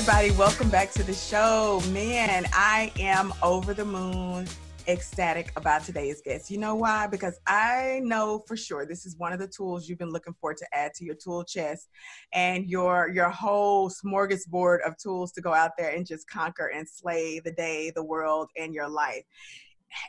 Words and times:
Everybody. 0.00 0.30
Welcome 0.30 0.70
back 0.70 0.92
to 0.92 1.02
the 1.02 1.12
show. 1.12 1.82
Man, 1.90 2.46
I 2.54 2.90
am 2.98 3.34
over 3.42 3.74
the 3.74 3.84
moon 3.84 4.48
ecstatic 4.88 5.52
about 5.56 5.84
today's 5.84 6.22
guest. 6.22 6.50
You 6.50 6.56
know 6.56 6.74
why? 6.74 7.06
Because 7.06 7.38
I 7.46 8.00
know 8.02 8.42
for 8.48 8.56
sure 8.56 8.86
this 8.86 9.04
is 9.04 9.18
one 9.18 9.34
of 9.34 9.38
the 9.38 9.46
tools 9.46 9.86
you've 9.86 9.98
been 9.98 10.08
looking 10.08 10.34
for 10.40 10.54
to 10.54 10.66
add 10.72 10.94
to 10.94 11.04
your 11.04 11.16
tool 11.16 11.44
chest 11.44 11.90
and 12.32 12.64
your 12.64 13.10
your 13.10 13.28
whole 13.28 13.90
smorgasbord 13.90 14.78
of 14.86 14.96
tools 14.96 15.32
to 15.32 15.42
go 15.42 15.52
out 15.52 15.72
there 15.76 15.90
and 15.90 16.06
just 16.06 16.26
conquer 16.30 16.68
and 16.68 16.88
slay 16.88 17.38
the 17.38 17.52
day, 17.52 17.92
the 17.94 18.02
world, 18.02 18.48
and 18.56 18.72
your 18.72 18.88
life 18.88 19.24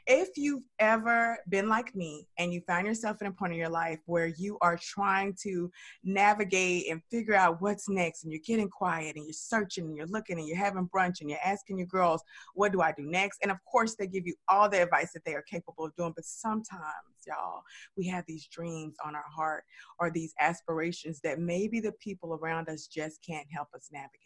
if 0.08 0.30
you've 0.38 0.64
ever 0.80 1.38
been 1.50 1.68
like 1.70 1.96
me 1.96 2.28
and 2.38 2.54
you 2.54 2.62
find 2.62 2.86
yourself 2.86 3.18
in 3.22 3.28
a 3.28 3.32
point 3.32 3.54
in 3.54 3.60
your 3.60 3.70
life 3.70 4.00
where 4.06 4.28
you 4.28 4.58
are 4.62 4.78
trying 4.82 5.36
to 5.44 5.72
navigate 6.04 6.90
and 6.90 7.02
figure 7.10 7.36
out 7.36 7.62
what's 7.62 7.90
next 7.90 8.24
and 8.24 8.32
you're 8.32 8.42
getting 8.46 8.70
quiet 8.70 9.16
and 9.16 9.26
you're 9.26 9.34
searching 9.34 9.86
and 9.86 9.96
you're 9.96 10.08
looking 10.08 10.38
and 10.38 10.48
you're 10.48 10.58
having 10.58 10.90
brunch 10.94 11.22
and 11.22 11.30
you're 11.30 11.40
asking 11.44 11.78
your 11.78 11.88
girls 11.88 12.24
what 12.54 12.72
do 12.72 12.82
i 12.82 12.92
do 12.92 13.04
next? 13.04 13.40
And 13.42 13.52
of 13.52 13.58
course 13.70 13.96
they 13.96 14.08
give 14.08 14.26
you 14.26 14.36
all 14.50 14.70
the 14.70 14.82
advice 14.84 15.12
that 15.14 15.26
they 15.26 15.34
are 15.34 15.44
capable 15.44 15.86
of 15.86 15.96
doing 15.96 16.14
but 16.16 16.26
sometimes 16.26 16.84
y'all 17.28 17.62
we 17.98 18.08
have 18.08 18.24
these 18.28 18.48
dreams 18.48 18.96
on 19.06 19.16
our 19.16 19.26
heart 19.36 19.64
or 20.00 20.12
these 20.12 20.34
aspirations 20.40 21.20
that 21.24 21.40
maybe 21.40 21.80
the 21.80 21.94
people 21.94 22.34
around 22.42 22.70
us 22.70 22.88
just 22.88 23.20
can't 23.26 23.48
help 23.52 23.68
us 23.76 23.90
navigate. 23.92 24.20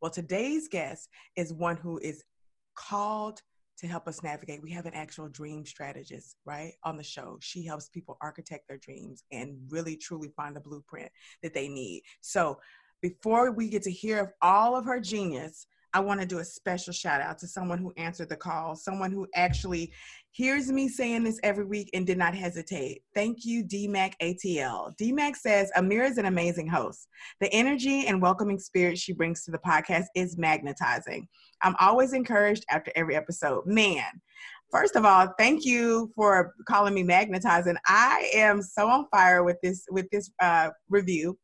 Well 0.00 0.10
today's 0.10 0.68
guest 0.68 1.08
is 1.36 1.52
one 1.52 1.76
who 1.76 1.98
is 1.98 2.22
called 2.74 3.40
to 3.78 3.86
help 3.86 4.08
us 4.08 4.22
navigate. 4.22 4.62
We 4.62 4.72
have 4.72 4.86
an 4.86 4.94
actual 4.94 5.28
dream 5.28 5.66
strategist, 5.66 6.36
right, 6.44 6.72
on 6.82 6.96
the 6.96 7.02
show. 7.02 7.38
She 7.40 7.64
helps 7.64 7.88
people 7.88 8.16
architect 8.20 8.68
their 8.68 8.78
dreams 8.78 9.24
and 9.30 9.58
really 9.68 9.96
truly 9.96 10.32
find 10.36 10.56
the 10.56 10.60
blueprint 10.60 11.10
that 11.42 11.54
they 11.54 11.68
need. 11.68 12.02
So, 12.20 12.58
before 13.02 13.52
we 13.52 13.68
get 13.68 13.82
to 13.82 13.92
hear 13.92 14.18
of 14.20 14.28
all 14.40 14.74
of 14.74 14.86
her 14.86 15.00
genius, 15.00 15.66
I 15.96 16.00
want 16.00 16.20
to 16.20 16.26
do 16.26 16.40
a 16.40 16.44
special 16.44 16.92
shout 16.92 17.22
out 17.22 17.38
to 17.38 17.46
someone 17.48 17.78
who 17.78 17.90
answered 17.96 18.28
the 18.28 18.36
call, 18.36 18.76
someone 18.76 19.10
who 19.10 19.26
actually 19.34 19.94
hears 20.30 20.70
me 20.70 20.88
saying 20.90 21.24
this 21.24 21.40
every 21.42 21.64
week 21.64 21.88
and 21.94 22.06
did 22.06 22.18
not 22.18 22.34
hesitate. 22.34 23.00
Thank 23.14 23.46
you, 23.46 23.64
DMAC 23.64 24.12
ATL. 24.20 24.94
DMAC 25.00 25.36
says 25.36 25.72
Amira 25.74 26.10
is 26.10 26.18
an 26.18 26.26
amazing 26.26 26.68
host. 26.68 27.08
The 27.40 27.50
energy 27.50 28.06
and 28.08 28.20
welcoming 28.20 28.58
spirit 28.58 28.98
she 28.98 29.14
brings 29.14 29.42
to 29.44 29.50
the 29.50 29.58
podcast 29.60 30.04
is 30.14 30.36
magnetizing. 30.36 31.26
I'm 31.62 31.74
always 31.80 32.12
encouraged 32.12 32.66
after 32.70 32.92
every 32.94 33.16
episode. 33.16 33.64
Man, 33.64 34.04
first 34.70 34.96
of 34.96 35.06
all, 35.06 35.32
thank 35.38 35.64
you 35.64 36.12
for 36.14 36.52
calling 36.68 36.92
me 36.92 37.04
magnetizing. 37.04 37.76
I 37.86 38.30
am 38.34 38.60
so 38.60 38.86
on 38.86 39.06
fire 39.10 39.44
with 39.44 39.56
this 39.62 39.86
with 39.90 40.10
this 40.10 40.30
uh, 40.42 40.68
review. 40.90 41.38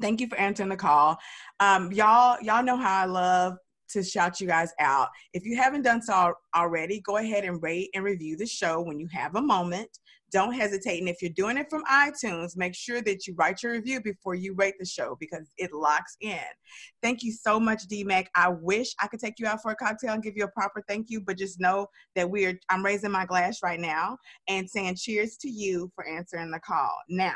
Thank 0.00 0.20
you 0.20 0.28
for 0.28 0.38
answering 0.38 0.68
the 0.68 0.76
call. 0.76 1.18
Um, 1.60 1.92
y'all, 1.92 2.38
y'all 2.40 2.62
know 2.62 2.76
how 2.76 3.02
I 3.02 3.04
love 3.04 3.56
to 3.92 4.02
shout 4.02 4.40
you 4.40 4.46
guys 4.46 4.72
out. 4.78 5.08
If 5.32 5.44
you 5.44 5.56
haven't 5.56 5.82
done 5.82 6.02
so 6.02 6.34
already, 6.54 7.00
go 7.00 7.18
ahead 7.18 7.44
and 7.44 7.62
rate 7.62 7.90
and 7.94 8.04
review 8.04 8.36
the 8.36 8.46
show 8.46 8.80
when 8.80 8.98
you 8.98 9.08
have 9.12 9.36
a 9.36 9.42
moment. 9.42 9.98
Don't 10.30 10.54
hesitate. 10.54 10.98
And 10.98 11.10
if 11.10 11.20
you're 11.20 11.30
doing 11.30 11.58
it 11.58 11.68
from 11.68 11.84
iTunes, 11.84 12.56
make 12.56 12.74
sure 12.74 13.02
that 13.02 13.26
you 13.26 13.34
write 13.34 13.62
your 13.62 13.72
review 13.72 14.00
before 14.00 14.34
you 14.34 14.54
rate 14.54 14.76
the 14.78 14.86
show 14.86 15.14
because 15.20 15.52
it 15.58 15.74
locks 15.74 16.16
in. 16.22 16.38
Thank 17.02 17.22
you 17.22 17.32
so 17.32 17.60
much, 17.60 17.86
DMAC. 17.86 18.28
I 18.34 18.48
wish 18.48 18.94
I 18.98 19.08
could 19.08 19.20
take 19.20 19.38
you 19.38 19.46
out 19.46 19.60
for 19.60 19.72
a 19.72 19.76
cocktail 19.76 20.14
and 20.14 20.22
give 20.22 20.36
you 20.36 20.44
a 20.44 20.48
proper 20.48 20.82
thank 20.88 21.10
you, 21.10 21.20
but 21.20 21.36
just 21.36 21.60
know 21.60 21.86
that 22.16 22.30
we 22.30 22.46
are 22.46 22.58
I'm 22.70 22.82
raising 22.82 23.10
my 23.10 23.26
glass 23.26 23.62
right 23.62 23.78
now 23.78 24.16
and 24.48 24.68
saying 24.68 24.96
cheers 24.96 25.36
to 25.38 25.50
you 25.50 25.92
for 25.94 26.08
answering 26.08 26.50
the 26.50 26.60
call. 26.60 26.96
Now, 27.10 27.34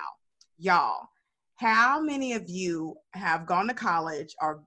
y'all, 0.56 1.06
how 1.56 2.00
many 2.00 2.32
of 2.32 2.48
you 2.48 2.94
have 3.12 3.46
gone 3.46 3.68
to 3.68 3.74
college 3.74 4.34
or 4.40 4.62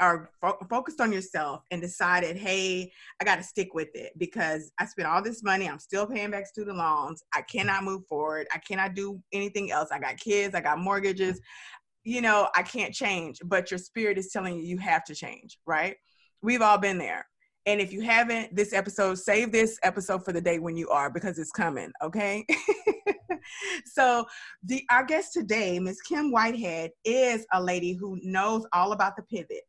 are 0.00 0.30
fo- 0.40 0.58
focused 0.68 1.00
on 1.00 1.12
yourself 1.12 1.62
and 1.70 1.80
decided, 1.80 2.36
hey, 2.36 2.90
I 3.20 3.24
got 3.24 3.36
to 3.36 3.42
stick 3.42 3.74
with 3.74 3.94
it 3.94 4.12
because 4.18 4.72
I 4.78 4.86
spent 4.86 5.08
all 5.08 5.22
this 5.22 5.42
money. 5.42 5.68
I'm 5.68 5.78
still 5.78 6.06
paying 6.06 6.30
back 6.30 6.46
student 6.46 6.78
loans. 6.78 7.22
I 7.34 7.42
cannot 7.42 7.84
move 7.84 8.06
forward. 8.06 8.46
I 8.52 8.58
cannot 8.58 8.94
do 8.94 9.20
anything 9.32 9.70
else. 9.70 9.88
I 9.92 9.98
got 9.98 10.16
kids. 10.18 10.54
I 10.54 10.60
got 10.60 10.78
mortgages. 10.78 11.40
You 12.04 12.22
know, 12.22 12.48
I 12.56 12.62
can't 12.62 12.94
change, 12.94 13.38
but 13.44 13.70
your 13.70 13.78
spirit 13.78 14.18
is 14.18 14.30
telling 14.32 14.56
you 14.56 14.62
you 14.62 14.78
have 14.78 15.04
to 15.04 15.14
change, 15.14 15.58
right? 15.66 15.96
We've 16.42 16.62
all 16.62 16.78
been 16.78 16.98
there. 16.98 17.26
And 17.66 17.80
if 17.80 17.92
you 17.92 18.00
haven't, 18.00 18.56
this 18.56 18.72
episode, 18.72 19.18
save 19.18 19.52
this 19.52 19.78
episode 19.82 20.24
for 20.24 20.32
the 20.32 20.40
day 20.40 20.58
when 20.58 20.76
you 20.76 20.88
are 20.88 21.10
because 21.10 21.38
it's 21.38 21.52
coming, 21.52 21.92
okay? 22.02 22.46
so 23.84 24.24
the 24.64 24.82
our 24.90 25.04
guest 25.04 25.32
today, 25.32 25.78
Miss 25.78 26.00
Kim 26.00 26.30
Whitehead, 26.30 26.92
is 27.04 27.46
a 27.52 27.62
lady 27.62 27.92
who 27.92 28.18
knows 28.22 28.66
all 28.72 28.92
about 28.92 29.16
the 29.16 29.22
pivot. 29.22 29.62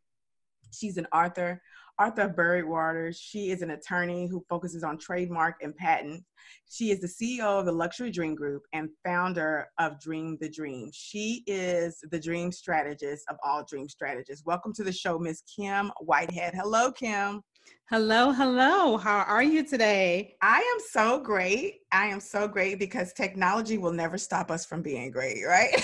She's 0.72 0.98
an 0.98 1.08
author, 1.14 1.62
Arthur 2.00 2.30
Buried 2.30 2.66
Waters. 2.66 3.20
She 3.20 3.52
is 3.52 3.62
an 3.62 3.72
attorney 3.72 4.28
who 4.28 4.44
focuses 4.50 4.84
on 4.84 4.98
trademark 4.98 5.56
and 5.62 5.76
patent. 5.76 6.24
She 6.70 6.92
is 6.92 7.00
the 7.00 7.08
CEO 7.08 7.60
of 7.60 7.66
the 7.66 7.72
Luxury 7.72 8.12
Dream 8.12 8.36
Group 8.36 8.64
and 8.74 8.90
founder 9.06 9.68
of 9.78 10.00
Dream 10.00 10.38
the 10.42 10.50
Dream. 10.50 10.90
She 10.94 11.44
is 11.46 12.04
the 12.10 12.20
dream 12.20 12.52
strategist 12.52 13.26
of 13.30 13.38
all 13.44 13.64
dream 13.64 13.88
strategists. 13.88 14.46
Welcome 14.46 14.74
to 14.74 14.84
the 14.84 14.92
show, 14.92 15.20
Miss 15.20 15.44
Kim 15.56 15.92
Whitehead. 16.00 16.54
Hello, 16.56 16.92
Kim. 16.92 17.42
Hello, 17.90 18.32
hello. 18.32 18.98
How 18.98 19.26
are 19.28 19.44
you 19.44 19.66
today? 19.66 20.36
I 20.42 20.60
am 20.60 20.78
so 20.92 21.20
great. 21.20 21.82
I 21.92 22.08
am 22.08 22.22
so 22.22 22.48
great 22.48 22.80
because 22.80 23.12
technology 23.12 23.78
will 23.78 23.92
never 23.92 24.18
stop 24.18 24.50
us 24.50 24.66
from 24.66 24.82
being 24.82 25.12
great, 25.12 25.44
right? 25.46 25.76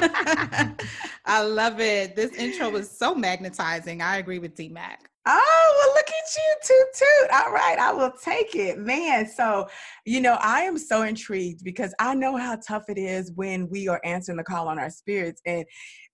I 1.24 1.42
love 1.42 1.80
it. 1.80 2.14
This 2.14 2.32
intro 2.34 2.68
was 2.68 2.90
so 2.90 3.14
magnetizing. 3.14 4.02
I 4.02 4.18
agree 4.18 4.38
with 4.38 4.54
D 4.54 4.68
Mac. 4.68 5.08
Oh, 5.26 5.76
well, 5.78 5.94
look 5.94 6.06
at 6.06 6.36
you, 6.36 6.54
toot 6.62 6.86
toot. 6.94 7.30
All 7.32 7.50
right, 7.50 7.78
I 7.78 7.90
will 7.92 8.12
take 8.22 8.54
it. 8.54 8.78
Man, 8.78 9.26
so, 9.26 9.66
you 10.04 10.20
know, 10.20 10.36
I 10.42 10.60
am 10.60 10.76
so 10.76 11.00
intrigued 11.00 11.64
because 11.64 11.94
I 11.98 12.14
know 12.14 12.36
how 12.36 12.56
tough 12.56 12.90
it 12.90 12.98
is 12.98 13.32
when 13.32 13.70
we 13.70 13.88
are 13.88 14.02
answering 14.04 14.36
the 14.36 14.44
call 14.44 14.68
on 14.68 14.78
our 14.78 14.90
spirits. 14.90 15.40
And 15.46 15.64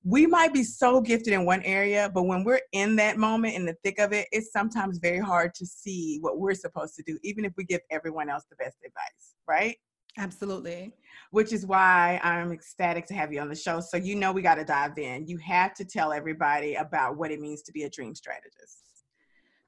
we 0.05 0.27
might 0.27 0.53
be 0.53 0.65
so 0.65 1.01
gifted 1.01 1.35
in 1.35 1.45
one 1.45 1.63
area, 1.63 2.11
but 2.15 2.23
when 2.23 2.43
we're 2.43 2.61
in 2.73 2.97
that 2.97 3.19
moment, 3.19 3.55
in 3.55 3.67
the 3.67 3.77
thick 3.85 3.99
of 3.99 4.13
it, 4.13 4.29
it's 4.33 4.51
sometimes 4.51 4.99
very 4.99 5.19
hard 5.19 5.55
to 5.55 5.67
see 5.67 6.19
what 6.21 6.39
we're 6.39 6.55
supposed 6.55 6.95
to 6.97 7.03
do, 7.03 7.19
even 7.23 7.45
if 7.45 7.53
we 7.57 7.65
give 7.65 7.83
everyone 7.91 8.31
else 8.31 8.45
the 8.49 8.57
best 8.57 8.79
advice, 8.85 9.35
right? 9.47 9.77
Absolutely. 10.19 10.93
Which 11.31 11.53
is 11.53 11.67
why 11.67 12.21
I'm 12.25 12.51
ecstatic 12.51 13.07
to 13.07 13.15
have 13.15 13.33
you 13.33 13.41
on 13.41 13.49
the 13.49 13.55
show. 13.55 13.81
So, 13.81 13.97
you 13.97 14.17
know, 14.17 14.33
we 14.33 14.43
got 14.43 14.57
to 14.57 14.65
dive 14.65 14.99
in. 14.99 15.27
You 15.27 15.39
have 15.39 15.75
to 15.75 15.85
tell 15.85 16.13
everybody 16.13 16.75
about 16.75 17.17
what 17.17 17.31
it 17.31 17.41
means 17.41 17.63
to 17.63 17.73
be 17.73 17.85
a 17.85 17.91
dream 17.91 18.15
strategist. 18.15 18.90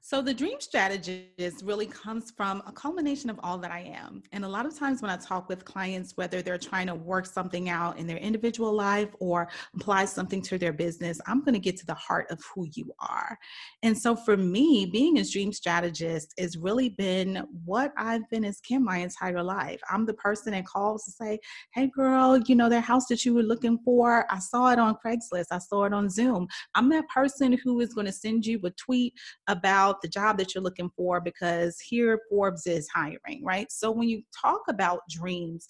So, 0.05 0.21
the 0.21 0.33
dream 0.33 0.59
strategist 0.59 1.63
really 1.63 1.85
comes 1.85 2.29
from 2.35 2.61
a 2.67 2.73
culmination 2.73 3.29
of 3.29 3.39
all 3.41 3.57
that 3.59 3.71
I 3.71 3.89
am. 3.95 4.21
And 4.33 4.43
a 4.43 4.47
lot 4.49 4.65
of 4.65 4.77
times 4.77 5.01
when 5.01 5.09
I 5.09 5.15
talk 5.15 5.47
with 5.47 5.63
clients, 5.63 6.17
whether 6.17 6.41
they're 6.41 6.57
trying 6.57 6.87
to 6.87 6.95
work 6.95 7.25
something 7.25 7.69
out 7.69 7.97
in 7.97 8.05
their 8.05 8.17
individual 8.17 8.73
life 8.73 9.07
or 9.21 9.47
apply 9.73 10.03
something 10.03 10.41
to 10.41 10.57
their 10.57 10.73
business, 10.73 11.21
I'm 11.25 11.39
going 11.39 11.53
to 11.53 11.59
get 11.59 11.77
to 11.77 11.85
the 11.85 11.93
heart 11.93 12.29
of 12.31 12.41
who 12.53 12.67
you 12.73 12.91
are. 12.99 13.39
And 13.81 13.97
so, 13.97 14.13
for 14.13 14.35
me, 14.35 14.85
being 14.85 15.19
a 15.19 15.23
dream 15.23 15.53
strategist 15.53 16.33
has 16.37 16.57
really 16.57 16.89
been 16.89 17.47
what 17.63 17.93
I've 17.95 18.29
been 18.29 18.43
as 18.43 18.59
Kim 18.59 18.83
my 18.83 18.97
entire 18.97 19.41
life. 19.41 19.79
I'm 19.89 20.05
the 20.05 20.15
person 20.15 20.51
that 20.51 20.65
calls 20.65 21.05
to 21.05 21.11
say, 21.11 21.39
Hey, 21.73 21.89
girl, 21.95 22.39
you 22.39 22.55
know, 22.55 22.67
that 22.67 22.81
house 22.81 23.05
that 23.05 23.23
you 23.23 23.33
were 23.33 23.41
looking 23.41 23.79
for, 23.85 24.25
I 24.29 24.39
saw 24.39 24.69
it 24.73 24.79
on 24.79 24.97
Craigslist, 24.97 25.45
I 25.51 25.59
saw 25.59 25.85
it 25.85 25.93
on 25.93 26.07
Zillow. 26.07 26.45
I'm 26.75 26.89
that 26.89 27.07
person 27.07 27.57
who 27.63 27.79
is 27.79 27.93
going 27.93 28.07
to 28.07 28.11
send 28.11 28.45
you 28.45 28.59
a 28.65 28.71
tweet 28.71 29.13
about 29.47 29.92
about 29.93 30.01
the 30.01 30.07
job 30.07 30.37
that 30.37 30.53
you're 30.53 30.63
looking 30.63 30.89
for 30.95 31.21
because 31.21 31.79
here 31.79 32.19
Forbes 32.29 32.65
is 32.65 32.87
hiring, 32.89 33.43
right? 33.43 33.71
So 33.71 33.91
when 33.91 34.09
you 34.09 34.23
talk 34.35 34.61
about 34.67 35.01
dreams, 35.09 35.67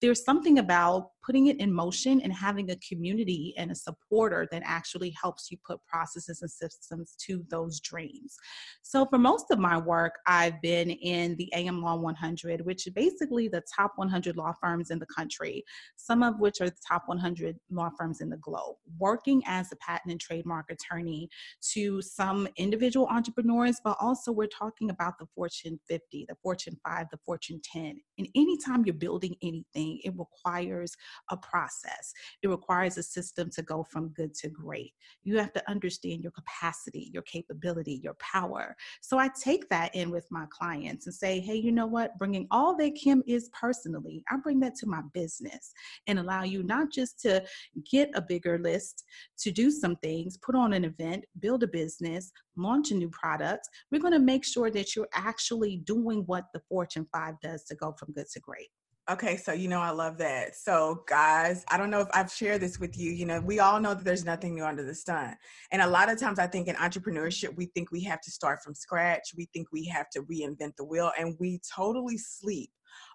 there's 0.00 0.24
something 0.24 0.58
about 0.58 1.10
putting 1.26 1.48
it 1.48 1.58
in 1.58 1.72
motion 1.72 2.20
and 2.20 2.32
having 2.32 2.70
a 2.70 2.76
community 2.76 3.52
and 3.58 3.72
a 3.72 3.74
supporter 3.74 4.46
that 4.52 4.62
actually 4.64 5.10
helps 5.20 5.50
you 5.50 5.58
put 5.66 5.84
processes 5.86 6.40
and 6.42 6.50
systems 6.50 7.16
to 7.18 7.44
those 7.50 7.80
dreams. 7.80 8.36
So, 8.82 9.04
for 9.06 9.18
most 9.18 9.50
of 9.50 9.58
my 9.58 9.76
work, 9.76 10.14
I've 10.26 10.62
been 10.62 10.90
in 10.90 11.36
the 11.36 11.52
AM 11.54 11.82
Law 11.82 11.96
100, 11.96 12.64
which 12.64 12.86
is 12.86 12.92
basically 12.92 13.48
the 13.48 13.62
top 13.74 13.92
100 13.96 14.36
law 14.36 14.52
firms 14.60 14.90
in 14.90 14.98
the 14.98 15.06
country, 15.06 15.64
some 15.96 16.22
of 16.22 16.38
which 16.38 16.60
are 16.60 16.70
the 16.70 16.76
top 16.86 17.02
100 17.06 17.56
law 17.70 17.90
firms 17.98 18.20
in 18.20 18.30
the 18.30 18.36
globe, 18.36 18.76
working 18.98 19.42
as 19.46 19.72
a 19.72 19.76
patent 19.76 20.12
and 20.12 20.20
trademark 20.20 20.70
attorney 20.70 21.28
to 21.72 22.00
some 22.00 22.46
individual 22.56 23.06
entrepreneurs, 23.08 23.80
but 23.82 23.96
also 24.00 24.30
we're 24.30 24.46
talking 24.46 24.90
about 24.90 25.18
the 25.18 25.26
Fortune 25.34 25.80
50, 25.88 26.26
the 26.28 26.36
Fortune 26.42 26.76
5, 26.86 27.06
the 27.10 27.18
Fortune 27.24 27.60
10. 27.72 28.00
And 28.18 28.28
anytime 28.34 28.84
you're 28.84 28.94
building 28.94 29.34
anything, 29.42 30.00
it 30.04 30.14
requires 30.16 30.96
a 31.30 31.36
process. 31.36 32.12
It 32.42 32.48
requires 32.48 32.98
a 32.98 33.02
system 33.02 33.50
to 33.50 33.62
go 33.62 33.84
from 33.84 34.08
good 34.08 34.34
to 34.34 34.48
great. 34.48 34.92
You 35.24 35.38
have 35.38 35.52
to 35.54 35.70
understand 35.70 36.22
your 36.22 36.32
capacity, 36.32 37.10
your 37.12 37.22
capability, 37.22 38.00
your 38.02 38.14
power. 38.14 38.76
So 39.00 39.18
I 39.18 39.30
take 39.42 39.68
that 39.70 39.94
in 39.94 40.10
with 40.10 40.26
my 40.30 40.46
clients 40.50 41.06
and 41.06 41.14
say, 41.14 41.40
hey, 41.40 41.56
you 41.56 41.72
know 41.72 41.86
what? 41.86 42.18
Bringing 42.18 42.46
all 42.50 42.76
that 42.76 42.94
Kim 42.94 43.22
is 43.26 43.50
personally, 43.50 44.24
I 44.30 44.36
bring 44.36 44.60
that 44.60 44.74
to 44.76 44.86
my 44.86 45.02
business 45.12 45.72
and 46.06 46.18
allow 46.18 46.42
you 46.42 46.62
not 46.62 46.90
just 46.90 47.20
to 47.20 47.44
get 47.90 48.10
a 48.14 48.22
bigger 48.22 48.58
list, 48.58 49.04
to 49.38 49.50
do 49.50 49.70
some 49.70 49.96
things, 49.96 50.38
put 50.38 50.54
on 50.54 50.72
an 50.72 50.84
event, 50.84 51.24
build 51.40 51.62
a 51.62 51.68
business, 51.68 52.30
launch 52.56 52.90
a 52.90 52.94
new 52.94 53.10
product. 53.10 53.68
We're 53.90 54.00
going 54.00 54.12
to 54.12 54.18
make 54.18 54.44
sure 54.44 54.70
that 54.70 54.94
you're 54.94 55.08
actually 55.14 55.78
doing 55.78 56.22
what 56.26 56.44
the 56.52 56.60
Fortune 56.68 57.06
5 57.12 57.34
does 57.42 57.64
to 57.64 57.74
go 57.74 57.94
from 57.98 58.12
good 58.12 58.26
to 58.32 58.40
great. 58.40 58.68
Okay, 59.08 59.36
so 59.36 59.52
you 59.52 59.68
know 59.68 59.78
I 59.78 59.90
love 59.90 60.18
that. 60.18 60.56
So 60.56 61.04
guys, 61.06 61.64
I 61.68 61.78
don't 61.78 61.90
know 61.90 62.00
if 62.00 62.08
I've 62.12 62.32
shared 62.32 62.60
this 62.60 62.80
with 62.80 62.98
you. 62.98 63.12
You 63.12 63.24
know, 63.24 63.40
we 63.40 63.60
all 63.60 63.78
know 63.78 63.94
that 63.94 64.02
there's 64.02 64.24
nothing 64.24 64.56
new 64.56 64.64
under 64.64 64.82
the 64.82 64.96
sun. 64.96 65.36
And 65.70 65.80
a 65.80 65.86
lot 65.86 66.10
of 66.10 66.18
times 66.18 66.40
I 66.40 66.48
think 66.48 66.66
in 66.66 66.74
entrepreneurship 66.74 67.54
we 67.56 67.66
think 67.66 67.92
we 67.92 68.02
have 68.02 68.20
to 68.22 68.32
start 68.32 68.64
from 68.64 68.74
scratch. 68.74 69.32
We 69.36 69.48
think 69.54 69.68
we 69.70 69.84
have 69.86 70.10
to 70.10 70.22
reinvent 70.22 70.74
the 70.74 70.84
wheel 70.84 71.12
and 71.16 71.36
we 71.38 71.60
totally 71.72 72.18
sleep 72.18 72.70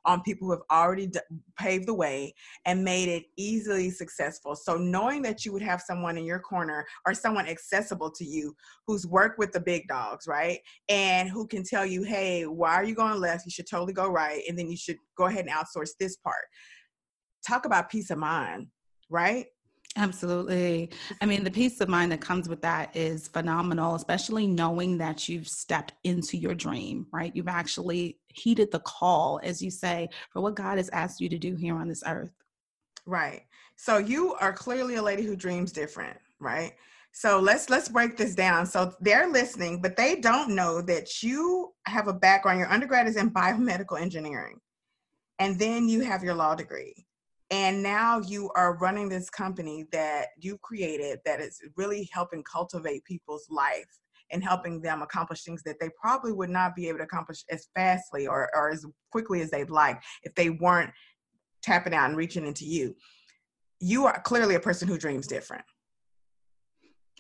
on 0.06 0.22
people 0.22 0.48
who 0.48 0.52
have 0.52 0.64
already 0.72 1.08
d- 1.08 1.20
paved 1.58 1.88
the 1.88 1.94
way 1.94 2.34
and 2.66 2.84
made 2.84 3.10
it 3.10 3.26
easily 3.38 3.90
successful. 3.90 4.56
So 4.56 4.78
knowing 4.78 5.22
that 5.24 5.46
you 5.46 5.54
would 5.54 5.62
have 5.62 5.82
someone 5.82 6.18
in 6.18 6.26
your 6.26 6.40
corner 6.40 6.86
or 7.06 7.14
someone 7.14 7.48
accessible 7.48 8.12
to 8.12 8.26
you 8.26 8.56
who's 8.88 9.06
worked 9.06 9.40
with 9.40 9.52
the 9.52 9.60
big 9.60 9.88
dogs, 9.88 10.28
right? 10.28 10.60
And 10.90 11.30
who 11.30 11.48
can 11.48 11.64
tell 11.64 11.86
you, 11.86 12.04
hey, 12.04 12.46
why 12.46 12.76
are 12.76 12.84
you 12.84 12.96
going 12.96 13.20
left? 13.20 13.46
You 13.46 13.52
should 13.52 13.68
totally 13.68 13.94
go 13.94 14.08
right. 14.08 14.44
And 14.48 14.58
then 14.58 14.70
you 14.70 14.78
should 14.78 14.98
go 15.18 15.26
ahead 15.26 15.46
and 15.46 15.54
outsource 15.54 15.92
this 16.00 16.18
part. 16.18 16.46
Talk 17.48 17.66
about 17.66 17.90
peace 17.90 18.10
of 18.12 18.18
mind, 18.18 18.68
right? 19.10 19.48
Absolutely. 19.98 20.90
I 21.20 21.26
mean, 21.26 21.44
the 21.44 21.52
peace 21.52 21.82
of 21.82 21.90
mind 21.90 22.14
that 22.14 22.22
comes 22.22 22.48
with 22.48 22.62
that 22.62 22.96
is 22.96 23.28
phenomenal, 23.28 23.96
especially 23.96 24.48
knowing 24.48 24.98
that 25.00 25.28
you've 25.28 25.48
stepped 25.48 25.94
into 26.06 26.38
your 26.38 26.56
dream, 26.56 27.08
right? 27.12 27.36
You've 27.36 27.50
actually 27.50 28.18
heeded 28.30 28.72
the 28.72 28.80
call, 28.80 29.42
as 29.44 29.62
you 29.62 29.70
say, 29.70 30.08
for 30.32 30.42
what 30.42 30.56
God 30.56 30.78
has 30.78 30.90
asked 30.90 31.20
you 31.20 31.28
to 31.28 31.38
do 31.38 31.56
here 31.56 31.76
on 31.76 31.90
this 31.90 32.04
earth. 32.08 32.32
Right. 33.06 33.42
So 33.76 33.98
you 33.98 34.34
are 34.36 34.54
clearly 34.54 34.96
a 34.96 35.04
lady 35.04 35.24
who 35.24 35.36
dreams 35.36 35.74
different, 35.74 36.18
right? 36.40 36.74
So 37.12 37.42
let's 37.42 37.70
let's 37.70 37.90
break 37.90 38.16
this 38.16 38.34
down. 38.34 38.66
So 38.66 38.94
they're 39.02 39.28
listening, 39.28 39.82
but 39.82 39.98
they 39.98 40.16
don't 40.16 40.56
know 40.56 40.82
that 40.84 41.22
you 41.22 41.74
have 41.86 42.08
a 42.08 42.14
background. 42.14 42.60
Your 42.60 42.72
undergrad 42.72 43.08
is 43.08 43.18
in 43.18 43.32
biomedical 43.32 44.00
engineering. 44.00 44.62
And 45.40 45.60
then 45.60 45.90
you 45.90 46.02
have 46.02 46.24
your 46.24 46.36
law 46.36 46.56
degree 46.56 46.94
and 47.52 47.84
now 47.84 48.20
you 48.20 48.50
are 48.56 48.78
running 48.78 49.10
this 49.10 49.30
company 49.30 49.86
that 49.92 50.28
you 50.40 50.58
created 50.60 51.20
that 51.26 51.42
is 51.42 51.62
really 51.76 52.10
helping 52.12 52.44
cultivate 52.44 53.04
people's 53.04 53.46
life 53.50 54.00
and 54.32 54.42
helping 54.42 54.82
them 54.82 55.02
accomplish 55.02 55.44
things 55.44 55.62
that 55.64 55.76
they 55.82 55.90
probably 56.02 56.32
would 56.32 56.50
not 56.50 56.74
be 56.74 56.88
able 56.88 57.00
to 57.00 57.04
accomplish 57.04 57.44
as 57.50 57.68
fastly 57.76 58.26
or, 58.26 58.50
or 58.56 58.70
as 58.70 58.86
quickly 59.12 59.42
as 59.42 59.52
they'd 59.52 59.70
like 59.70 60.02
if 60.24 60.34
they 60.36 60.50
weren't 60.50 60.92
tapping 61.62 61.94
out 61.94 62.08
and 62.08 62.18
reaching 62.18 62.48
into 62.48 62.64
you. 62.66 62.96
You 63.82 64.06
are 64.06 64.22
clearly 64.22 64.56
a 64.56 64.60
person 64.60 64.88
who 64.88 64.98
dreams 64.98 65.28
different. 65.28 65.66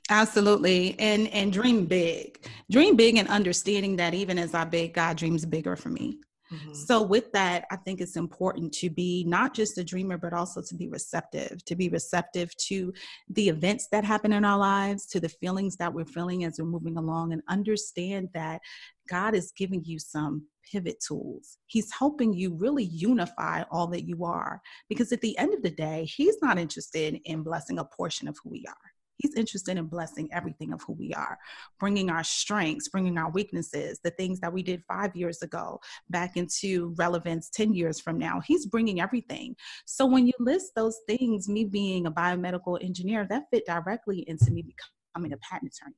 Absolutely 0.09 0.97
and 0.99 1.27
and 1.29 1.51
dream 1.51 1.85
big. 1.85 2.45
Dream 2.69 2.95
big 2.95 3.17
and 3.17 3.27
understanding 3.27 3.97
that 3.97 4.13
even 4.13 4.37
as 4.37 4.53
i 4.53 4.63
big 4.63 4.93
god 4.93 5.17
dreams 5.17 5.45
bigger 5.45 5.75
for 5.75 5.89
me 5.89 6.19
Mm-hmm. 6.51 6.73
So, 6.73 7.01
with 7.01 7.31
that, 7.31 7.65
I 7.71 7.77
think 7.77 8.01
it's 8.01 8.17
important 8.17 8.73
to 8.73 8.89
be 8.89 9.23
not 9.27 9.53
just 9.53 9.77
a 9.77 9.83
dreamer, 9.83 10.17
but 10.17 10.33
also 10.33 10.61
to 10.61 10.75
be 10.75 10.87
receptive, 10.89 11.63
to 11.65 11.75
be 11.75 11.89
receptive 11.89 12.55
to 12.67 12.93
the 13.29 13.49
events 13.49 13.87
that 13.91 14.03
happen 14.03 14.33
in 14.33 14.43
our 14.43 14.57
lives, 14.57 15.05
to 15.07 15.19
the 15.19 15.29
feelings 15.29 15.77
that 15.77 15.93
we're 15.93 16.05
feeling 16.05 16.43
as 16.43 16.55
we're 16.59 16.65
moving 16.65 16.97
along, 16.97 17.33
and 17.33 17.41
understand 17.47 18.29
that 18.33 18.61
God 19.09 19.33
is 19.33 19.53
giving 19.55 19.83
you 19.85 19.99
some 19.99 20.45
pivot 20.71 20.97
tools. 21.05 21.57
He's 21.67 21.91
helping 21.91 22.33
you 22.33 22.53
really 22.53 22.85
unify 22.85 23.63
all 23.71 23.87
that 23.87 24.07
you 24.07 24.23
are. 24.25 24.61
Because 24.89 25.11
at 25.11 25.21
the 25.21 25.37
end 25.37 25.53
of 25.53 25.63
the 25.63 25.71
day, 25.71 26.05
He's 26.05 26.37
not 26.41 26.57
interested 26.57 27.19
in 27.25 27.43
blessing 27.43 27.79
a 27.79 27.85
portion 27.85 28.27
of 28.27 28.37
who 28.43 28.49
we 28.49 28.65
are. 28.67 28.90
He's 29.21 29.35
interested 29.35 29.77
in 29.77 29.85
blessing 29.85 30.29
everything 30.31 30.73
of 30.73 30.81
who 30.81 30.93
we 30.93 31.13
are, 31.13 31.37
bringing 31.79 32.09
our 32.09 32.23
strengths, 32.23 32.89
bringing 32.89 33.17
our 33.17 33.31
weaknesses, 33.31 33.99
the 34.03 34.11
things 34.11 34.39
that 34.39 34.53
we 34.53 34.63
did 34.63 34.83
five 34.87 35.15
years 35.15 35.41
ago 35.41 35.79
back 36.09 36.37
into 36.37 36.93
relevance 36.97 37.49
10 37.49 37.73
years 37.73 37.99
from 37.99 38.17
now. 38.17 38.41
He's 38.41 38.65
bringing 38.65 39.01
everything. 39.01 39.55
So 39.85 40.05
when 40.05 40.25
you 40.27 40.33
list 40.39 40.71
those 40.75 40.97
things, 41.07 41.47
me 41.47 41.65
being 41.65 42.05
a 42.05 42.11
biomedical 42.11 42.83
engineer, 42.83 43.27
that 43.29 43.43
fit 43.51 43.65
directly 43.65 44.25
into 44.27 44.51
me 44.51 44.63
becoming 44.63 45.33
a 45.33 45.37
patent 45.37 45.73
attorney. 45.73 45.95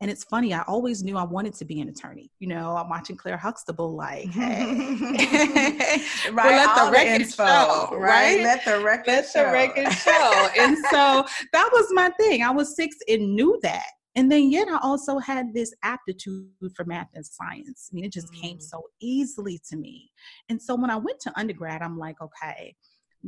And 0.00 0.10
it's 0.10 0.24
funny, 0.24 0.52
I 0.52 0.62
always 0.62 1.02
knew 1.02 1.16
I 1.16 1.24
wanted 1.24 1.54
to 1.54 1.64
be 1.64 1.80
an 1.80 1.88
attorney. 1.88 2.30
You 2.38 2.48
know, 2.48 2.76
I'm 2.76 2.88
watching 2.90 3.16
Claire 3.16 3.38
Huxtable, 3.38 3.94
like, 3.94 4.28
hey, 4.28 4.66
right, 6.32 6.50
let 6.50 6.84
the 6.84 6.90
record 6.92 7.30
show, 7.30 7.88
right? 7.92 8.00
right? 8.00 8.40
Let 8.42 8.64
the 8.66 8.80
record 8.84 9.06
let 9.06 9.28
show. 9.30 9.46
the 9.46 9.52
record 9.52 9.90
show. 9.92 10.48
and 10.58 10.76
so 10.90 11.24
that 11.52 11.70
was 11.72 11.86
my 11.92 12.10
thing. 12.20 12.42
I 12.42 12.50
was 12.50 12.76
six 12.76 12.96
and 13.08 13.34
knew 13.34 13.58
that. 13.62 13.86
And 14.16 14.32
then 14.32 14.50
yet 14.50 14.68
I 14.68 14.78
also 14.82 15.18
had 15.18 15.52
this 15.54 15.74
aptitude 15.82 16.48
for 16.74 16.84
math 16.84 17.08
and 17.14 17.24
science. 17.24 17.90
I 17.90 17.94
mean, 17.94 18.04
it 18.04 18.12
just 18.12 18.32
mm. 18.32 18.40
came 18.40 18.60
so 18.60 18.82
easily 19.00 19.60
to 19.68 19.76
me. 19.76 20.10
And 20.48 20.60
so 20.60 20.74
when 20.74 20.90
I 20.90 20.96
went 20.96 21.20
to 21.20 21.38
undergrad, 21.38 21.82
I'm 21.82 21.98
like, 21.98 22.16
okay, 22.20 22.74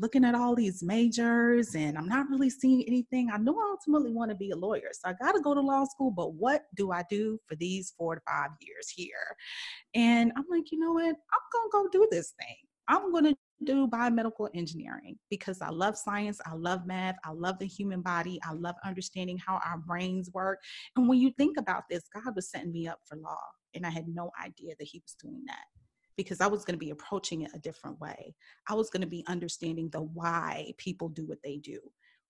looking 0.00 0.24
at 0.24 0.34
all 0.34 0.54
these 0.54 0.82
majors 0.82 1.74
and 1.74 1.98
I'm 1.98 2.08
not 2.08 2.28
really 2.28 2.50
seeing 2.50 2.84
anything. 2.86 3.30
I 3.32 3.38
know 3.38 3.58
I 3.58 3.70
ultimately 3.70 4.12
want 4.12 4.30
to 4.30 4.36
be 4.36 4.50
a 4.50 4.56
lawyer. 4.56 4.90
So 4.92 5.10
I 5.10 5.14
got 5.14 5.32
to 5.32 5.40
go 5.40 5.54
to 5.54 5.60
law 5.60 5.84
school, 5.84 6.10
but 6.10 6.34
what 6.34 6.66
do 6.76 6.92
I 6.92 7.02
do 7.10 7.38
for 7.46 7.56
these 7.56 7.94
four 7.96 8.14
to 8.14 8.20
five 8.28 8.50
years 8.60 8.88
here? 8.88 9.36
And 9.94 10.32
I'm 10.36 10.44
like, 10.50 10.70
you 10.70 10.78
know 10.78 10.92
what? 10.92 11.04
I'm 11.04 11.12
going 11.52 11.68
to 11.68 11.72
go 11.72 11.88
do 11.90 12.08
this 12.10 12.32
thing. 12.38 12.56
I'm 12.88 13.12
going 13.12 13.24
to 13.24 13.36
do 13.64 13.88
biomedical 13.88 14.48
engineering 14.54 15.18
because 15.30 15.60
I 15.60 15.70
love 15.70 15.98
science, 15.98 16.40
I 16.46 16.54
love 16.54 16.86
math, 16.86 17.16
I 17.24 17.32
love 17.32 17.58
the 17.58 17.66
human 17.66 18.02
body, 18.02 18.38
I 18.48 18.52
love 18.52 18.76
understanding 18.84 19.36
how 19.36 19.60
our 19.64 19.78
brains 19.78 20.30
work. 20.32 20.60
And 20.96 21.08
when 21.08 21.18
you 21.18 21.32
think 21.36 21.58
about 21.58 21.84
this, 21.90 22.04
God 22.14 22.36
was 22.36 22.50
setting 22.50 22.72
me 22.72 22.86
up 22.86 23.00
for 23.04 23.16
law, 23.16 23.40
and 23.74 23.84
I 23.84 23.90
had 23.90 24.06
no 24.06 24.30
idea 24.42 24.74
that 24.78 24.86
He 24.86 25.02
was 25.04 25.16
doing 25.20 25.42
that 25.48 25.64
because 26.18 26.40
I 26.40 26.48
was 26.48 26.64
going 26.64 26.74
to 26.74 26.84
be 26.84 26.90
approaching 26.90 27.42
it 27.42 27.52
a 27.54 27.60
different 27.60 27.98
way. 28.00 28.34
I 28.68 28.74
was 28.74 28.90
going 28.90 29.02
to 29.02 29.06
be 29.06 29.24
understanding 29.28 29.88
the 29.88 30.02
why 30.02 30.74
people 30.76 31.08
do 31.08 31.24
what 31.24 31.38
they 31.42 31.56
do. 31.56 31.78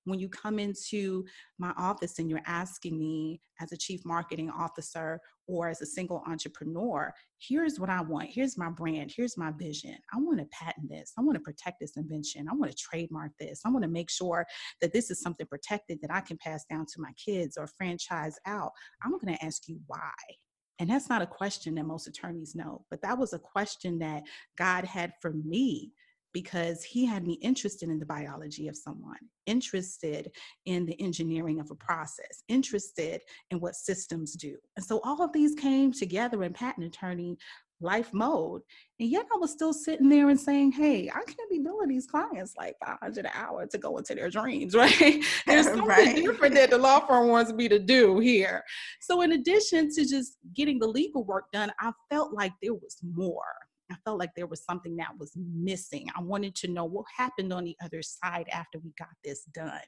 When 0.04 0.18
you 0.18 0.28
come 0.28 0.58
into 0.58 1.24
my 1.58 1.72
office 1.76 2.18
and 2.18 2.30
you're 2.30 2.40
asking 2.46 2.98
me 2.98 3.40
as 3.60 3.72
a 3.72 3.76
chief 3.76 4.04
marketing 4.04 4.50
officer 4.50 5.20
or 5.46 5.68
as 5.68 5.80
a 5.80 5.86
single 5.86 6.22
entrepreneur, 6.26 7.12
here's 7.38 7.80
what 7.80 7.90
I 7.90 8.02
want. 8.02 8.28
Here's 8.30 8.58
my 8.58 8.70
brand. 8.70 9.12
Here's 9.14 9.36
my 9.36 9.52
vision. 9.52 9.96
I 10.12 10.18
want 10.18 10.38
to 10.38 10.46
patent 10.46 10.90
this. 10.90 11.12
I 11.18 11.22
want 11.22 11.36
to 11.36 11.42
protect 11.42 11.80
this 11.80 11.96
invention. 11.96 12.46
I 12.48 12.54
want 12.54 12.70
to 12.70 12.76
trademark 12.76 13.32
this. 13.40 13.62
I 13.64 13.70
want 13.70 13.84
to 13.84 13.90
make 13.90 14.10
sure 14.10 14.46
that 14.80 14.92
this 14.92 15.10
is 15.10 15.20
something 15.20 15.46
protected 15.46 15.98
that 16.02 16.12
I 16.12 16.20
can 16.20 16.36
pass 16.38 16.64
down 16.70 16.84
to 16.94 17.00
my 17.00 17.12
kids 17.12 17.56
or 17.56 17.66
franchise 17.66 18.36
out. 18.46 18.72
I'm 19.02 19.12
going 19.18 19.34
to 19.34 19.44
ask 19.44 19.66
you 19.66 19.80
why. 19.86 20.12
And 20.78 20.88
that's 20.88 21.08
not 21.08 21.22
a 21.22 21.26
question 21.26 21.74
that 21.74 21.86
most 21.86 22.06
attorneys 22.06 22.54
know, 22.54 22.84
but 22.90 23.02
that 23.02 23.18
was 23.18 23.32
a 23.32 23.38
question 23.38 23.98
that 23.98 24.22
God 24.56 24.84
had 24.84 25.12
for 25.20 25.32
me 25.32 25.92
because 26.32 26.84
he 26.84 27.06
had 27.06 27.26
me 27.26 27.34
interested 27.34 27.88
in 27.88 27.98
the 27.98 28.06
biology 28.06 28.68
of 28.68 28.76
someone, 28.76 29.18
interested 29.46 30.30
in 30.66 30.84
the 30.84 31.00
engineering 31.00 31.58
of 31.58 31.70
a 31.70 31.74
process, 31.74 32.44
interested 32.48 33.22
in 33.50 33.58
what 33.60 33.74
systems 33.74 34.34
do. 34.34 34.56
And 34.76 34.84
so 34.84 35.00
all 35.04 35.22
of 35.22 35.32
these 35.32 35.54
came 35.54 35.92
together 35.92 36.44
in 36.44 36.52
patent 36.52 36.86
attorney 36.86 37.38
life 37.80 38.12
mode. 38.12 38.62
And 39.00 39.08
yet 39.08 39.26
I 39.32 39.38
was 39.38 39.52
still 39.52 39.72
sitting 39.72 40.08
there 40.08 40.28
and 40.28 40.40
saying, 40.40 40.72
hey, 40.72 41.08
I 41.08 41.22
can't 41.22 41.50
be 41.50 41.60
billing 41.60 41.88
these 41.88 42.06
clients 42.06 42.54
like 42.56 42.76
500 42.84 43.26
an 43.26 43.30
hour 43.34 43.66
to 43.66 43.78
go 43.78 43.96
into 43.98 44.14
their 44.14 44.30
dreams, 44.30 44.74
right? 44.74 45.24
There's 45.46 45.66
something 45.66 45.84
right. 45.84 46.16
different 46.16 46.54
that 46.54 46.70
the 46.70 46.78
law 46.78 47.00
firm 47.00 47.28
wants 47.28 47.52
me 47.52 47.68
to 47.68 47.78
do 47.78 48.18
here. 48.18 48.62
So 49.00 49.22
in 49.22 49.32
addition 49.32 49.90
to 49.94 50.04
just 50.04 50.38
getting 50.54 50.78
the 50.78 50.88
legal 50.88 51.24
work 51.24 51.46
done, 51.52 51.72
I 51.80 51.92
felt 52.10 52.32
like 52.32 52.52
there 52.62 52.74
was 52.74 52.96
more. 53.02 53.44
I 53.90 53.96
felt 54.04 54.18
like 54.18 54.34
there 54.36 54.46
was 54.46 54.62
something 54.64 54.96
that 54.96 55.16
was 55.18 55.32
missing. 55.36 56.08
I 56.14 56.20
wanted 56.20 56.54
to 56.56 56.68
know 56.68 56.84
what 56.84 57.06
happened 57.16 57.52
on 57.52 57.64
the 57.64 57.76
other 57.82 58.02
side 58.02 58.46
after 58.52 58.78
we 58.78 58.92
got 58.98 59.08
this 59.24 59.44
done. 59.54 59.80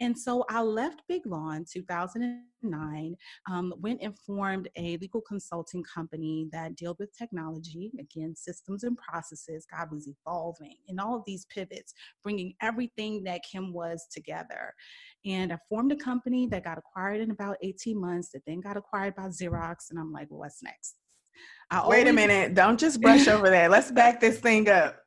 And 0.00 0.18
so 0.18 0.44
I 0.48 0.60
left 0.60 1.02
Big 1.08 1.24
Law 1.24 1.50
in 1.50 1.64
2009, 1.70 3.16
um, 3.50 3.74
went 3.78 4.00
and 4.02 4.18
formed 4.18 4.68
a 4.76 4.96
legal 4.96 5.20
consulting 5.20 5.84
company 5.84 6.48
that 6.52 6.76
dealt 6.76 6.98
with 6.98 7.16
technology, 7.16 7.92
again, 8.00 8.34
systems 8.34 8.82
and 8.82 8.96
processes. 8.96 9.66
God 9.70 9.92
was 9.92 10.08
evolving 10.08 10.76
in 10.88 10.98
all 10.98 11.16
of 11.16 11.22
these 11.26 11.46
pivots, 11.46 11.94
bringing 12.24 12.54
everything 12.60 13.22
that 13.24 13.42
Kim 13.50 13.72
was 13.72 14.06
together. 14.12 14.74
And 15.24 15.52
I 15.52 15.58
formed 15.68 15.92
a 15.92 15.96
company 15.96 16.48
that 16.48 16.64
got 16.64 16.78
acquired 16.78 17.20
in 17.20 17.30
about 17.30 17.56
18 17.62 18.00
months, 18.00 18.30
that 18.32 18.42
then 18.46 18.60
got 18.60 18.76
acquired 18.76 19.14
by 19.14 19.28
Xerox. 19.28 19.90
And 19.90 19.98
I'm 19.98 20.12
like, 20.12 20.28
well, 20.30 20.40
what's 20.40 20.62
next? 20.62 20.96
I 21.70 21.86
Wait 21.88 22.00
always- 22.00 22.08
a 22.08 22.12
minute. 22.12 22.54
Don't 22.54 22.78
just 22.78 23.00
brush 23.00 23.28
over 23.28 23.48
that. 23.50 23.70
Let's 23.70 23.90
back 23.90 24.20
this 24.20 24.38
thing 24.38 24.68
up. 24.68 25.03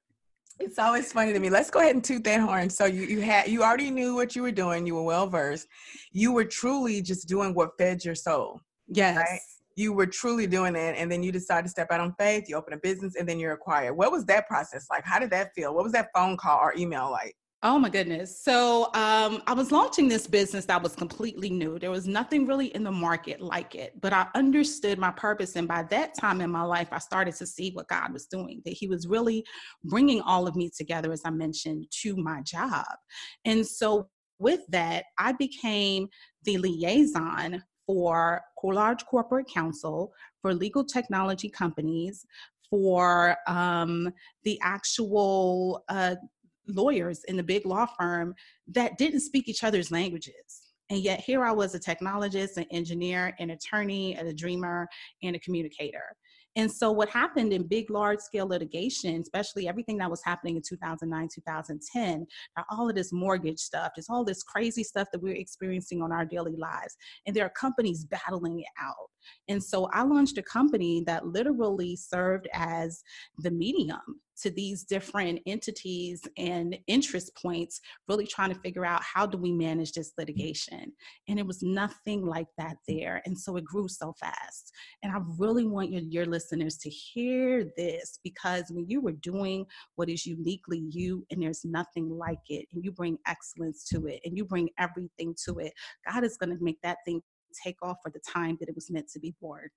It's 0.59 0.79
always 0.79 1.11
funny 1.11 1.33
to 1.33 1.39
me. 1.39 1.49
Let's 1.49 1.69
go 1.69 1.79
ahead 1.79 1.95
and 1.95 2.03
toot 2.03 2.23
that 2.23 2.39
horn. 2.39 2.69
So 2.69 2.85
you 2.85 3.03
you 3.03 3.21
had 3.21 3.47
you 3.47 3.63
already 3.63 3.91
knew 3.91 4.15
what 4.15 4.35
you 4.35 4.41
were 4.41 4.51
doing. 4.51 4.87
You 4.87 4.95
were 4.95 5.03
well 5.03 5.27
versed. 5.27 5.67
You 6.11 6.31
were 6.31 6.45
truly 6.45 7.01
just 7.01 7.27
doing 7.27 7.53
what 7.53 7.77
fed 7.77 8.03
your 8.03 8.15
soul. 8.15 8.61
Yes. 8.87 9.17
Right? 9.17 9.39
You 9.75 9.93
were 9.93 10.07
truly 10.07 10.47
doing 10.47 10.75
it, 10.75 10.95
and 10.97 11.11
then 11.11 11.21
you 11.21 11.31
decided 11.31 11.63
to 11.65 11.69
step 11.69 11.91
out 11.91 11.99
on 11.99 12.15
faith. 12.17 12.45
You 12.49 12.55
open 12.55 12.73
a 12.73 12.77
business, 12.77 13.15
and 13.15 13.29
then 13.29 13.39
you're 13.39 13.53
acquired. 13.53 13.93
What 13.93 14.11
was 14.11 14.25
that 14.25 14.47
process 14.47 14.87
like? 14.89 15.03
How 15.05 15.19
did 15.19 15.29
that 15.29 15.53
feel? 15.53 15.75
What 15.75 15.83
was 15.83 15.93
that 15.93 16.09
phone 16.15 16.35
call 16.35 16.57
or 16.59 16.73
email 16.75 17.11
like? 17.11 17.35
Oh 17.63 17.79
my 17.79 17.89
goodness. 17.89 18.43
So 18.43 18.85
um, 18.93 19.41
I 19.47 19.53
was 19.55 19.71
launching 19.71 20.07
this 20.07 20.27
business 20.27 20.65
that 20.65 20.81
was 20.81 20.95
completely 20.95 21.49
new. 21.49 21.79
There 21.79 21.89
was 21.89 22.07
nothing 22.07 22.45
really 22.45 22.67
in 22.75 22.83
the 22.83 22.91
market 22.91 23.41
like 23.41 23.73
it, 23.73 23.99
but 23.99 24.13
I 24.13 24.27
understood 24.35 24.99
my 24.99 25.09
purpose. 25.09 25.55
And 25.55 25.67
by 25.67 25.81
that 25.89 26.13
time 26.13 26.39
in 26.41 26.51
my 26.51 26.61
life, 26.61 26.89
I 26.91 26.99
started 26.99 27.33
to 27.35 27.47
see 27.47 27.71
what 27.71 27.87
God 27.87 28.13
was 28.13 28.27
doing, 28.27 28.61
that 28.63 28.75
He 28.75 28.87
was 28.87 29.07
really 29.07 29.43
bringing 29.83 30.21
all 30.21 30.47
of 30.47 30.55
me 30.55 30.69
together, 30.69 31.11
as 31.11 31.23
I 31.25 31.31
mentioned, 31.31 31.87
to 32.03 32.15
my 32.15 32.41
job. 32.41 32.85
And 33.43 33.65
so 33.65 34.07
with 34.37 34.61
that, 34.69 35.05
I 35.17 35.31
became 35.31 36.09
the 36.43 36.59
liaison 36.59 37.63
for 37.87 38.43
large 38.63 39.03
corporate 39.07 39.47
counsel 39.51 40.11
for 40.43 40.53
legal 40.53 40.83
technology 40.83 41.49
companies 41.49 42.23
for 42.69 43.35
um, 43.47 44.11
the 44.43 44.59
actual 44.61 45.83
uh, 45.89 46.15
lawyers 46.69 47.24
in 47.25 47.38
the 47.38 47.43
big 47.43 47.65
law 47.65 47.86
firm 47.86 48.33
that 48.67 48.97
didn't 48.97 49.21
speak 49.21 49.47
each 49.47 49.63
other's 49.63 49.91
languages. 49.91 50.63
And 50.89 51.00
yet 51.00 51.19
here 51.19 51.43
I 51.43 51.51
was 51.51 51.75
a 51.75 51.79
technologist, 51.79 52.57
an 52.57 52.65
engineer, 52.71 53.36
an 53.39 53.50
attorney, 53.50 54.15
a 54.15 54.33
dreamer, 54.33 54.88
and 55.21 55.36
a 55.36 55.39
communicator. 55.39 56.15
And 56.55 56.71
so 56.71 56.91
what 56.91 57.09
happened 57.09 57.53
in 57.53 57.67
big, 57.67 57.91
large 57.91 58.19
scale 58.19 58.47
litigation, 58.47 59.21
especially 59.21 59.67
everything 59.67 59.97
that 59.97 60.09
was 60.09 60.24
happening 60.24 60.55
in 60.55 60.63
2009, 60.67 61.27
2010, 61.36 62.25
all 62.71 62.89
of 62.89 62.95
this 62.95 63.13
mortgage 63.13 63.59
stuff, 63.59 63.91
just 63.95 64.09
all 64.09 64.24
this 64.24 64.41
crazy 64.41 64.83
stuff 64.83 65.07
that 65.12 65.21
we're 65.21 65.36
experiencing 65.36 66.01
on 66.01 66.12
our 66.12 66.25
daily 66.25 66.55
lives. 66.55 66.97
And 67.27 67.36
there 67.36 67.45
are 67.45 67.51
companies 67.51 68.05
battling 68.05 68.62
it 68.62 68.65
out. 68.81 69.09
And 69.50 69.63
so 69.63 69.88
I 69.93 70.01
launched 70.01 70.39
a 70.39 70.43
company 70.43 71.03
that 71.05 71.27
literally 71.27 71.95
served 71.95 72.47
as 72.53 73.03
the 73.38 73.51
medium 73.51 74.21
to 74.41 74.51
these 74.51 74.84
different 74.84 75.39
entities 75.46 76.22
and 76.38 76.77
interest 76.88 77.32
points, 77.41 77.82
really 78.08 78.27
trying 78.27 78.53
to 78.53 78.60
figure 78.60 78.86
out 78.86 79.01
how 79.03 79.25
do 79.25 79.38
we 79.38 79.51
manage 79.51 79.94
this 79.94 80.10
mm-hmm. 80.10 80.22
litigation. 80.22 80.91
And 81.27 81.39
it 81.39 81.46
was 81.46 81.63
nothing 81.63 82.25
like 82.25 82.48
that 82.58 82.77
mm-hmm. 82.89 82.98
there. 82.98 83.22
And 83.25 83.38
so 83.38 83.56
it 83.58 83.65
grew 83.65 83.88
so 83.88 84.13
fast. 84.20 84.72
And 85.03 85.12
I 85.12 85.20
really 85.38 85.65
want 85.65 85.91
your, 85.91 86.01
your 86.01 86.25
listeners 86.25 86.77
to 86.77 86.89
hear 86.89 87.72
this 87.77 88.20
because 88.24 88.65
when 88.70 88.88
you 88.88 89.01
were 89.01 89.13
doing 89.13 89.65
what 89.96 90.10
is 90.10 90.25
uniquely 90.25 90.84
you 90.89 91.25
and 91.32 91.41
there's 91.41 91.65
nothing 91.65 92.10
like 92.10 92.38
it, 92.50 92.65
and 92.74 92.84
you 92.84 92.91
bring 92.91 93.17
excellence 93.27 93.84
to 93.89 94.08
it 94.08 94.20
and 94.25 94.38
you 94.38 94.46
bring 94.46 94.70
everything 94.79 95.36
to 95.46 95.60
it, 95.60 95.74
God 96.10 96.24
is 96.24 96.38
going 96.38 96.56
to 96.56 96.63
make 96.63 96.82
that 96.82 96.98
thing 97.06 97.22
take 97.63 97.77
off 97.82 97.98
for 98.03 98.12
the 98.12 98.20
time 98.20 98.58
that 98.60 98.70
it 98.70 98.75
was 98.75 98.91
meant 98.91 99.10
to 99.10 99.20
be 99.20 99.34
born. 99.41 99.70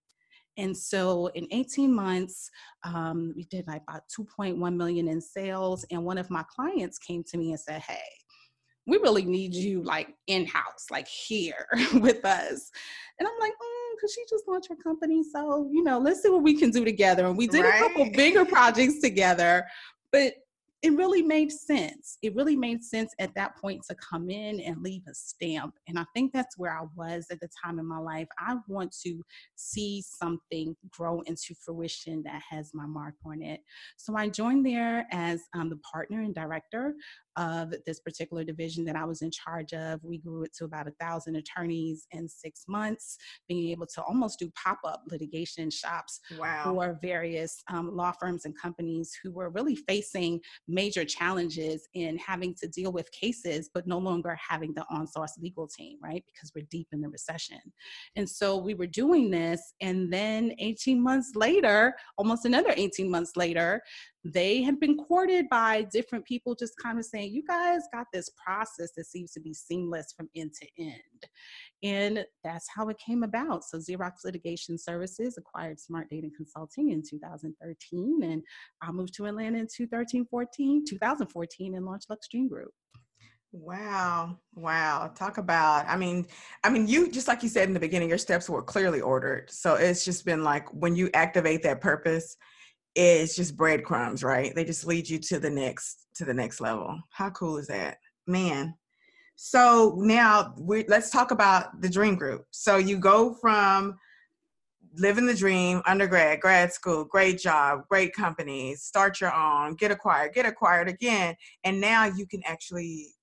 And 0.60 0.76
so 0.76 1.28
in 1.28 1.48
18 1.50 1.92
months, 1.92 2.50
um, 2.84 3.32
we 3.34 3.44
did 3.44 3.66
like 3.66 3.82
about 3.88 4.02
2.1 4.16 4.76
million 4.76 5.08
in 5.08 5.20
sales. 5.20 5.86
And 5.90 6.04
one 6.04 6.18
of 6.18 6.30
my 6.30 6.44
clients 6.54 6.98
came 6.98 7.24
to 7.24 7.38
me 7.38 7.52
and 7.52 7.58
said, 7.58 7.80
Hey, 7.80 7.98
we 8.86 8.98
really 8.98 9.24
need 9.24 9.54
you 9.54 9.82
like 9.82 10.08
in 10.26 10.44
house, 10.44 10.86
like 10.90 11.08
here 11.08 11.66
with 11.94 12.24
us. 12.26 12.70
And 13.18 13.26
I'm 13.26 13.40
like, 13.40 13.52
mm, 13.52 14.00
cause 14.00 14.12
she 14.12 14.22
just 14.28 14.46
launched 14.48 14.68
her 14.68 14.76
company. 14.76 15.22
So, 15.22 15.68
you 15.72 15.82
know, 15.82 15.98
let's 15.98 16.22
see 16.22 16.28
what 16.28 16.42
we 16.42 16.58
can 16.58 16.70
do 16.70 16.84
together. 16.84 17.26
And 17.26 17.38
we 17.38 17.46
did 17.46 17.64
right. 17.64 17.76
a 17.76 17.78
couple 17.78 18.10
bigger 18.12 18.44
projects 18.44 19.00
together. 19.00 19.66
But 20.12 20.34
it 20.82 20.96
really 20.96 21.22
made 21.22 21.52
sense. 21.52 22.16
It 22.22 22.34
really 22.34 22.56
made 22.56 22.82
sense 22.82 23.12
at 23.18 23.34
that 23.34 23.56
point 23.56 23.82
to 23.88 23.96
come 23.96 24.30
in 24.30 24.60
and 24.60 24.82
leave 24.82 25.02
a 25.08 25.14
stamp. 25.14 25.74
And 25.88 25.98
I 25.98 26.04
think 26.14 26.32
that's 26.32 26.56
where 26.56 26.72
I 26.72 26.86
was 26.96 27.26
at 27.30 27.40
the 27.40 27.48
time 27.62 27.78
in 27.78 27.86
my 27.86 27.98
life. 27.98 28.28
I 28.38 28.56
want 28.66 28.94
to 29.04 29.22
see 29.56 30.02
something 30.02 30.74
grow 30.90 31.20
into 31.22 31.54
fruition 31.54 32.22
that 32.24 32.40
has 32.48 32.70
my 32.72 32.86
mark 32.86 33.14
on 33.26 33.42
it. 33.42 33.60
So 33.98 34.16
I 34.16 34.30
joined 34.30 34.64
there 34.64 35.06
as 35.12 35.42
um, 35.54 35.68
the 35.68 35.78
partner 35.92 36.22
and 36.22 36.34
director 36.34 36.94
of 37.40 37.72
this 37.86 38.00
particular 38.00 38.44
division 38.44 38.84
that 38.84 38.96
I 38.96 39.04
was 39.04 39.22
in 39.22 39.30
charge 39.30 39.72
of. 39.72 40.00
We 40.04 40.18
grew 40.18 40.44
it 40.44 40.54
to 40.58 40.64
about 40.66 40.86
a 40.86 40.92
thousand 41.00 41.36
attorneys 41.36 42.06
in 42.12 42.28
six 42.28 42.64
months, 42.68 43.16
being 43.48 43.70
able 43.70 43.86
to 43.94 44.02
almost 44.02 44.38
do 44.38 44.50
pop 44.62 44.78
up 44.84 45.02
litigation 45.10 45.70
shops 45.70 46.20
wow. 46.38 46.64
for 46.64 46.98
various 47.00 47.62
um, 47.72 47.96
law 47.96 48.12
firms 48.20 48.44
and 48.44 48.54
companies 48.60 49.16
who 49.22 49.32
were 49.32 49.48
really 49.48 49.74
facing 49.74 50.38
major 50.68 51.04
challenges 51.04 51.88
in 51.94 52.18
having 52.18 52.54
to 52.60 52.68
deal 52.68 52.92
with 52.92 53.10
cases, 53.12 53.70
but 53.72 53.86
no 53.86 53.98
longer 53.98 54.38
having 54.48 54.74
the 54.74 54.84
on 54.90 55.06
source 55.06 55.38
legal 55.40 55.66
team, 55.66 55.96
right? 56.02 56.22
Because 56.26 56.52
we're 56.54 56.66
deep 56.70 56.88
in 56.92 57.00
the 57.00 57.08
recession. 57.08 57.60
And 58.16 58.28
so 58.28 58.58
we 58.58 58.74
were 58.74 58.86
doing 58.86 59.30
this, 59.30 59.72
and 59.80 60.12
then 60.12 60.52
18 60.58 61.02
months 61.02 61.32
later, 61.34 61.94
almost 62.18 62.44
another 62.44 62.74
18 62.76 63.10
months 63.10 63.32
later, 63.34 63.80
they 64.24 64.62
had 64.62 64.78
been 64.78 64.96
courted 64.96 65.48
by 65.48 65.82
different 65.92 66.24
people 66.24 66.54
just 66.54 66.74
kind 66.82 66.98
of 66.98 67.04
saying 67.04 67.32
you 67.32 67.42
guys 67.46 67.80
got 67.92 68.06
this 68.12 68.30
process 68.44 68.90
that 68.96 69.06
seems 69.06 69.32
to 69.32 69.40
be 69.40 69.54
seamless 69.54 70.12
from 70.14 70.28
end 70.36 70.52
to 70.52 70.66
end 70.78 70.92
and 71.82 72.24
that's 72.44 72.66
how 72.74 72.88
it 72.88 72.98
came 72.98 73.22
about 73.22 73.64
so 73.64 73.78
xerox 73.78 74.24
litigation 74.24 74.76
services 74.76 75.38
acquired 75.38 75.80
smart 75.80 76.08
data 76.10 76.28
consulting 76.36 76.90
in 76.90 77.02
2013 77.08 78.20
and 78.22 78.42
i 78.82 78.90
moved 78.90 79.14
to 79.14 79.24
atlanta 79.24 79.58
in 79.58 79.66
2013 79.66 80.26
14 80.30 80.84
2014 80.86 81.74
and 81.74 81.86
launched 81.86 82.10
lux 82.10 82.28
dream 82.28 82.48
group 82.48 82.72
Wow. 83.52 84.38
Wow. 84.54 85.10
Talk 85.16 85.38
about, 85.38 85.84
I 85.88 85.96
mean, 85.96 86.26
I 86.62 86.70
mean, 86.70 86.86
you 86.86 87.10
just 87.10 87.26
like 87.26 87.42
you 87.42 87.48
said 87.48 87.66
in 87.66 87.74
the 87.74 87.80
beginning, 87.80 88.08
your 88.08 88.16
steps 88.16 88.48
were 88.48 88.62
clearly 88.62 89.00
ordered. 89.00 89.50
So 89.50 89.74
it's 89.74 90.04
just 90.04 90.24
been 90.24 90.44
like 90.44 90.72
when 90.72 90.94
you 90.94 91.10
activate 91.14 91.64
that 91.64 91.80
purpose, 91.80 92.36
is 92.94 93.36
just 93.36 93.56
breadcrumbs, 93.56 94.22
right? 94.22 94.54
They 94.54 94.64
just 94.64 94.86
lead 94.86 95.08
you 95.08 95.18
to 95.18 95.38
the 95.38 95.50
next 95.50 96.06
to 96.14 96.24
the 96.24 96.34
next 96.34 96.60
level. 96.60 96.98
How 97.10 97.30
cool 97.30 97.56
is 97.56 97.68
that, 97.68 97.98
man? 98.26 98.74
So 99.36 99.94
now 99.96 100.54
we 100.58 100.84
let's 100.88 101.10
talk 101.10 101.30
about 101.30 101.80
the 101.80 101.88
dream 101.88 102.16
group. 102.16 102.46
So 102.50 102.76
you 102.76 102.98
go 102.98 103.34
from 103.34 103.96
living 104.96 105.26
the 105.26 105.34
dream, 105.34 105.82
undergrad, 105.86 106.40
grad 106.40 106.72
school, 106.72 107.04
great 107.04 107.38
job, 107.38 107.86
great 107.88 108.12
companies, 108.12 108.82
start 108.82 109.20
your 109.20 109.32
own, 109.34 109.74
get 109.74 109.90
acquired, 109.90 110.34
get 110.34 110.46
acquired 110.46 110.88
again, 110.88 111.36
and 111.64 111.80
now 111.80 112.06
you 112.06 112.26
can 112.26 112.42
actually 112.44 113.14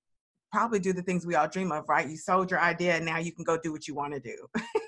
probably 0.51 0.79
do 0.79 0.93
the 0.93 1.01
things 1.01 1.25
we 1.25 1.35
all 1.35 1.47
dream 1.47 1.71
of, 1.71 1.87
right? 1.89 2.09
You 2.09 2.17
sold 2.17 2.49
your 2.49 2.61
idea, 2.61 2.99
now 2.99 3.17
you 3.17 3.31
can 3.31 3.43
go 3.43 3.57
do 3.61 3.71
what 3.71 3.87
you 3.87 3.93
want 3.93 4.13
to 4.13 4.19
do. 4.19 4.47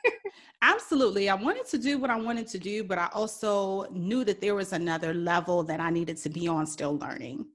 Absolutely. 0.62 1.30
I 1.30 1.36
wanted 1.36 1.66
to 1.68 1.78
do 1.78 1.98
what 1.98 2.10
I 2.10 2.20
wanted 2.20 2.48
to 2.48 2.60
do, 2.60 2.84
but 2.84 2.98
I 2.98 3.10
also 3.14 3.86
knew 3.92 4.24
that 4.26 4.42
there 4.42 4.56
was 4.56 4.74
another 4.74 5.14
level 5.14 5.64
that 5.64 5.80
I 5.80 5.90
needed 5.90 6.18
to 6.18 6.30
be 6.30 6.48
on 6.48 6.68
still 6.68 6.98
learning. 6.98 7.46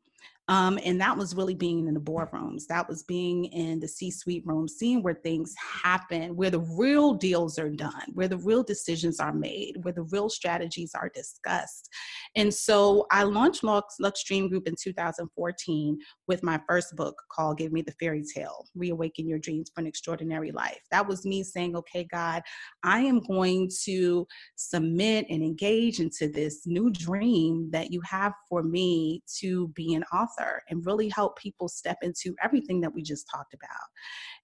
Um, 0.48 0.78
and 0.84 1.00
that 1.00 1.16
was 1.16 1.34
really 1.34 1.54
being 1.54 1.88
in 1.88 1.94
the 1.94 2.00
boardrooms. 2.00 2.66
That 2.66 2.86
was 2.86 3.02
being 3.02 3.46
in 3.46 3.80
the 3.80 3.88
C 3.88 4.10
suite 4.10 4.46
room, 4.46 4.68
seeing 4.68 5.02
where 5.02 5.14
things 5.14 5.54
happen, 5.58 6.36
where 6.36 6.50
the 6.50 6.60
real 6.60 7.14
deals 7.14 7.58
are 7.58 7.70
done, 7.70 8.04
where 8.12 8.28
the 8.28 8.36
real 8.36 8.62
decisions 8.62 9.20
are 9.20 9.32
made, 9.32 9.76
where 9.82 9.94
the 9.94 10.02
real 10.02 10.28
strategies 10.28 10.92
are 10.94 11.10
discussed. 11.14 11.88
And 12.36 12.52
so 12.52 13.06
I 13.10 13.22
launched 13.22 13.64
Lux, 13.64 13.96
Lux 13.98 14.22
Dream 14.22 14.50
Group 14.50 14.68
in 14.68 14.74
2014 14.78 15.98
with 16.28 16.42
my 16.42 16.60
first 16.68 16.94
book 16.94 17.16
called 17.32 17.56
Give 17.56 17.72
Me 17.72 17.80
the 17.80 17.92
Fairy 17.92 18.22
Tale 18.22 18.66
Reawaken 18.74 19.26
Your 19.26 19.38
Dreams 19.38 19.70
for 19.74 19.80
an 19.80 19.86
Extraordinary 19.86 20.52
Life. 20.52 20.80
That 20.90 21.08
was 21.08 21.24
me 21.24 21.42
saying, 21.42 21.74
okay, 21.74 22.06
God, 22.12 22.42
I 22.82 23.00
am 23.00 23.20
going 23.20 23.70
to 23.84 24.26
submit 24.56 25.24
and 25.30 25.42
engage 25.42 26.00
into 26.00 26.28
this 26.28 26.66
new 26.66 26.90
dream 26.90 27.70
that 27.70 27.90
you 27.90 28.02
have 28.04 28.34
for 28.46 28.62
me 28.62 29.22
to 29.38 29.68
be 29.68 29.94
an 29.94 30.04
author 30.12 30.33
author 30.34 30.62
and 30.68 30.84
really 30.86 31.08
help 31.08 31.38
people 31.38 31.68
step 31.68 31.98
into 32.02 32.34
everything 32.42 32.80
that 32.80 32.94
we 32.94 33.02
just 33.02 33.28
talked 33.30 33.54
about. 33.54 33.68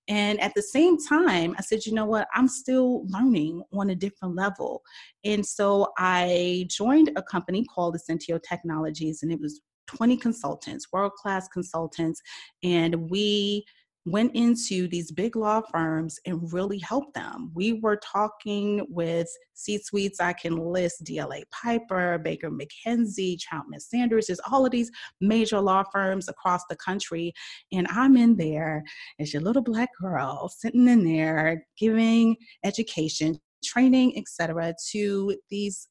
And 0.09 0.41
at 0.41 0.53
the 0.55 0.63
same 0.63 0.97
time, 0.99 1.55
I 1.59 1.63
said, 1.63 1.87
you 1.87 1.95
know 1.95 2.07
what? 2.07 2.29
I'm 2.35 2.49
still 2.49 3.07
learning 3.09 3.63
on 3.73 3.91
a 3.91 3.95
different 3.95 4.35
level. 4.35 4.83
And 5.25 5.45
so 5.45 5.93
I 5.99 6.67
joined 6.69 7.11
a 7.17 7.23
company 7.23 7.65
called 7.65 7.97
Essentio 7.97 8.41
Technologies, 8.43 9.23
and 9.23 9.31
it 9.33 9.41
was 9.41 9.61
20 9.87 10.17
consultants, 10.17 10.87
world 10.93 11.13
class 11.13 11.49
consultants. 11.49 12.21
And 12.63 13.11
we 13.11 13.65
went 14.11 14.35
into 14.35 14.89
these 14.89 15.13
big 15.13 15.37
law 15.37 15.61
firms 15.61 16.19
and 16.27 16.53
really 16.53 16.79
helped 16.79 17.15
them. 17.15 17.51
We 17.55 17.75
were 17.75 17.97
talking 17.97 18.87
with 18.89 19.29
C 19.55 19.79
suites, 19.79 20.21
I 20.21 20.33
can 20.33 20.57
list 20.57 21.05
DLA 21.05 21.43
Piper, 21.51 22.19
Baker 22.19 22.51
McKenzie, 22.51 23.39
Troutman 23.39 23.81
Sanders, 23.81 24.27
there's 24.27 24.41
all 24.51 24.65
of 24.65 24.73
these 24.73 24.91
major 25.21 25.61
law 25.61 25.85
firms 25.93 26.29
across 26.29 26.63
the 26.69 26.77
country. 26.77 27.33
And 27.73 27.87
I'm 27.91 28.17
in 28.17 28.37
there 28.37 28.83
as 29.19 29.33
your 29.33 29.43
little 29.43 29.63
black 29.63 29.91
girl 30.01 30.49
sitting 30.49 30.89
in 30.89 31.05
there 31.05 31.65
giving 31.79 32.37
education, 32.65 33.39
training, 33.63 34.17
etc., 34.17 34.75
to 34.91 35.37
these 35.51 35.89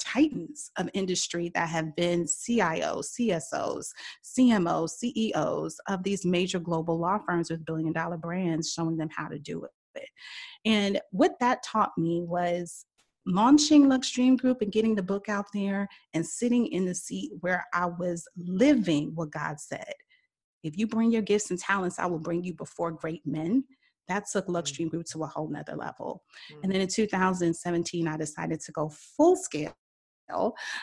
titans 0.00 0.70
of 0.76 0.88
industry 0.94 1.50
that 1.54 1.68
have 1.68 1.94
been 1.96 2.24
CIOs, 2.24 3.18
CSOs, 3.18 3.86
CMOs, 4.24 4.90
CEOs 4.90 5.80
of 5.88 6.02
these 6.02 6.24
major 6.24 6.58
global 6.58 6.98
law 6.98 7.18
firms 7.18 7.50
with 7.50 7.64
billion 7.64 7.92
dollar 7.92 8.16
brands, 8.16 8.72
showing 8.72 8.96
them 8.96 9.10
how 9.14 9.28
to 9.28 9.38
do 9.38 9.64
it. 9.64 9.70
And 10.64 11.00
what 11.10 11.32
that 11.40 11.62
taught 11.62 11.92
me 11.96 12.22
was 12.22 12.84
launching 13.26 13.86
Luxdream 13.86 14.38
Group 14.38 14.62
and 14.62 14.72
getting 14.72 14.94
the 14.94 15.02
book 15.02 15.28
out 15.28 15.46
there 15.52 15.88
and 16.14 16.26
sitting 16.26 16.66
in 16.68 16.84
the 16.84 16.94
seat 16.94 17.32
where 17.40 17.66
I 17.72 17.86
was 17.86 18.26
living 18.36 19.12
what 19.14 19.30
God 19.30 19.60
said. 19.60 19.92
If 20.62 20.76
you 20.76 20.86
bring 20.86 21.10
your 21.10 21.22
gifts 21.22 21.50
and 21.50 21.58
talents, 21.58 21.98
I 21.98 22.06
will 22.06 22.18
bring 22.18 22.44
you 22.44 22.54
before 22.54 22.90
great 22.90 23.26
men. 23.26 23.64
That 24.08 24.24
took 24.30 24.46
mm. 24.46 24.54
Luxdream 24.54 24.90
Group 24.90 25.06
to 25.06 25.22
a 25.22 25.26
whole 25.26 25.48
nother 25.48 25.76
level. 25.76 26.22
And 26.62 26.72
then 26.72 26.80
in 26.80 26.88
2017, 26.88 28.08
I 28.08 28.16
decided 28.16 28.60
to 28.60 28.72
go 28.72 28.90
full 28.90 29.36
scale 29.36 29.74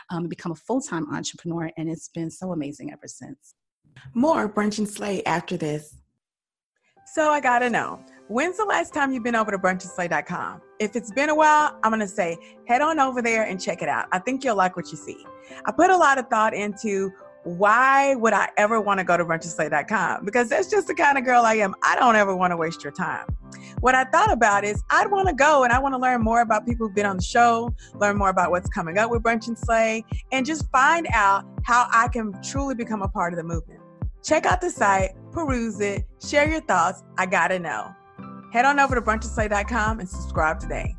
um, 0.10 0.28
become 0.28 0.52
a 0.52 0.56
full 0.56 0.82
time 0.82 1.14
entrepreneur, 1.14 1.72
and 1.78 1.90
it's 1.90 2.10
been 2.10 2.30
so 2.30 2.52
amazing 2.52 2.92
ever 2.92 3.08
since. 3.08 3.56
More 4.14 4.48
Brunch 4.50 4.78
and 4.78 4.88
Slay 4.88 5.24
after 5.26 5.58
this. 5.58 5.96
So 7.14 7.30
I 7.30 7.40
gotta 7.40 7.70
know, 7.70 8.00
when's 8.28 8.58
the 8.58 8.66
last 8.66 8.94
time 8.94 9.12
you've 9.12 9.24
been 9.24 9.36
over 9.36 9.50
to 9.52 9.58
brunchandslay.com? 9.58 10.62
If 10.80 10.96
it's 10.96 11.12
been 11.12 11.30
a 11.30 11.36
while, 11.36 11.80
I'm 11.84 11.92
gonna 11.92 12.08
say 12.08 12.38
head 12.68 12.82
on 12.82 13.00
over 13.00 13.22
there 13.22 13.44
and 13.44 13.60
check 13.60 13.82
it 13.82 13.90
out. 13.90 14.08
I 14.12 14.20
think 14.20 14.44
you'll 14.44 14.58
like 14.58 14.76
what 14.76 14.92
you 14.92 14.98
see. 14.98 15.26
I 15.66 15.72
put 15.72 15.90
a 15.90 15.98
lot 15.98 16.18
of 16.18 16.28
thought 16.28 16.54
into 16.54 17.12
why 17.44 18.16
would 18.16 18.34
I 18.34 18.50
ever 18.58 18.82
want 18.82 19.00
to 19.00 19.04
go 19.04 19.18
to 19.18 19.26
brunchandslay.com? 19.26 20.26
Because 20.26 20.50
that's 20.50 20.70
just 20.70 20.88
the 20.88 20.96
kind 20.96 21.18
of 21.18 21.24
girl 21.24 21.44
I 21.44 21.56
am. 21.56 21.76
I 21.84 21.96
don't 21.96 22.16
ever 22.16 22.36
want 22.36 22.52
to 22.52 22.58
waste 22.58 22.84
your 22.84 22.92
time. 22.92 23.26
What 23.80 23.96
I 23.96 24.06
thought 24.06 24.32
about 24.32 24.64
is 24.64 24.84
I'd 24.90 25.12
want 25.12 25.28
to 25.28 25.34
go 25.34 25.64
and 25.64 25.72
I 25.72 25.80
want 25.80 25.94
to 25.94 26.00
learn 26.00 26.22
more 26.22 26.42
about 26.42 26.66
people 26.66 26.88
who've 26.88 26.96
been 26.96 27.06
on 27.06 27.18
the 27.18 27.24
show, 27.24 27.74
learn 27.96 28.18
more 28.18 28.30
about 28.30 28.52
what's 28.52 28.70
coming 28.70 28.98
up 28.98 29.12
with 29.12 29.22
Brunch 29.22 29.48
and 29.48 29.58
Slay, 29.58 30.04
and 30.32 30.46
just 30.46 30.70
find 30.72 31.08
out 31.14 31.46
how 31.64 31.88
I 31.92 32.08
can 32.08 32.34
truly 32.42 32.76
become 32.76 33.02
a 33.02 33.08
part 33.08 33.34
of 33.34 33.38
the 33.38 33.44
movement. 33.44 33.80
Check 34.24 34.46
out 34.46 34.62
the 34.62 34.70
site, 34.70 35.12
peruse 35.32 35.80
it, 35.80 36.06
share 36.26 36.50
your 36.50 36.62
thoughts. 36.62 37.04
I 37.18 37.28
gotta 37.28 37.60
know. 37.60 37.94
Head 38.52 38.66
on 38.66 38.80
over 38.80 38.96
to 38.96 39.02
brunchandslay.com 39.02 40.00
and 40.00 40.10
subscribe 40.10 40.60
today. 40.60 40.96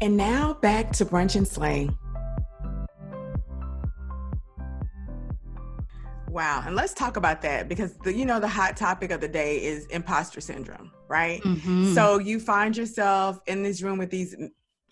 And 0.00 0.16
now 0.16 0.54
back 0.54 0.90
to 0.94 1.04
Brunch 1.04 1.36
and 1.36 1.46
Slay. 1.46 1.88
Wow. 6.32 6.62
And 6.66 6.74
let's 6.74 6.94
talk 6.94 7.18
about 7.18 7.42
that 7.42 7.68
because 7.68 7.94
the 7.98 8.14
you 8.14 8.24
know 8.24 8.40
the 8.40 8.48
hot 8.48 8.74
topic 8.74 9.10
of 9.10 9.20
the 9.20 9.28
day 9.28 9.62
is 9.62 9.84
imposter 9.86 10.40
syndrome, 10.40 10.90
right? 11.06 11.42
Mm-hmm. 11.42 11.92
So 11.92 12.18
you 12.18 12.40
find 12.40 12.74
yourself 12.74 13.38
in 13.46 13.62
this 13.62 13.82
room 13.82 13.98
with 13.98 14.10
these 14.10 14.34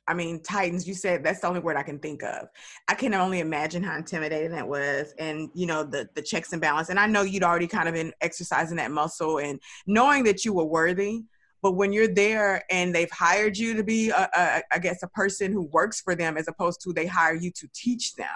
I 0.06 0.14
mean, 0.14 0.42
Titans, 0.42 0.88
you 0.88 0.94
said 0.94 1.22
that's 1.22 1.40
the 1.40 1.46
only 1.46 1.60
word 1.60 1.76
I 1.76 1.84
can 1.84 1.98
think 1.98 2.24
of. 2.24 2.48
I 2.88 2.94
can 2.94 3.14
only 3.14 3.38
imagine 3.38 3.82
how 3.82 3.96
intimidating 3.96 4.50
that 4.50 4.66
was 4.66 5.14
and, 5.18 5.50
you 5.54 5.66
know, 5.66 5.84
the, 5.84 6.08
the 6.14 6.22
checks 6.22 6.52
and 6.52 6.60
balance. 6.60 6.88
And 6.88 6.98
I 6.98 7.06
know 7.06 7.22
you'd 7.22 7.44
already 7.44 7.68
kind 7.68 7.88
of 7.88 7.94
been 7.94 8.12
exercising 8.20 8.76
that 8.78 8.90
muscle 8.90 9.38
and 9.38 9.60
knowing 9.86 10.24
that 10.24 10.44
you 10.44 10.52
were 10.52 10.64
worthy. 10.64 11.22
But 11.62 11.72
when 11.72 11.92
you're 11.92 12.12
there 12.12 12.64
and 12.70 12.92
they've 12.92 13.10
hired 13.10 13.56
you 13.56 13.74
to 13.74 13.84
be, 13.84 14.10
a, 14.10 14.28
a, 14.34 14.62
I 14.72 14.78
guess, 14.80 15.04
a 15.04 15.08
person 15.08 15.52
who 15.52 15.68
works 15.72 16.00
for 16.00 16.16
them 16.16 16.36
as 16.36 16.48
opposed 16.48 16.80
to 16.82 16.92
they 16.92 17.06
hire 17.06 17.36
you 17.36 17.52
to 17.52 17.68
teach 17.72 18.14
them, 18.16 18.26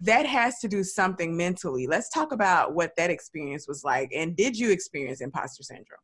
that 0.00 0.26
has 0.26 0.58
to 0.60 0.68
do 0.68 0.82
something 0.82 1.36
mentally. 1.36 1.86
Let's 1.86 2.08
talk 2.08 2.32
about 2.32 2.74
what 2.74 2.92
that 2.96 3.10
experience 3.10 3.68
was 3.68 3.84
like. 3.84 4.10
And 4.14 4.36
did 4.36 4.58
you 4.58 4.70
experience 4.70 5.20
imposter 5.20 5.62
syndrome? 5.62 6.00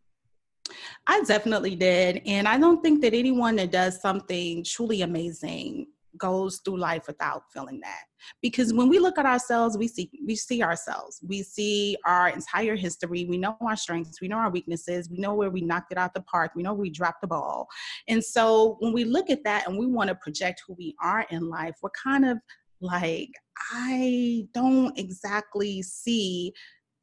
I 1.06 1.22
definitely 1.22 1.76
did. 1.76 2.22
And 2.26 2.46
I 2.46 2.58
don't 2.58 2.82
think 2.82 3.00
that 3.02 3.14
anyone 3.14 3.56
that 3.56 3.70
does 3.70 4.00
something 4.00 4.64
truly 4.64 5.02
amazing 5.02 5.86
goes 6.18 6.60
through 6.64 6.78
life 6.78 7.06
without 7.06 7.42
feeling 7.52 7.80
that 7.80 8.04
because 8.42 8.72
when 8.72 8.88
we 8.88 8.98
look 8.98 9.18
at 9.18 9.26
ourselves 9.26 9.76
we 9.76 9.86
see 9.86 10.10
we 10.26 10.34
see 10.34 10.62
ourselves 10.62 11.20
we 11.26 11.42
see 11.42 11.96
our 12.06 12.30
entire 12.30 12.74
history 12.74 13.26
we 13.26 13.36
know 13.36 13.54
our 13.60 13.76
strengths 13.76 14.20
we 14.20 14.28
know 14.28 14.38
our 14.38 14.50
weaknesses 14.50 15.10
we 15.10 15.18
know 15.18 15.34
where 15.34 15.50
we 15.50 15.60
knocked 15.60 15.92
it 15.92 15.98
out 15.98 16.14
the 16.14 16.22
park 16.22 16.52
we 16.56 16.62
know 16.62 16.72
we 16.72 16.88
dropped 16.88 17.20
the 17.20 17.26
ball 17.26 17.66
and 18.08 18.22
so 18.24 18.76
when 18.80 18.92
we 18.92 19.04
look 19.04 19.28
at 19.30 19.44
that 19.44 19.68
and 19.68 19.78
we 19.78 19.86
want 19.86 20.08
to 20.08 20.14
project 20.16 20.62
who 20.66 20.74
we 20.78 20.94
are 21.02 21.26
in 21.30 21.48
life 21.48 21.74
we're 21.82 21.90
kind 22.02 22.24
of 22.24 22.38
like 22.80 23.30
I 23.72 24.46
don't 24.52 24.98
exactly 24.98 25.82
see 25.82 26.52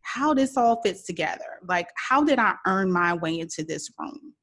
how 0.02 0.34
this 0.34 0.58
all 0.58 0.82
fits 0.82 1.04
together. 1.04 1.60
Like, 1.68 1.88
how 1.96 2.24
did 2.24 2.40
I 2.40 2.56
earn 2.68 2.92
my 2.92 3.14
way 3.14 3.40
into 3.40 3.64
this 3.64 3.90
room? 3.98 4.34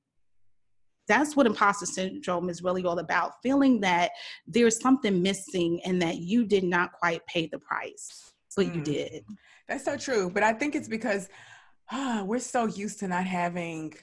That's 1.06 1.36
what 1.36 1.46
imposter 1.46 1.86
syndrome 1.86 2.48
is 2.48 2.62
really 2.62 2.84
all 2.84 2.98
about 2.98 3.32
feeling 3.42 3.80
that 3.80 4.12
there's 4.46 4.80
something 4.80 5.22
missing 5.22 5.80
and 5.84 6.00
that 6.02 6.18
you 6.18 6.46
did 6.46 6.64
not 6.64 6.92
quite 6.92 7.24
pay 7.26 7.46
the 7.46 7.58
price, 7.58 8.32
but 8.56 8.66
mm. 8.66 8.76
you 8.76 8.80
did. 8.82 9.24
That's 9.68 9.84
so 9.84 9.96
true. 9.96 10.30
But 10.30 10.42
I 10.42 10.52
think 10.52 10.74
it's 10.74 10.88
because 10.88 11.28
oh, 11.92 12.24
we're 12.24 12.38
so 12.38 12.66
used 12.66 13.00
to 13.00 13.08
not 13.08 13.24
having 13.24 13.94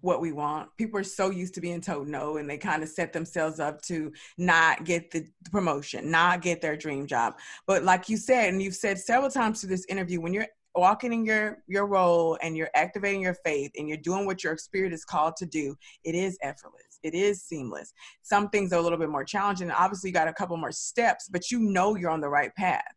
what 0.00 0.20
we 0.20 0.32
want. 0.32 0.68
People 0.76 1.00
are 1.00 1.04
so 1.04 1.30
used 1.30 1.54
to 1.54 1.60
being 1.60 1.80
told 1.80 2.08
no, 2.08 2.36
and 2.36 2.48
they 2.48 2.58
kind 2.58 2.82
of 2.82 2.88
set 2.88 3.12
themselves 3.12 3.60
up 3.60 3.80
to 3.82 4.12
not 4.38 4.84
get 4.84 5.10
the 5.10 5.26
promotion, 5.50 6.10
not 6.10 6.42
get 6.42 6.60
their 6.60 6.76
dream 6.76 7.06
job. 7.06 7.34
But 7.66 7.84
like 7.84 8.08
you 8.08 8.16
said, 8.16 8.50
and 8.50 8.62
you've 8.62 8.76
said 8.76 8.98
several 8.98 9.30
times 9.30 9.60
through 9.60 9.70
this 9.70 9.86
interview, 9.88 10.20
when 10.20 10.32
you're 10.32 10.46
walking 10.74 11.12
in 11.12 11.24
your 11.24 11.58
your 11.68 11.86
role 11.86 12.38
and 12.42 12.56
you're 12.56 12.70
activating 12.74 13.20
your 13.20 13.36
faith 13.44 13.70
and 13.76 13.88
you're 13.88 13.98
doing 13.98 14.24
what 14.24 14.42
your 14.42 14.56
spirit 14.56 14.92
is 14.92 15.04
called 15.04 15.36
to 15.36 15.46
do, 15.46 15.74
it 16.04 16.14
is 16.14 16.38
effortless. 16.42 16.98
It 17.02 17.14
is 17.14 17.42
seamless. 17.42 17.92
Some 18.22 18.48
things 18.48 18.72
are 18.72 18.78
a 18.78 18.82
little 18.82 18.98
bit 18.98 19.10
more 19.10 19.24
challenging. 19.24 19.70
Obviously, 19.70 20.10
you 20.10 20.14
got 20.14 20.28
a 20.28 20.32
couple 20.32 20.56
more 20.56 20.72
steps, 20.72 21.28
but 21.28 21.50
you 21.50 21.60
know 21.60 21.96
you're 21.96 22.10
on 22.10 22.20
the 22.20 22.28
right 22.28 22.54
path. 22.54 22.94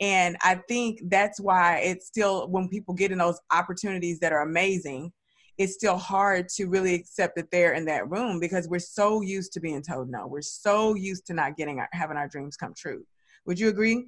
And 0.00 0.36
I 0.42 0.56
think 0.68 1.00
that's 1.08 1.40
why 1.40 1.78
it's 1.78 2.06
still 2.06 2.48
when 2.48 2.68
people 2.68 2.94
get 2.94 3.12
in 3.12 3.18
those 3.18 3.40
opportunities 3.50 4.18
that 4.20 4.32
are 4.32 4.42
amazing, 4.42 5.12
it's 5.62 5.74
still 5.74 5.96
hard 5.96 6.48
to 6.50 6.66
really 6.66 6.94
accept 6.94 7.36
that 7.36 7.50
they're 7.50 7.74
in 7.74 7.84
that 7.86 8.10
room 8.10 8.40
because 8.40 8.68
we're 8.68 8.78
so 8.78 9.20
used 9.20 9.52
to 9.52 9.60
being 9.60 9.82
told 9.82 10.10
no. 10.10 10.26
We're 10.26 10.42
so 10.42 10.94
used 10.94 11.26
to 11.26 11.34
not 11.34 11.56
getting 11.56 11.78
our, 11.78 11.88
having 11.92 12.16
our 12.16 12.28
dreams 12.28 12.56
come 12.56 12.74
true. 12.76 13.04
Would 13.46 13.58
you 13.58 13.68
agree? 13.68 14.06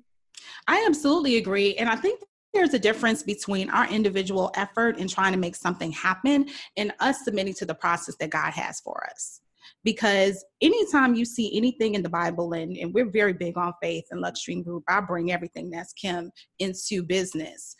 I 0.67 0.85
absolutely 0.87 1.37
agree. 1.37 1.77
And 1.77 1.89
I 1.89 1.97
think 1.97 2.21
there's 2.53 2.75
a 2.75 2.79
difference 2.79 3.23
between 3.23 3.71
our 3.71 3.89
individual 3.89 4.51
effort 4.55 4.99
in 4.99 5.09
trying 5.09 5.33
to 5.33 5.39
make 5.39 5.57
something 5.57 5.93
happen 5.93 6.49
and 6.77 6.93
us 7.01 7.25
submitting 7.25 7.55
to 7.55 7.67
the 7.67 7.75
process 7.75 8.17
that 8.21 8.31
God 8.31 8.53
has 8.53 8.81
for 8.81 9.07
us. 9.11 9.41
Because 9.83 10.45
anytime 10.61 11.15
you 11.15 11.25
see 11.25 11.57
anything 11.57 11.95
in 11.95 12.03
the 12.03 12.09
Bible, 12.09 12.53
and, 12.53 12.77
and 12.77 12.93
we're 12.95 13.11
very 13.11 13.33
big 13.33 13.57
on 13.57 13.73
faith 13.83 14.05
and 14.11 14.23
Luxdream 14.23 14.65
Group, 14.65 14.85
I 14.89 15.01
bring 15.01 15.33
everything 15.33 15.71
that's 15.71 15.93
Kim 15.93 16.31
into 16.59 17.03
business. 17.03 17.75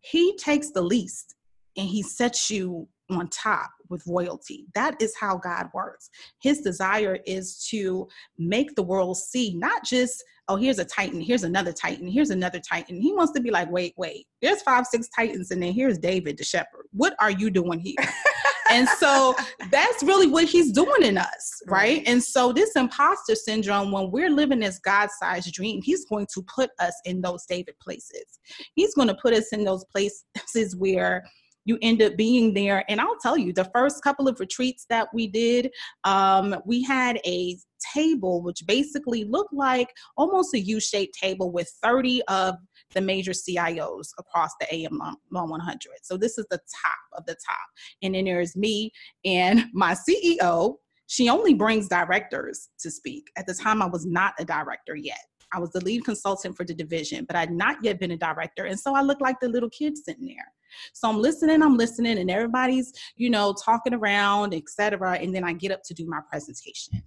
He 0.00 0.36
takes 0.36 0.70
the 0.70 0.82
least 0.82 1.34
and 1.76 1.86
he 1.86 2.02
sets 2.02 2.50
you 2.50 2.88
on 3.10 3.28
top 3.28 3.70
with 3.88 4.02
royalty. 4.06 4.66
That 4.74 5.00
is 5.00 5.14
how 5.18 5.36
God 5.38 5.68
works. 5.72 6.10
His 6.40 6.60
desire 6.60 7.18
is 7.26 7.66
to 7.70 8.08
make 8.38 8.74
the 8.74 8.82
world 8.82 9.16
see 9.16 9.54
not 9.54 9.84
just, 9.84 10.22
oh, 10.48 10.56
here's 10.56 10.78
a 10.78 10.84
Titan, 10.84 11.20
here's 11.20 11.44
another 11.44 11.72
Titan, 11.72 12.06
here's 12.06 12.30
another 12.30 12.60
Titan. 12.60 13.00
He 13.00 13.12
wants 13.12 13.32
to 13.32 13.40
be 13.40 13.50
like, 13.50 13.70
wait, 13.70 13.94
wait, 13.96 14.26
there's 14.42 14.62
five, 14.62 14.86
six 14.86 15.08
Titans, 15.08 15.50
and 15.50 15.62
then 15.62 15.72
here's 15.72 15.98
David 15.98 16.38
the 16.38 16.44
shepherd. 16.44 16.86
What 16.92 17.14
are 17.20 17.30
you 17.30 17.50
doing 17.50 17.78
here? 17.78 17.94
and 18.70 18.88
so 18.88 19.34
that's 19.70 20.02
really 20.02 20.26
what 20.26 20.44
he's 20.44 20.72
doing 20.72 21.02
in 21.02 21.18
us, 21.18 21.62
right? 21.66 22.02
And 22.06 22.22
so 22.22 22.52
this 22.52 22.74
imposter 22.74 23.34
syndrome, 23.34 23.92
when 23.92 24.10
we're 24.10 24.30
living 24.30 24.60
this 24.60 24.78
God-sized 24.80 25.52
dream, 25.52 25.80
he's 25.82 26.04
going 26.04 26.26
to 26.34 26.42
put 26.42 26.70
us 26.80 26.94
in 27.04 27.20
those 27.20 27.46
David 27.46 27.78
places. 27.78 28.40
He's 28.74 28.94
going 28.94 29.08
to 29.08 29.16
put 29.22 29.34
us 29.34 29.52
in 29.52 29.64
those 29.64 29.84
places 29.84 30.76
where 30.76 31.24
you 31.66 31.78
end 31.82 32.00
up 32.00 32.16
being 32.16 32.54
there. 32.54 32.84
And 32.88 33.00
I'll 33.00 33.18
tell 33.20 33.36
you, 33.36 33.52
the 33.52 33.70
first 33.74 34.02
couple 34.02 34.28
of 34.28 34.40
retreats 34.40 34.86
that 34.88 35.08
we 35.12 35.26
did, 35.26 35.70
um, 36.04 36.56
we 36.64 36.82
had 36.82 37.20
a 37.26 37.58
table 37.94 38.42
which 38.42 38.64
basically 38.66 39.24
looked 39.24 39.52
like 39.52 39.92
almost 40.16 40.54
a 40.54 40.60
U-shaped 40.60 41.14
table 41.20 41.52
with 41.52 41.70
30 41.82 42.22
of 42.28 42.54
the 42.94 43.00
major 43.00 43.32
CIOs 43.32 44.08
across 44.18 44.50
the 44.60 44.74
AM 44.74 44.98
100. 45.28 45.78
So 46.02 46.16
this 46.16 46.38
is 46.38 46.46
the 46.50 46.58
top 46.82 47.18
of 47.18 47.26
the 47.26 47.34
top. 47.34 47.66
And 48.02 48.14
then 48.14 48.24
there's 48.24 48.56
me 48.56 48.92
and 49.24 49.66
my 49.74 49.94
CEO. 49.94 50.76
She 51.08 51.28
only 51.28 51.54
brings 51.54 51.88
directors 51.88 52.68
to 52.80 52.90
speak. 52.90 53.28
At 53.36 53.46
the 53.46 53.54
time, 53.54 53.82
I 53.82 53.86
was 53.86 54.06
not 54.06 54.34
a 54.38 54.44
director 54.44 54.96
yet. 54.96 55.20
I 55.56 55.58
was 55.58 55.70
the 55.70 55.82
lead 55.84 56.04
consultant 56.04 56.54
for 56.54 56.64
the 56.64 56.74
division, 56.74 57.24
but 57.24 57.34
I'd 57.34 57.50
not 57.50 57.78
yet 57.82 57.98
been 57.98 58.10
a 58.10 58.16
director. 58.16 58.66
And 58.66 58.78
so 58.78 58.94
I 58.94 59.00
looked 59.00 59.22
like 59.22 59.40
the 59.40 59.48
little 59.48 59.70
kid 59.70 59.96
sitting 59.96 60.26
there. 60.26 60.52
So 60.92 61.08
I'm 61.08 61.18
listening, 61.18 61.62
I'm 61.62 61.78
listening, 61.78 62.18
and 62.18 62.30
everybody's, 62.30 62.92
you 63.16 63.30
know, 63.30 63.54
talking 63.64 63.94
around, 63.94 64.52
etc. 64.52 65.18
And 65.18 65.34
then 65.34 65.44
I 65.44 65.54
get 65.54 65.72
up 65.72 65.82
to 65.84 65.94
do 65.94 66.06
my 66.06 66.20
presentation. 66.30 67.02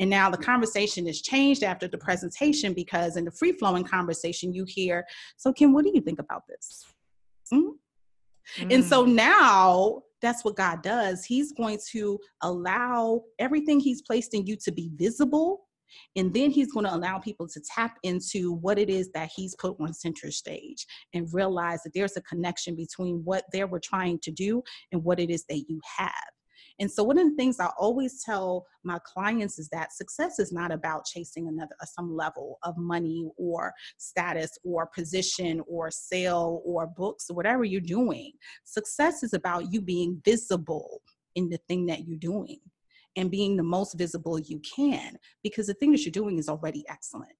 And 0.00 0.10
now 0.10 0.30
the 0.30 0.38
conversation 0.38 1.06
is 1.06 1.22
changed 1.22 1.62
after 1.62 1.86
the 1.86 1.98
presentation 1.98 2.72
because 2.72 3.16
in 3.16 3.24
the 3.24 3.30
free 3.30 3.52
flowing 3.52 3.84
conversation, 3.84 4.52
you 4.52 4.64
hear, 4.66 5.04
So, 5.36 5.52
Kim, 5.52 5.72
what 5.72 5.84
do 5.84 5.92
you 5.94 6.00
think 6.00 6.18
about 6.18 6.42
this? 6.48 6.84
Mm-hmm. 7.52 8.64
Mm. 8.64 8.74
And 8.74 8.84
so 8.84 9.06
mm. 9.06 9.14
now 9.14 10.02
that's 10.20 10.44
what 10.44 10.56
God 10.56 10.82
does. 10.82 11.24
He's 11.24 11.52
going 11.52 11.78
to 11.92 12.18
allow 12.42 13.22
everything 13.38 13.78
He's 13.78 14.02
placed 14.02 14.34
in 14.34 14.46
you 14.46 14.56
to 14.64 14.72
be 14.72 14.90
visible. 14.94 15.63
And 16.16 16.32
then 16.32 16.50
he's 16.50 16.72
going 16.72 16.86
to 16.86 16.94
allow 16.94 17.18
people 17.18 17.48
to 17.48 17.60
tap 17.60 17.98
into 18.02 18.52
what 18.52 18.78
it 18.78 18.90
is 18.90 19.10
that 19.12 19.30
he's 19.34 19.54
put 19.56 19.76
on 19.80 19.92
center 19.92 20.30
stage 20.30 20.86
and 21.12 21.32
realize 21.32 21.82
that 21.82 21.92
there's 21.94 22.16
a 22.16 22.22
connection 22.22 22.76
between 22.76 23.22
what 23.24 23.44
they 23.52 23.64
were 23.64 23.80
trying 23.80 24.18
to 24.20 24.30
do 24.30 24.62
and 24.92 25.02
what 25.04 25.20
it 25.20 25.30
is 25.30 25.44
that 25.48 25.64
you 25.68 25.80
have. 25.96 26.12
And 26.80 26.90
so 26.90 27.04
one 27.04 27.18
of 27.18 27.28
the 27.28 27.36
things 27.36 27.60
I 27.60 27.70
always 27.78 28.22
tell 28.24 28.66
my 28.82 28.98
clients 29.04 29.58
is 29.58 29.68
that 29.68 29.92
success 29.92 30.38
is 30.38 30.52
not 30.52 30.72
about 30.72 31.04
chasing 31.04 31.48
another 31.48 31.74
uh, 31.80 31.86
some 31.86 32.14
level 32.14 32.58
of 32.62 32.76
money 32.76 33.28
or 33.36 33.72
status 33.96 34.58
or 34.64 34.86
position 34.86 35.62
or 35.68 35.90
sale 35.90 36.62
or 36.64 36.86
books 36.86 37.30
or 37.30 37.36
whatever 37.36 37.64
you're 37.64 37.80
doing. 37.80 38.32
Success 38.64 39.22
is 39.22 39.34
about 39.34 39.72
you 39.72 39.80
being 39.80 40.20
visible 40.24 41.00
in 41.36 41.48
the 41.48 41.58
thing 41.68 41.86
that 41.86 42.06
you're 42.06 42.18
doing 42.18 42.58
and 43.16 43.30
being 43.30 43.56
the 43.56 43.62
most 43.62 43.94
visible 43.94 44.38
you 44.38 44.60
can 44.60 45.16
because 45.42 45.66
the 45.66 45.74
thing 45.74 45.92
that 45.92 46.04
you're 46.04 46.12
doing 46.12 46.38
is 46.38 46.48
already 46.48 46.84
excellent. 46.88 47.32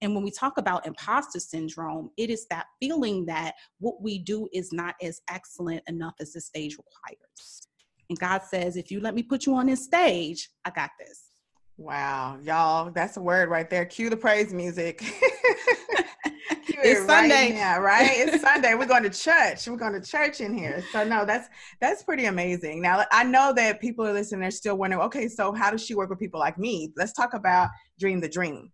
And 0.00 0.14
when 0.14 0.24
we 0.24 0.30
talk 0.30 0.58
about 0.58 0.86
imposter 0.86 1.40
syndrome, 1.40 2.10
it 2.16 2.30
is 2.30 2.46
that 2.50 2.66
feeling 2.80 3.26
that 3.26 3.54
what 3.80 4.02
we 4.02 4.18
do 4.18 4.48
is 4.52 4.72
not 4.72 4.94
as 5.02 5.20
excellent 5.30 5.82
enough 5.88 6.14
as 6.20 6.32
the 6.32 6.40
stage 6.40 6.76
requires. 6.76 7.68
And 8.08 8.18
God 8.18 8.42
says, 8.42 8.76
if 8.76 8.90
you 8.90 9.00
let 9.00 9.14
me 9.14 9.22
put 9.22 9.46
you 9.46 9.54
on 9.54 9.66
this 9.66 9.84
stage, 9.84 10.50
I 10.64 10.70
got 10.70 10.90
this. 10.98 11.30
Wow, 11.76 12.38
y'all, 12.42 12.90
that's 12.92 13.16
a 13.16 13.20
word 13.20 13.48
right 13.48 13.68
there. 13.68 13.84
Cue 13.84 14.08
the 14.08 14.16
praise 14.16 14.52
music. 14.52 15.02
it's 16.68 17.00
it 17.00 17.06
Sunday. 17.06 17.52
Yeah, 17.54 17.78
right? 17.78 18.10
It's 18.10 18.42
Sunday. 18.42 18.74
We're 18.74 18.86
going 18.86 19.02
to 19.02 19.10
church. 19.10 19.66
We're 19.66 19.76
going 19.76 20.00
to 20.00 20.06
church 20.06 20.40
in 20.40 20.56
here. 20.56 20.84
So 20.92 21.04
no, 21.04 21.24
that's 21.24 21.48
that's 21.80 22.02
pretty 22.02 22.26
amazing. 22.26 22.80
Now 22.82 23.04
I 23.12 23.24
know 23.24 23.52
that 23.54 23.80
people 23.80 24.06
are 24.06 24.12
listening, 24.12 24.40
they're 24.40 24.50
still 24.50 24.76
wondering, 24.76 25.02
okay, 25.02 25.28
so 25.28 25.52
how 25.52 25.70
does 25.70 25.84
she 25.84 25.94
work 25.94 26.10
with 26.10 26.18
people 26.18 26.40
like 26.40 26.58
me? 26.58 26.92
Let's 26.96 27.12
talk 27.12 27.34
about 27.34 27.70
Dream 27.98 28.20
the 28.20 28.28
Dream. 28.28 28.70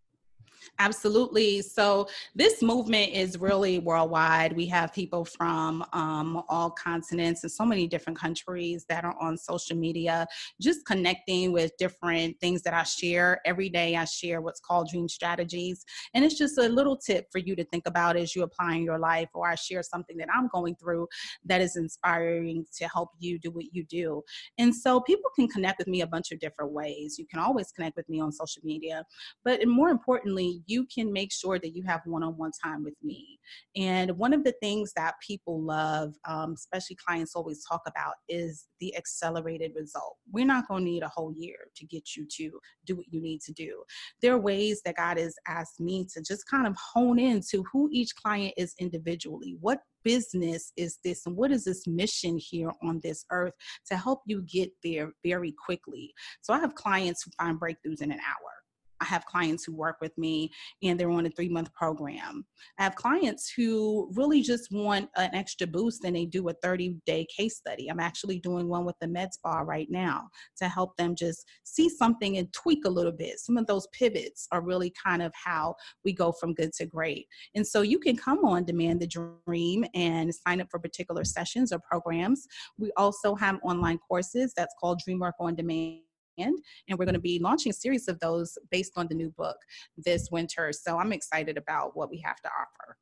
Absolutely. 0.78 1.62
So 1.62 2.08
this 2.34 2.62
movement 2.62 3.12
is 3.12 3.38
really 3.38 3.78
worldwide. 3.78 4.54
We 4.54 4.66
have 4.66 4.92
people 4.92 5.24
from 5.24 5.84
um, 5.92 6.42
all 6.48 6.70
continents 6.70 7.42
and 7.42 7.52
so 7.52 7.64
many 7.64 7.86
different 7.86 8.18
countries 8.18 8.84
that 8.88 9.04
are 9.04 9.16
on 9.20 9.36
social 9.36 9.76
media, 9.76 10.26
just 10.60 10.84
connecting 10.86 11.52
with 11.52 11.72
different 11.78 12.38
things 12.40 12.62
that 12.62 12.74
I 12.74 12.82
share. 12.82 13.40
Every 13.44 13.68
day 13.68 13.96
I 13.96 14.04
share 14.04 14.40
what's 14.40 14.60
called 14.60 14.88
dream 14.90 15.08
strategies. 15.08 15.84
And 16.14 16.24
it's 16.24 16.36
just 16.38 16.58
a 16.58 16.68
little 16.68 16.96
tip 16.96 17.26
for 17.30 17.38
you 17.38 17.54
to 17.56 17.64
think 17.64 17.86
about 17.86 18.16
as 18.16 18.34
you 18.34 18.42
apply 18.42 18.74
in 18.76 18.82
your 18.82 18.98
life, 18.98 19.28
or 19.34 19.48
I 19.48 19.54
share 19.54 19.82
something 19.82 20.16
that 20.18 20.28
I'm 20.34 20.48
going 20.48 20.76
through 20.76 21.08
that 21.44 21.60
is 21.60 21.76
inspiring 21.76 22.66
to 22.78 22.88
help 22.88 23.10
you 23.18 23.38
do 23.38 23.50
what 23.50 23.66
you 23.72 23.84
do. 23.84 24.22
And 24.58 24.74
so 24.74 25.00
people 25.00 25.30
can 25.34 25.48
connect 25.48 25.78
with 25.78 25.88
me 25.88 26.00
a 26.02 26.06
bunch 26.06 26.32
of 26.32 26.40
different 26.40 26.72
ways. 26.72 27.18
You 27.18 27.26
can 27.26 27.38
always 27.38 27.70
connect 27.72 27.96
with 27.96 28.08
me 28.08 28.20
on 28.20 28.32
social 28.32 28.62
media, 28.64 29.04
but 29.44 29.66
more 29.66 29.88
importantly, 29.90 30.49
you 30.66 30.86
can 30.92 31.12
make 31.12 31.32
sure 31.32 31.58
that 31.58 31.74
you 31.74 31.82
have 31.84 32.00
one 32.04 32.22
on 32.22 32.36
one 32.36 32.52
time 32.62 32.84
with 32.84 32.94
me. 33.02 33.38
And 33.76 34.12
one 34.18 34.32
of 34.32 34.44
the 34.44 34.54
things 34.60 34.92
that 34.96 35.14
people 35.26 35.60
love, 35.62 36.14
um, 36.28 36.54
especially 36.54 36.96
clients 36.96 37.34
always 37.34 37.64
talk 37.64 37.82
about, 37.86 38.14
is 38.28 38.66
the 38.80 38.96
accelerated 38.96 39.72
result. 39.74 40.16
We're 40.32 40.46
not 40.46 40.68
going 40.68 40.84
to 40.84 40.90
need 40.90 41.02
a 41.02 41.08
whole 41.08 41.32
year 41.36 41.56
to 41.76 41.86
get 41.86 42.16
you 42.16 42.26
to 42.36 42.50
do 42.86 42.96
what 42.96 43.06
you 43.10 43.20
need 43.20 43.40
to 43.42 43.52
do. 43.52 43.82
There 44.22 44.34
are 44.34 44.40
ways 44.40 44.82
that 44.84 44.96
God 44.96 45.18
has 45.18 45.34
asked 45.46 45.80
me 45.80 46.06
to 46.14 46.22
just 46.22 46.48
kind 46.48 46.66
of 46.66 46.76
hone 46.76 47.18
into 47.18 47.64
who 47.72 47.88
each 47.92 48.14
client 48.16 48.54
is 48.56 48.74
individually. 48.78 49.56
What 49.60 49.80
business 50.04 50.72
is 50.76 50.98
this 51.04 51.26
and 51.26 51.36
what 51.36 51.50
is 51.50 51.64
this 51.64 51.86
mission 51.86 52.38
here 52.38 52.72
on 52.82 53.00
this 53.02 53.24
earth 53.30 53.54
to 53.86 53.96
help 53.96 54.20
you 54.26 54.42
get 54.42 54.70
there 54.82 55.12
very 55.24 55.54
quickly 55.64 56.12
so 56.40 56.54
i 56.54 56.58
have 56.58 56.74
clients 56.74 57.22
who 57.22 57.30
find 57.38 57.60
breakthroughs 57.60 58.02
in 58.02 58.10
an 58.10 58.20
hour 58.20 58.59
I 59.00 59.04
have 59.06 59.24
clients 59.26 59.64
who 59.64 59.74
work 59.74 59.96
with 60.00 60.16
me 60.18 60.50
and 60.82 60.98
they're 60.98 61.10
on 61.10 61.26
a 61.26 61.30
three 61.30 61.48
month 61.48 61.72
program. 61.72 62.44
I 62.78 62.82
have 62.82 62.94
clients 62.94 63.52
who 63.54 64.10
really 64.14 64.42
just 64.42 64.70
want 64.70 65.08
an 65.16 65.34
extra 65.34 65.66
boost 65.66 66.04
and 66.04 66.14
they 66.14 66.26
do 66.26 66.48
a 66.48 66.54
30 66.62 66.96
day 67.06 67.26
case 67.34 67.56
study. 67.56 67.88
I'm 67.88 68.00
actually 68.00 68.38
doing 68.38 68.68
one 68.68 68.84
with 68.84 68.96
the 69.00 69.08
med 69.08 69.32
spa 69.32 69.60
right 69.60 69.88
now 69.90 70.28
to 70.58 70.68
help 70.68 70.96
them 70.96 71.14
just 71.14 71.44
see 71.64 71.88
something 71.88 72.36
and 72.36 72.52
tweak 72.52 72.84
a 72.84 72.90
little 72.90 73.12
bit. 73.12 73.38
Some 73.38 73.56
of 73.56 73.66
those 73.66 73.86
pivots 73.92 74.46
are 74.52 74.60
really 74.60 74.92
kind 75.02 75.22
of 75.22 75.32
how 75.34 75.74
we 76.04 76.12
go 76.12 76.32
from 76.32 76.54
good 76.54 76.72
to 76.74 76.86
great. 76.86 77.26
And 77.54 77.66
so 77.66 77.82
you 77.82 77.98
can 77.98 78.16
come 78.16 78.44
on 78.44 78.64
Demand 78.64 79.00
the 79.00 79.06
Dream 79.46 79.84
and 79.94 80.34
sign 80.34 80.60
up 80.60 80.68
for 80.70 80.78
particular 80.78 81.24
sessions 81.24 81.72
or 81.72 81.78
programs. 81.78 82.46
We 82.78 82.90
also 82.96 83.34
have 83.34 83.58
online 83.62 83.98
courses 83.98 84.52
that's 84.56 84.74
called 84.80 85.00
Dream 85.04 85.20
Work 85.20 85.36
on 85.40 85.54
Demand 85.54 86.00
and 86.38 86.58
we're 86.98 87.04
going 87.04 87.14
to 87.14 87.20
be 87.20 87.38
launching 87.38 87.70
a 87.70 87.74
series 87.74 88.08
of 88.08 88.18
those 88.20 88.56
based 88.70 88.92
on 88.96 89.06
the 89.08 89.14
new 89.14 89.30
book 89.30 89.56
this 89.96 90.28
winter. 90.30 90.72
So 90.72 90.98
I'm 90.98 91.12
excited 91.12 91.56
about 91.56 91.96
what 91.96 92.10
we 92.10 92.18
have 92.24 92.40
to 92.42 92.48
offer. 92.48 92.96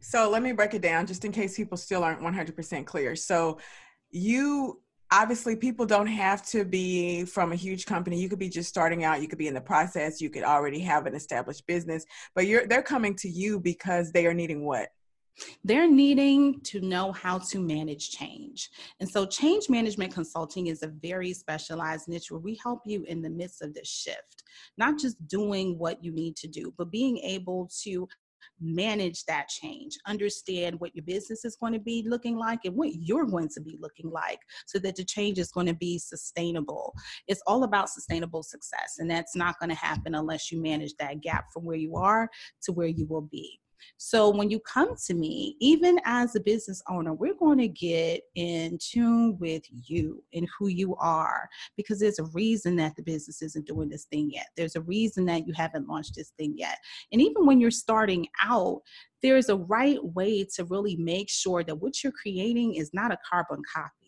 So 0.00 0.28
let 0.28 0.42
me 0.42 0.52
break 0.52 0.74
it 0.74 0.82
down 0.82 1.06
just 1.06 1.24
in 1.24 1.32
case 1.32 1.56
people 1.56 1.76
still 1.76 2.02
aren't 2.02 2.20
100% 2.20 2.86
clear. 2.86 3.14
So 3.14 3.58
you 4.10 4.80
obviously 5.12 5.54
people 5.54 5.84
don't 5.84 6.06
have 6.06 6.44
to 6.46 6.64
be 6.64 7.24
from 7.26 7.52
a 7.52 7.54
huge 7.54 7.84
company 7.84 8.18
you 8.18 8.30
could 8.30 8.38
be 8.38 8.48
just 8.48 8.68
starting 8.68 9.04
out 9.04 9.20
you 9.20 9.28
could 9.28 9.38
be 9.38 9.46
in 9.46 9.52
the 9.52 9.60
process 9.60 10.22
you 10.22 10.30
could 10.30 10.42
already 10.42 10.80
have 10.80 11.04
an 11.04 11.14
established 11.14 11.66
business 11.66 12.06
but 12.34 12.46
you're 12.46 12.66
they're 12.66 12.82
coming 12.82 13.14
to 13.14 13.28
you 13.28 13.60
because 13.60 14.10
they 14.10 14.26
are 14.26 14.32
needing 14.32 14.64
what 14.64 14.88
they're 15.64 15.90
needing 15.90 16.60
to 16.62 16.80
know 16.80 17.12
how 17.12 17.38
to 17.38 17.58
manage 17.58 18.10
change. 18.10 18.70
And 19.00 19.08
so, 19.08 19.26
change 19.26 19.68
management 19.68 20.12
consulting 20.14 20.66
is 20.66 20.82
a 20.82 20.88
very 20.88 21.32
specialized 21.32 22.08
niche 22.08 22.30
where 22.30 22.40
we 22.40 22.58
help 22.62 22.80
you 22.84 23.04
in 23.04 23.22
the 23.22 23.30
midst 23.30 23.62
of 23.62 23.74
this 23.74 23.88
shift, 23.88 24.42
not 24.76 24.98
just 24.98 25.26
doing 25.26 25.78
what 25.78 26.02
you 26.04 26.12
need 26.12 26.36
to 26.36 26.48
do, 26.48 26.72
but 26.76 26.90
being 26.90 27.18
able 27.18 27.70
to 27.82 28.08
manage 28.60 29.24
that 29.24 29.48
change, 29.48 29.98
understand 30.06 30.78
what 30.78 30.94
your 30.94 31.04
business 31.04 31.44
is 31.44 31.56
going 31.56 31.72
to 31.72 31.78
be 31.78 32.04
looking 32.06 32.36
like 32.36 32.60
and 32.64 32.74
what 32.74 32.90
you're 32.94 33.26
going 33.26 33.48
to 33.48 33.60
be 33.60 33.76
looking 33.80 34.10
like 34.10 34.38
so 34.66 34.78
that 34.78 34.96
the 34.96 35.04
change 35.04 35.38
is 35.38 35.50
going 35.50 35.66
to 35.66 35.74
be 35.74 35.98
sustainable. 35.98 36.94
It's 37.26 37.42
all 37.46 37.64
about 37.64 37.88
sustainable 37.88 38.42
success, 38.42 38.96
and 38.98 39.10
that's 39.10 39.36
not 39.36 39.58
going 39.58 39.70
to 39.70 39.76
happen 39.76 40.14
unless 40.14 40.52
you 40.52 40.60
manage 40.60 40.94
that 40.98 41.20
gap 41.20 41.46
from 41.52 41.64
where 41.64 41.76
you 41.76 41.96
are 41.96 42.28
to 42.62 42.72
where 42.72 42.88
you 42.88 43.06
will 43.06 43.22
be. 43.22 43.58
So 43.96 44.30
when 44.30 44.50
you 44.50 44.60
come 44.60 44.94
to 45.06 45.14
me, 45.14 45.56
even 45.60 45.98
as 46.04 46.34
a 46.34 46.40
business 46.40 46.82
owner, 46.88 47.12
we're 47.12 47.34
going 47.34 47.58
to 47.58 47.68
get 47.68 48.22
in 48.34 48.78
tune 48.78 49.38
with 49.38 49.62
you 49.70 50.22
and 50.34 50.48
who 50.58 50.68
you 50.68 50.96
are 50.96 51.48
because 51.76 52.00
there's 52.00 52.18
a 52.18 52.24
reason 52.24 52.76
that 52.76 52.96
the 52.96 53.02
business 53.02 53.42
isn't 53.42 53.66
doing 53.66 53.88
this 53.88 54.04
thing 54.04 54.30
yet. 54.32 54.48
There's 54.56 54.76
a 54.76 54.82
reason 54.82 55.24
that 55.26 55.46
you 55.46 55.52
haven't 55.54 55.88
launched 55.88 56.16
this 56.16 56.32
thing 56.38 56.54
yet. 56.56 56.78
And 57.12 57.20
even 57.20 57.46
when 57.46 57.60
you're 57.60 57.70
starting 57.70 58.26
out, 58.42 58.82
there's 59.22 59.48
a 59.48 59.56
right 59.56 60.02
way 60.02 60.44
to 60.56 60.64
really 60.64 60.96
make 60.96 61.30
sure 61.30 61.62
that 61.62 61.76
what 61.76 62.02
you're 62.02 62.12
creating 62.12 62.74
is 62.74 62.92
not 62.92 63.12
a 63.12 63.18
carbon 63.28 63.62
copy 63.72 64.01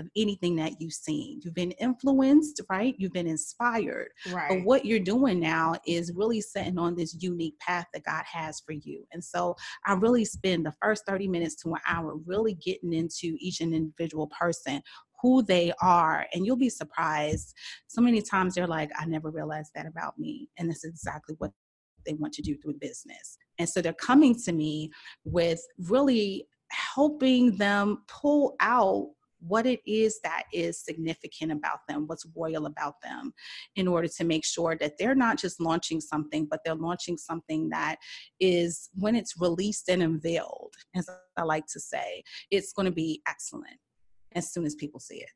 of 0.00 0.08
anything 0.16 0.56
that 0.56 0.80
you've 0.80 0.92
seen. 0.92 1.40
You've 1.44 1.54
been 1.54 1.72
influenced, 1.72 2.60
right? 2.68 2.94
You've 2.98 3.12
been 3.12 3.26
inspired. 3.26 4.08
Right. 4.32 4.48
But 4.48 4.64
what 4.64 4.84
you're 4.84 4.98
doing 4.98 5.38
now 5.38 5.74
is 5.86 6.12
really 6.14 6.40
setting 6.40 6.78
on 6.78 6.96
this 6.96 7.16
unique 7.20 7.58
path 7.60 7.86
that 7.94 8.04
God 8.04 8.24
has 8.24 8.60
for 8.60 8.72
you. 8.72 9.06
And 9.12 9.22
so 9.22 9.54
I 9.86 9.92
really 9.92 10.24
spend 10.24 10.66
the 10.66 10.74
first 10.82 11.04
30 11.06 11.28
minutes 11.28 11.54
to 11.62 11.68
an 11.70 11.80
hour 11.86 12.16
really 12.26 12.54
getting 12.54 12.92
into 12.92 13.36
each 13.38 13.60
and 13.60 13.74
individual 13.74 14.26
person 14.28 14.82
who 15.22 15.42
they 15.42 15.70
are 15.82 16.26
and 16.32 16.46
you'll 16.46 16.56
be 16.56 16.70
surprised 16.70 17.54
so 17.88 18.00
many 18.00 18.22
times 18.22 18.54
they're 18.54 18.66
like 18.66 18.90
i 18.98 19.04
never 19.04 19.30
realized 19.30 19.70
that 19.74 19.86
about 19.86 20.18
me 20.18 20.48
and 20.56 20.70
this 20.70 20.82
is 20.82 20.90
exactly 20.90 21.34
what 21.38 21.50
they 22.06 22.14
want 22.14 22.32
to 22.32 22.40
do 22.40 22.56
through 22.56 22.72
business 22.80 23.36
and 23.58 23.68
so 23.68 23.82
they're 23.82 23.92
coming 23.92 24.34
to 24.34 24.52
me 24.52 24.90
with 25.24 25.60
really 25.78 26.46
helping 26.70 27.56
them 27.56 28.02
pull 28.08 28.56
out 28.60 29.08
what 29.40 29.66
it 29.66 29.80
is 29.86 30.20
that 30.22 30.44
is 30.52 30.78
significant 30.78 31.52
about 31.52 31.80
them, 31.88 32.06
what's 32.06 32.26
royal 32.36 32.66
about 32.66 33.00
them, 33.02 33.32
in 33.76 33.88
order 33.88 34.08
to 34.08 34.24
make 34.24 34.44
sure 34.44 34.76
that 34.80 34.98
they're 34.98 35.14
not 35.14 35.38
just 35.38 35.60
launching 35.60 36.00
something, 36.00 36.46
but 36.50 36.60
they're 36.64 36.74
launching 36.74 37.16
something 37.16 37.68
that 37.70 37.96
is, 38.38 38.90
when 38.94 39.16
it's 39.16 39.40
released 39.40 39.88
and 39.88 40.02
unveiled, 40.02 40.74
as 40.94 41.08
I 41.36 41.42
like 41.42 41.66
to 41.72 41.80
say, 41.80 42.22
it's 42.50 42.72
going 42.72 42.86
to 42.86 42.92
be 42.92 43.22
excellent 43.26 43.78
as 44.32 44.52
soon 44.52 44.64
as 44.64 44.74
people 44.74 45.00
see 45.00 45.16
it. 45.16 45.30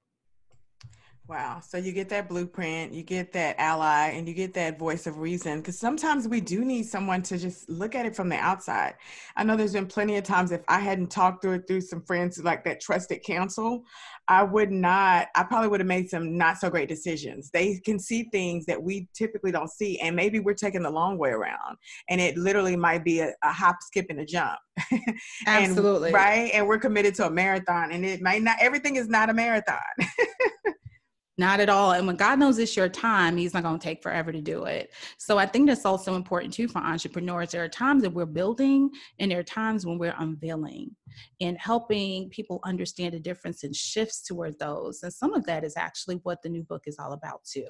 Wow. 1.27 1.61
So 1.67 1.79
you 1.79 1.93
get 1.93 2.11
that 2.11 2.29
blueprint, 2.29 2.93
you 2.93 3.03
get 3.03 3.33
that 3.33 3.57
ally, 3.59 4.11
and 4.11 4.29
you 4.29 4.35
get 4.35 4.53
that 4.55 4.79
voice 4.79 5.07
of 5.07 5.17
reason. 5.17 5.61
Because 5.61 5.79
sometimes 5.79 6.29
we 6.29 6.39
do 6.39 6.67
need 6.67 6.85
someone 6.85 7.23
to 7.23 7.39
just 7.39 7.67
look 7.71 7.95
at 7.95 8.05
it 8.05 8.15
from 8.15 8.29
the 8.29 8.37
outside. 8.37 8.95
I 9.35 9.43
know 9.43 9.57
there's 9.57 9.73
been 9.73 9.87
plenty 9.87 10.19
of 10.19 10.25
times 10.25 10.53
if 10.53 10.61
I 10.69 10.81
hadn't 10.81 11.11
talked 11.11 11.41
through 11.41 11.55
it 11.55 11.67
through 11.67 11.81
some 11.81 12.03
friends 12.03 12.45
like 12.45 12.63
that 12.65 12.83
trusted 12.83 13.23
counsel, 13.23 13.85
I 14.29 14.43
would 14.43 14.71
not, 14.71 15.29
I 15.35 15.45
probably 15.45 15.69
would 15.69 15.81
have 15.81 15.87
made 15.87 16.11
some 16.11 16.37
not 16.37 16.59
so 16.59 16.69
great 16.69 16.91
decisions. 16.91 17.51
They 17.51 17.81
can 17.83 17.99
see 17.99 18.29
things 18.31 18.67
that 18.67 18.83
we 18.83 19.09
typically 19.15 19.51
don't 19.51 19.71
see. 19.71 19.99
And 20.01 20.15
maybe 20.15 20.41
we're 20.41 20.53
taking 20.53 20.83
the 20.83 20.91
long 20.91 21.17
way 21.17 21.31
around. 21.31 21.79
And 22.11 22.21
it 22.21 22.37
literally 22.37 22.77
might 22.77 23.03
be 23.03 23.21
a, 23.21 23.33
a 23.43 23.53
hop, 23.53 23.77
skip, 23.81 24.07
and 24.11 24.21
a 24.21 24.27
jump. 24.27 24.59
Absolutely. 25.47 26.09
and, 26.09 26.15
right. 26.15 26.51
And 26.53 26.69
we're 26.69 26.79
committed 26.79 27.15
to 27.15 27.27
a 27.27 27.31
marathon. 27.31 27.93
And 27.93 28.05
it 28.05 28.21
might 28.21 28.43
not, 28.43 28.59
everything 28.61 28.97
is 28.97 29.09
not 29.09 29.31
a 29.31 29.35
marathon. 29.35 29.79
Not 31.37 31.59
at 31.59 31.69
all. 31.69 31.93
And 31.93 32.07
when 32.07 32.17
God 32.17 32.39
knows 32.39 32.59
it's 32.59 32.77
your 32.77 32.89
time, 32.89 33.37
He's 33.37 33.55
not 33.55 33.65
going 33.65 33.79
to 33.79 33.83
take 33.83 34.03
forever 34.03 34.31
to 34.31 34.41
do 34.41 34.65
it. 34.65 34.93
So 35.19 35.37
I 35.37 35.47
think 35.47 35.67
that's 35.67 35.85
also 35.85 36.15
important 36.15 36.53
too 36.53 36.69
for 36.69 36.79
entrepreneurs. 36.79 37.51
There 37.51 37.65
are 37.65 37.69
times 37.69 38.03
that 38.03 38.11
we're 38.11 38.27
building, 38.27 38.91
and 39.19 39.31
there 39.31 39.41
are 39.41 39.45
times 39.45 39.85
when 39.85 39.99
we're 39.99 40.15
unveiling 40.19 40.95
and 41.41 41.59
helping 41.59 42.29
people 42.31 42.61
understand 42.65 43.15
the 43.15 43.21
difference 43.21 43.65
and 43.65 43.75
shifts 43.75 44.23
toward 44.23 44.59
those. 44.59 45.03
And 45.03 45.13
some 45.13 45.35
of 45.35 45.45
that 45.47 45.65
is 45.65 45.77
actually 45.77 46.21
what 46.23 46.41
the 46.43 46.49
new 46.49 46.63
book 46.63 46.85
is 46.87 46.99
all 46.99 47.13
about 47.13 47.43
too. 47.45 47.67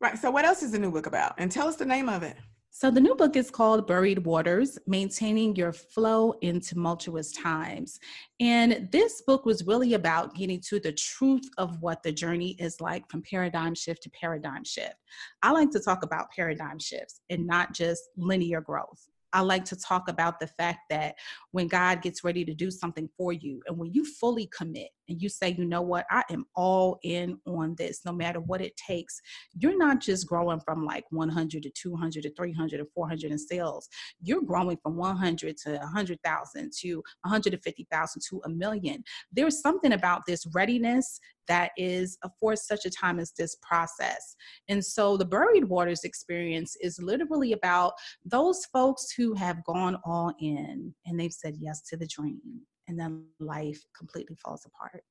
Right. 0.00 0.16
So, 0.16 0.30
what 0.30 0.44
else 0.44 0.62
is 0.62 0.72
the 0.72 0.78
new 0.78 0.90
book 0.90 1.06
about? 1.06 1.34
And 1.38 1.50
tell 1.50 1.68
us 1.68 1.76
the 1.76 1.84
name 1.84 2.08
of 2.08 2.22
it. 2.22 2.36
So, 2.80 2.92
the 2.92 3.00
new 3.00 3.16
book 3.16 3.34
is 3.34 3.50
called 3.50 3.88
Buried 3.88 4.24
Waters 4.24 4.78
Maintaining 4.86 5.56
Your 5.56 5.72
Flow 5.72 6.34
in 6.42 6.60
Tumultuous 6.60 7.32
Times. 7.32 7.98
And 8.38 8.88
this 8.92 9.20
book 9.22 9.44
was 9.44 9.66
really 9.66 9.94
about 9.94 10.36
getting 10.36 10.60
to 10.68 10.78
the 10.78 10.92
truth 10.92 11.42
of 11.58 11.82
what 11.82 12.04
the 12.04 12.12
journey 12.12 12.50
is 12.60 12.80
like 12.80 13.02
from 13.10 13.22
paradigm 13.22 13.74
shift 13.74 14.04
to 14.04 14.10
paradigm 14.10 14.62
shift. 14.62 14.94
I 15.42 15.50
like 15.50 15.72
to 15.72 15.80
talk 15.80 16.04
about 16.04 16.30
paradigm 16.30 16.78
shifts 16.78 17.20
and 17.30 17.48
not 17.48 17.74
just 17.74 18.10
linear 18.16 18.60
growth. 18.60 19.08
I 19.32 19.40
like 19.40 19.64
to 19.64 19.76
talk 19.76 20.08
about 20.08 20.38
the 20.38 20.46
fact 20.46 20.82
that 20.90 21.16
when 21.50 21.66
God 21.66 22.00
gets 22.00 22.22
ready 22.22 22.44
to 22.44 22.54
do 22.54 22.70
something 22.70 23.08
for 23.16 23.32
you, 23.32 23.60
and 23.66 23.76
when 23.76 23.92
you 23.92 24.04
fully 24.04 24.48
commit 24.56 24.90
and 25.08 25.20
you 25.20 25.28
say, 25.28 25.54
you 25.56 25.64
know 25.64 25.82
what, 25.82 26.06
I 26.10 26.22
am 26.30 26.44
all 26.54 26.98
in 27.02 27.38
on 27.46 27.74
this, 27.76 28.04
no 28.04 28.12
matter 28.12 28.40
what 28.40 28.60
it 28.60 28.76
takes, 28.76 29.20
you're 29.54 29.78
not 29.78 30.00
just 30.00 30.26
growing 30.26 30.60
from 30.60 30.84
like 30.84 31.04
100 31.10 31.62
to 31.62 31.70
200 31.70 32.22
to 32.22 32.34
300 32.34 32.78
to 32.78 32.86
400 32.94 33.30
in 33.30 33.38
sales. 33.38 33.88
You're 34.20 34.42
growing 34.42 34.78
from 34.82 34.96
100 34.96 35.56
to 35.64 35.76
100,000 35.78 36.72
to 36.80 36.94
150,000 36.96 38.22
to 38.30 38.40
a 38.44 38.48
million. 38.48 39.02
There's 39.32 39.60
something 39.60 39.92
about 39.92 40.22
this 40.26 40.46
readiness 40.54 41.20
that 41.48 41.70
is 41.76 42.18
for 42.38 42.54
such 42.54 42.84
a 42.84 42.90
time 42.90 43.18
as 43.18 43.32
this 43.32 43.56
process. 43.62 44.36
And 44.68 44.84
so 44.84 45.16
the 45.16 45.24
buried 45.24 45.64
waters 45.64 46.04
experience 46.04 46.76
is 46.82 47.00
literally 47.00 47.52
about 47.52 47.94
those 48.24 48.66
folks 48.66 49.10
who 49.16 49.34
have 49.34 49.64
gone 49.64 49.96
all 50.04 50.34
in 50.40 50.94
and 51.06 51.18
they've 51.18 51.32
said 51.32 51.56
yes 51.58 51.80
to 51.88 51.96
the 51.96 52.06
dream 52.06 52.60
and 52.88 52.98
then 52.98 53.24
life 53.38 53.84
completely 53.96 54.36
falls 54.36 54.66
apart. 54.66 55.04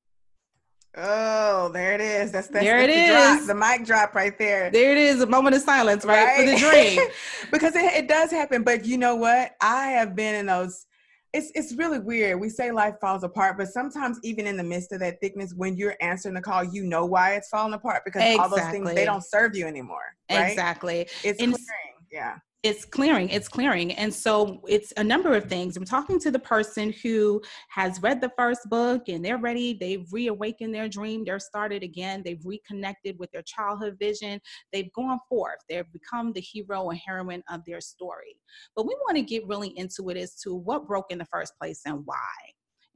Oh, 0.96 1.70
there 1.72 1.94
it 1.94 2.00
is. 2.00 2.32
That's, 2.32 2.48
that's 2.48 2.64
there 2.64 2.80
that's 2.80 2.92
it 2.92 2.96
the, 2.96 3.02
is. 3.02 3.36
Drop, 3.36 3.46
the 3.46 3.54
mic 3.54 3.86
drop 3.86 4.14
right 4.14 4.36
there. 4.38 4.70
There 4.70 4.90
it 4.90 4.98
is. 4.98 5.22
A 5.22 5.26
moment 5.26 5.54
of 5.54 5.62
silence, 5.62 6.04
right, 6.04 6.24
right? 6.24 6.36
for 6.38 6.50
the 6.50 6.56
dream. 6.56 7.08
because 7.52 7.76
it, 7.76 7.84
it 7.84 8.08
does 8.08 8.30
happen. 8.30 8.64
But 8.64 8.84
you 8.84 8.98
know 8.98 9.14
what? 9.14 9.52
I 9.60 9.88
have 9.88 10.16
been 10.16 10.34
in 10.34 10.46
those 10.46 10.86
it's 11.34 11.52
it's 11.54 11.74
really 11.74 11.98
weird. 11.98 12.40
We 12.40 12.48
say 12.48 12.72
life 12.72 12.94
falls 13.02 13.22
apart, 13.22 13.58
but 13.58 13.68
sometimes 13.68 14.18
even 14.22 14.46
in 14.46 14.56
the 14.56 14.64
midst 14.64 14.92
of 14.92 15.00
that 15.00 15.20
thickness, 15.20 15.52
when 15.54 15.76
you're 15.76 15.94
answering 16.00 16.34
the 16.34 16.40
call, 16.40 16.64
you 16.64 16.84
know 16.84 17.04
why 17.04 17.34
it's 17.34 17.50
falling 17.50 17.74
apart 17.74 18.02
because 18.06 18.22
exactly. 18.22 18.42
all 18.42 18.48
those 18.48 18.72
things 18.72 18.94
they 18.94 19.04
don't 19.04 19.22
serve 19.22 19.54
you 19.54 19.66
anymore. 19.66 20.16
Right? 20.30 20.50
Exactly. 20.50 21.00
It's 21.22 21.40
and 21.40 21.52
clearing. 21.52 21.94
Yeah 22.10 22.38
it's 22.64 22.84
clearing 22.84 23.28
it's 23.28 23.48
clearing. 23.48 23.92
And 23.92 24.12
so 24.12 24.60
it's 24.66 24.92
a 24.96 25.04
number 25.04 25.34
of 25.34 25.48
things. 25.48 25.76
I'm 25.76 25.84
talking 25.84 26.18
to 26.20 26.30
the 26.30 26.38
person 26.38 26.92
who 27.02 27.40
has 27.68 28.02
read 28.02 28.20
the 28.20 28.32
first 28.36 28.68
book 28.68 29.08
and 29.08 29.24
they're 29.24 29.38
ready. 29.38 29.74
They've 29.74 30.06
reawakened 30.12 30.74
their 30.74 30.88
dream. 30.88 31.24
They're 31.24 31.38
started 31.38 31.82
again. 31.82 32.22
They've 32.24 32.44
reconnected 32.44 33.16
with 33.18 33.30
their 33.30 33.42
childhood 33.42 33.96
vision. 34.00 34.40
They've 34.72 34.92
gone 34.92 35.20
forth. 35.28 35.58
They've 35.68 35.90
become 35.92 36.32
the 36.32 36.40
hero 36.40 36.82
or 36.82 36.94
heroine 36.94 37.44
of 37.48 37.64
their 37.64 37.80
story. 37.80 38.36
But 38.74 38.86
we 38.86 38.94
want 39.06 39.16
to 39.16 39.22
get 39.22 39.46
really 39.46 39.72
into 39.78 40.08
it 40.10 40.16
as 40.16 40.34
to 40.42 40.54
what 40.54 40.88
broke 40.88 41.10
in 41.10 41.18
the 41.18 41.26
first 41.26 41.52
place 41.58 41.82
and 41.86 42.02
why 42.04 42.16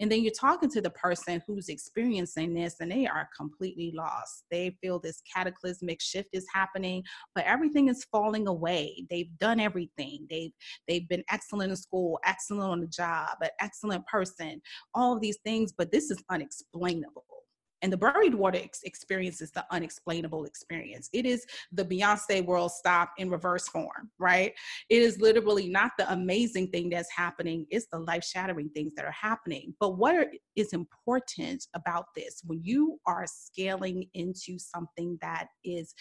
and 0.02 0.10
then 0.10 0.24
you're 0.24 0.32
talking 0.32 0.68
to 0.70 0.80
the 0.80 0.90
person 0.90 1.40
who's 1.46 1.68
experiencing 1.68 2.54
this 2.54 2.80
and 2.80 2.90
they 2.90 3.06
are 3.06 3.28
completely 3.36 3.92
lost. 3.94 4.44
They 4.50 4.76
feel 4.82 4.98
this 4.98 5.22
cataclysmic 5.32 6.02
shift 6.02 6.30
is 6.32 6.44
happening, 6.52 7.04
but 7.36 7.44
everything 7.44 7.88
is 7.88 8.04
falling 8.10 8.48
away. 8.48 9.06
They've 9.08 9.30
done 9.38 9.60
everything. 9.60 10.26
They've 10.28 10.50
they've 10.88 11.08
been 11.08 11.22
excellent 11.30 11.70
in 11.70 11.76
school, 11.76 12.18
excellent 12.24 12.68
on 12.68 12.80
the 12.80 12.88
job, 12.88 13.36
an 13.42 13.50
excellent 13.60 14.04
person, 14.08 14.60
all 14.92 15.14
of 15.14 15.20
these 15.20 15.38
things, 15.44 15.72
but 15.72 15.92
this 15.92 16.10
is 16.10 16.20
unexplainable. 16.28 17.24
And 17.82 17.92
the 17.92 17.96
buried 17.96 18.34
water 18.34 18.60
ex- 18.62 18.82
experience 18.84 19.40
is 19.40 19.50
the 19.50 19.64
unexplainable 19.70 20.44
experience. 20.44 21.08
It 21.12 21.26
is 21.26 21.44
the 21.72 21.84
Beyonce 21.84 22.44
world 22.44 22.72
stop 22.72 23.12
in 23.18 23.28
reverse 23.30 23.68
form, 23.68 24.10
right? 24.18 24.52
It 24.88 25.02
is 25.02 25.20
literally 25.20 25.68
not 25.68 25.92
the 25.98 26.10
amazing 26.12 26.68
thing 26.68 26.90
that's 26.90 27.10
happening, 27.14 27.66
it's 27.70 27.86
the 27.92 27.98
life 27.98 28.24
shattering 28.24 28.70
things 28.70 28.92
that 28.96 29.04
are 29.04 29.12
happening. 29.12 29.74
But 29.80 29.98
what 29.98 30.28
is 30.56 30.72
important 30.72 31.66
about 31.74 32.06
this 32.14 32.42
when 32.46 32.60
you 32.62 32.98
are 33.06 33.26
scaling 33.26 34.06
into 34.14 34.58
something 34.58 35.18
that 35.20 35.48
is 35.64 35.94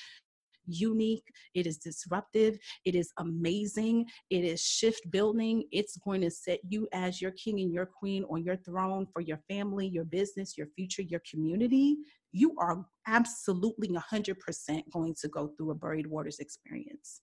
unique, 0.66 1.26
it 1.54 1.68
is 1.68 1.78
disruptive, 1.78 2.58
it 2.86 2.96
is 2.96 3.12
amazing, 3.18 4.06
it 4.30 4.44
is 4.44 4.62
shift 4.62 5.10
building. 5.12 5.64
It's 5.72 5.98
going 5.98 6.22
to 6.22 6.32
set 6.32 6.60
you 6.68 6.88
as 6.94 7.22
your 7.22 7.32
king 7.32 7.60
and 7.60 7.74
your 7.74 7.86
queen 7.86 8.24
on 8.30 8.44
your 8.44 8.58
throne 8.58 9.08
for 9.12 9.22
your 9.22 9.40
family, 9.50 9.88
your 9.88 10.06
business, 10.06 10.58
your 10.58 10.68
future, 10.76 11.02
your 11.02 11.22
community. 11.30 11.98
You 12.34 12.56
are 12.60 12.86
absolutely 13.08 13.90
100% 13.90 14.82
going 14.94 15.16
to 15.22 15.28
go 15.28 15.50
through 15.50 15.72
a 15.72 15.76
buried 15.76 16.08
waters 16.08 16.40
experience. 16.40 17.22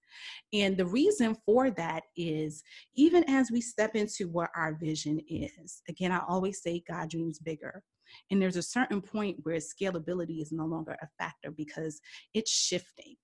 And 0.53 0.77
the 0.77 0.87
reason 0.87 1.37
for 1.47 1.71
that 1.71 2.03
is 2.17 2.63
even 2.95 3.25
as 3.29 3.51
we 3.51 3.61
step 3.61 3.97
into 3.97 4.29
what 4.29 4.51
our 4.55 4.75
vision 4.75 5.21
is, 5.29 5.83
again, 5.89 6.13
I 6.13 6.21
always 6.29 6.63
say 6.63 6.83
God 6.87 7.11
dreams 7.11 7.39
bigger. 7.39 7.83
And 8.31 8.41
there's 8.41 8.57
a 8.57 8.63
certain 8.63 9.01
point 9.01 9.39
where 9.43 9.57
scalability 9.57 10.41
is 10.41 10.53
no 10.53 10.65
longer 10.67 10.97
a 11.03 11.09
factor 11.19 11.51
because 11.51 12.01
it's 12.35 12.51
shifting. 12.51 13.17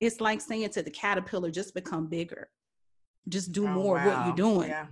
It's 0.00 0.20
like 0.20 0.40
saying 0.40 0.70
to 0.70 0.82
the 0.82 0.90
caterpillar, 0.90 1.50
just 1.50 1.74
become 1.74 2.06
bigger, 2.06 2.48
just 3.28 3.52
do 3.52 3.66
oh, 3.66 3.70
more 3.70 3.94
wow. 3.96 4.00
of 4.00 4.06
what 4.06 4.26
you're 4.26 4.36
doing, 4.36 4.68
yeah. 4.68 4.86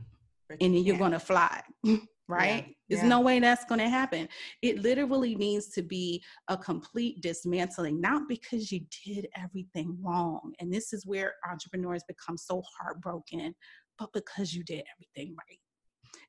and 0.50 0.74
then 0.74 0.84
you're 0.84 0.98
going 0.98 1.12
to 1.12 1.18
fly. 1.18 1.62
right? 2.28 2.64
Yeah. 2.66 2.72
There's 2.88 3.02
yeah. 3.02 3.08
no 3.08 3.20
way 3.20 3.38
that's 3.38 3.64
going 3.64 3.80
to 3.80 3.88
happen. 3.88 4.28
It 4.62 4.80
literally 4.80 5.34
needs 5.34 5.68
to 5.70 5.82
be 5.82 6.22
a 6.48 6.56
complete 6.56 7.20
dismantling, 7.20 8.00
not 8.00 8.28
because 8.28 8.72
you 8.72 8.80
did 9.04 9.28
everything 9.36 9.96
wrong. 10.00 10.52
And 10.60 10.72
this 10.72 10.92
is 10.92 11.06
where 11.06 11.34
entrepreneurs 11.50 12.04
become 12.04 12.36
so 12.36 12.62
heartbroken, 12.78 13.54
but 13.98 14.12
because 14.12 14.54
you 14.54 14.64
did 14.64 14.84
everything 14.94 15.36
right. 15.36 15.58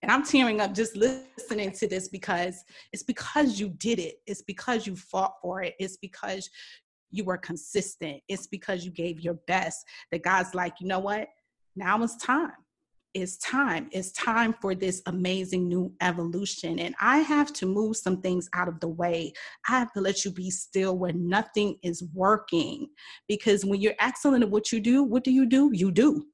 And 0.01 0.11
I'm 0.11 0.23
tearing 0.23 0.61
up 0.61 0.73
just 0.73 0.95
listening 0.95 1.71
to 1.71 1.87
this 1.87 2.09
because 2.09 2.63
it's 2.91 3.03
because 3.03 3.59
you 3.59 3.69
did 3.69 3.99
it. 3.99 4.15
It's 4.27 4.41
because 4.41 4.85
you 4.85 4.95
fought 4.95 5.33
for 5.41 5.61
it. 5.63 5.75
It's 5.79 5.97
because 5.97 6.49
you 7.15 7.23
were 7.23 7.37
consistent. 7.37 8.21
It's 8.27 8.47
because 8.47 8.85
you 8.85 8.91
gave 8.91 9.21
your 9.21 9.35
best 9.47 9.85
that 10.11 10.23
God's 10.23 10.53
like, 10.53 10.75
you 10.79 10.87
know 10.87 10.99
what? 10.99 11.27
Now 11.75 12.01
it's 12.03 12.17
time. 12.17 12.51
It's 13.13 13.37
time. 13.37 13.87
It's 13.93 14.11
time 14.11 14.53
for 14.61 14.75
this 14.75 15.01
amazing 15.05 15.69
new 15.69 15.93
evolution. 16.01 16.79
And 16.79 16.93
I 16.99 17.19
have 17.19 17.53
to 17.53 17.65
move 17.65 17.95
some 17.95 18.21
things 18.21 18.49
out 18.53 18.67
of 18.67 18.81
the 18.81 18.89
way. 18.89 19.31
I 19.69 19.79
have 19.79 19.93
to 19.93 20.01
let 20.01 20.25
you 20.25 20.31
be 20.31 20.49
still 20.49 20.97
where 20.97 21.13
nothing 21.13 21.77
is 21.81 22.03
working. 22.13 22.89
Because 23.29 23.63
when 23.63 23.79
you're 23.79 23.95
excellent 23.99 24.43
at 24.43 24.49
what 24.49 24.73
you 24.73 24.81
do, 24.81 25.01
what 25.01 25.23
do 25.23 25.31
you 25.31 25.45
do? 25.45 25.71
You 25.73 25.91
do. 25.91 26.25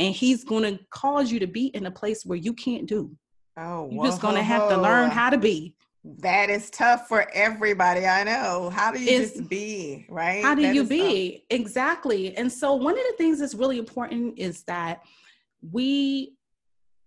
And 0.00 0.12
He's 0.12 0.42
going 0.42 0.64
to 0.64 0.82
cause 0.90 1.30
you 1.30 1.38
to 1.38 1.46
be 1.46 1.66
in 1.68 1.86
a 1.86 1.90
place 1.90 2.26
where 2.26 2.38
you 2.38 2.52
can't 2.52 2.86
do. 2.88 3.16
Oh, 3.56 3.88
you're 3.90 4.04
just 4.04 4.20
going 4.20 4.36
to 4.36 4.42
have 4.42 4.68
to 4.70 4.76
learn 4.76 5.10
how 5.10 5.30
to 5.30 5.38
be. 5.38 5.76
That 6.04 6.48
is 6.48 6.70
tough 6.70 7.08
for 7.08 7.28
everybody. 7.34 8.06
I 8.06 8.24
know. 8.24 8.70
How 8.70 8.92
do 8.92 9.00
you 9.00 9.20
it's, 9.20 9.32
just 9.34 9.48
be, 9.48 10.06
right? 10.08 10.42
How 10.42 10.54
do 10.54 10.62
that 10.62 10.74
you 10.74 10.84
be? 10.84 11.32
Tough. 11.32 11.60
Exactly. 11.60 12.36
And 12.36 12.50
so, 12.50 12.74
one 12.74 12.94
of 12.94 13.04
the 13.10 13.14
things 13.18 13.40
that's 13.40 13.54
really 13.54 13.78
important 13.78 14.38
is 14.38 14.62
that 14.64 15.02
we 15.60 16.34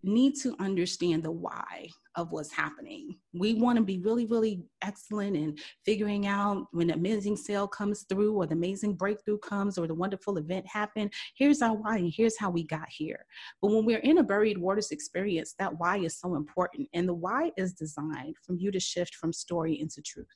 need 0.04 0.36
to 0.42 0.56
understand 0.60 1.24
the 1.24 1.32
why 1.32 1.90
of 2.16 2.32
what's 2.32 2.52
happening. 2.52 3.18
We 3.34 3.54
want 3.54 3.78
to 3.78 3.84
be 3.84 4.00
really, 4.00 4.26
really 4.26 4.64
excellent 4.82 5.36
in 5.36 5.58
figuring 5.86 6.28
out 6.28 6.68
when 6.72 6.88
the 6.88 6.94
amazing 6.94 7.38
sale 7.38 7.68
comes 7.68 8.06
through 8.10 8.34
or 8.34 8.46
the 8.46 8.54
amazing 8.54 8.96
breakthrough 8.96 9.38
comes 9.40 9.78
or 9.78 9.88
the 9.88 9.94
wonderful 9.94 10.38
event 10.38 10.66
happened. 10.68 11.14
Here's 11.38 11.62
our 11.62 11.74
why 11.74 11.98
and 11.98 12.14
here's 12.16 12.38
how 12.38 12.50
we 12.50 12.66
got 12.66 12.90
here. 12.90 13.26
But 13.62 13.72
when 13.72 13.86
we're 13.86 14.00
in 14.00 14.18
a 14.18 14.24
buried 14.24 14.58
waters 14.58 14.92
experience, 14.92 15.56
that 15.60 15.80
why 15.80 15.98
is 15.98 16.20
so 16.20 16.36
important. 16.36 16.90
And 16.94 17.08
the 17.08 17.14
why 17.14 17.52
is 17.58 17.74
designed 17.74 18.36
from 18.46 18.58
you 18.58 18.72
to 18.72 18.80
shift 18.80 19.16
from 19.16 19.32
story 19.32 19.80
into 19.80 20.02
truth. 20.02 20.28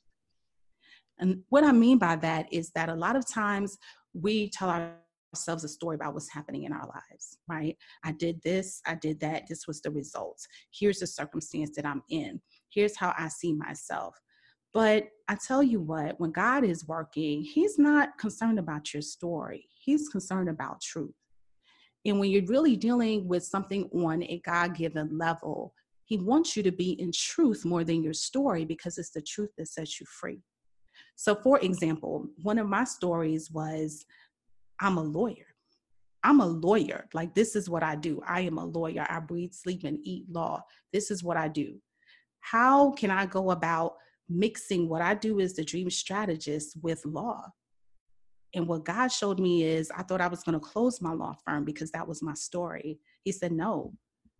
And 1.18 1.42
what 1.48 1.64
I 1.64 1.72
mean 1.72 1.98
by 1.98 2.16
that 2.16 2.52
is 2.52 2.70
that 2.70 2.88
a 2.88 2.94
lot 2.94 3.16
of 3.16 3.26
times 3.26 3.78
we 4.14 4.50
tell 4.50 4.70
our 4.70 4.92
ourselves 5.34 5.64
a 5.64 5.68
story 5.68 5.96
about 5.96 6.14
what's 6.14 6.32
happening 6.32 6.64
in 6.64 6.72
our 6.72 6.86
lives, 6.86 7.38
right? 7.48 7.76
I 8.04 8.12
did 8.12 8.40
this, 8.42 8.80
I 8.86 8.94
did 8.94 9.20
that, 9.20 9.46
this 9.48 9.66
was 9.66 9.80
the 9.80 9.90
results. 9.90 10.46
Here's 10.72 11.00
the 11.00 11.06
circumstance 11.06 11.70
that 11.76 11.86
I'm 11.86 12.02
in. 12.08 12.40
Here's 12.70 12.96
how 12.96 13.14
I 13.18 13.28
see 13.28 13.52
myself. 13.52 14.18
But 14.72 15.08
I 15.28 15.36
tell 15.36 15.62
you 15.62 15.80
what, 15.80 16.20
when 16.20 16.32
God 16.32 16.64
is 16.64 16.86
working, 16.86 17.42
He's 17.42 17.78
not 17.78 18.18
concerned 18.18 18.58
about 18.58 18.92
your 18.92 19.02
story, 19.02 19.68
He's 19.74 20.08
concerned 20.08 20.48
about 20.48 20.80
truth. 20.80 21.14
And 22.04 22.20
when 22.20 22.30
you're 22.30 22.46
really 22.46 22.76
dealing 22.76 23.26
with 23.26 23.42
something 23.42 23.88
on 23.92 24.22
a 24.22 24.40
God 24.44 24.76
given 24.76 25.16
level, 25.18 25.74
He 26.04 26.18
wants 26.18 26.56
you 26.56 26.62
to 26.62 26.72
be 26.72 26.92
in 27.00 27.10
truth 27.12 27.64
more 27.64 27.84
than 27.84 28.02
your 28.02 28.12
story 28.12 28.64
because 28.64 28.98
it's 28.98 29.10
the 29.10 29.22
truth 29.22 29.50
that 29.58 29.68
sets 29.68 29.98
you 29.98 30.06
free. 30.06 30.42
So, 31.16 31.34
for 31.34 31.58
example, 31.60 32.26
one 32.42 32.58
of 32.58 32.68
my 32.68 32.84
stories 32.84 33.50
was 33.50 34.04
I'm 34.80 34.98
a 34.98 35.02
lawyer. 35.02 35.46
I'm 36.22 36.40
a 36.40 36.46
lawyer. 36.46 37.06
Like, 37.14 37.34
this 37.34 37.54
is 37.54 37.70
what 37.70 37.82
I 37.82 37.94
do. 37.94 38.20
I 38.26 38.40
am 38.40 38.58
a 38.58 38.64
lawyer. 38.64 39.06
I 39.08 39.20
breathe, 39.20 39.52
sleep, 39.52 39.84
and 39.84 39.98
eat 40.02 40.24
law. 40.28 40.62
This 40.92 41.10
is 41.10 41.22
what 41.22 41.36
I 41.36 41.48
do. 41.48 41.80
How 42.40 42.92
can 42.92 43.10
I 43.10 43.26
go 43.26 43.52
about 43.52 43.94
mixing 44.28 44.88
what 44.88 45.02
I 45.02 45.14
do 45.14 45.40
as 45.40 45.54
the 45.54 45.64
dream 45.64 45.88
strategist 45.90 46.76
with 46.82 47.04
law? 47.04 47.44
And 48.54 48.66
what 48.66 48.84
God 48.84 49.08
showed 49.08 49.38
me 49.38 49.64
is 49.64 49.90
I 49.90 50.02
thought 50.02 50.20
I 50.20 50.28
was 50.28 50.42
going 50.42 50.58
to 50.58 50.66
close 50.66 51.00
my 51.00 51.12
law 51.12 51.34
firm 51.44 51.64
because 51.64 51.90
that 51.92 52.06
was 52.06 52.22
my 52.22 52.34
story. 52.34 52.98
He 53.22 53.32
said, 53.32 53.52
No, 53.52 53.92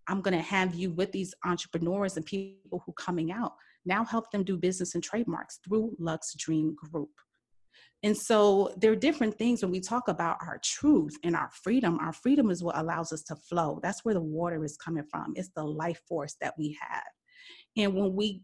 I'm 0.09 0.22
going 0.22 0.37
to 0.37 0.42
have 0.42 0.75
you 0.75 0.90
with 0.90 1.12
these 1.12 1.35
entrepreneurs 1.44 2.16
and 2.16 2.25
people 2.25 2.83
who 2.85 2.92
are 2.92 2.94
coming 2.94 3.33
out. 3.33 3.53
Now 3.85 4.05
help 4.05 4.31
them 4.31 4.42
do 4.42 4.57
business 4.57 4.94
and 4.94 5.05
trademarks 5.05 5.61
through 5.64 5.94
Lux 5.99 6.35
Dream 6.35 6.75
Group. 6.75 7.11
And 8.03 8.17
so 8.17 8.73
there 8.77 8.93
are 8.93 8.97
different 8.97 9.37
things 9.39 9.63
when 9.63 9.73
we 9.73 9.81
talk 9.81 10.09
about 10.09 10.39
our 10.43 10.61
truth 10.63 11.17
and 11.25 11.35
our 11.35 11.51
freedom. 11.63 11.99
Our 12.01 12.13
freedom 12.13 12.51
is 12.51 12.63
what 12.63 12.79
allows 12.79 13.13
us 13.13 13.23
to 13.25 13.37
flow. 13.37 13.81
That's 13.83 14.05
where 14.05 14.15
the 14.15 14.21
water 14.21 14.65
is 14.65 14.77
coming 14.77 15.05
from. 15.11 15.33
It's 15.35 15.51
the 15.57 15.65
life 15.65 16.01
force 16.09 16.37
that 16.41 16.55
we 16.59 16.79
have. 16.81 17.03
And 17.77 17.95
when 17.95 18.15
we 18.15 18.43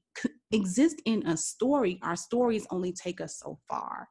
exist 0.50 1.00
in 1.04 1.26
a 1.26 1.36
story, 1.36 1.98
our 2.02 2.16
stories 2.16 2.66
only 2.70 2.92
take 2.92 3.20
us 3.20 3.38
so 3.38 3.58
far. 3.68 4.08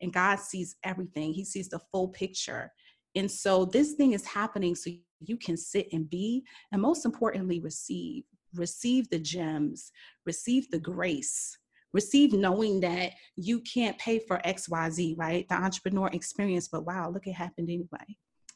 And 0.00 0.12
God 0.12 0.38
sees 0.38 0.76
everything, 0.84 1.32
He 1.32 1.44
sees 1.44 1.68
the 1.68 1.80
full 1.90 2.08
picture. 2.08 2.70
And 3.14 3.30
so 3.30 3.64
this 3.64 3.94
thing 3.94 4.12
is 4.12 4.26
happening 4.26 4.74
so 4.74 4.90
you 5.20 5.38
can 5.38 5.56
sit 5.56 5.88
and 5.92 6.08
be, 6.08 6.44
and 6.70 6.82
most 6.82 7.06
importantly, 7.06 7.60
receive. 7.60 8.24
Receive 8.54 9.08
the 9.10 9.18
gems, 9.18 9.90
receive 10.24 10.70
the 10.70 10.78
grace, 10.78 11.58
receive 11.96 12.32
knowing 12.34 12.78
that 12.80 13.12
you 13.36 13.60
can't 13.60 13.98
pay 13.98 14.18
for 14.20 14.38
xyz 14.44 15.18
right? 15.18 15.48
The 15.48 15.56
entrepreneur 15.56 16.08
experience 16.12 16.68
but 16.68 16.84
wow 16.84 17.10
look 17.10 17.26
it 17.26 17.32
happened 17.32 17.70
anyway. 17.70 18.06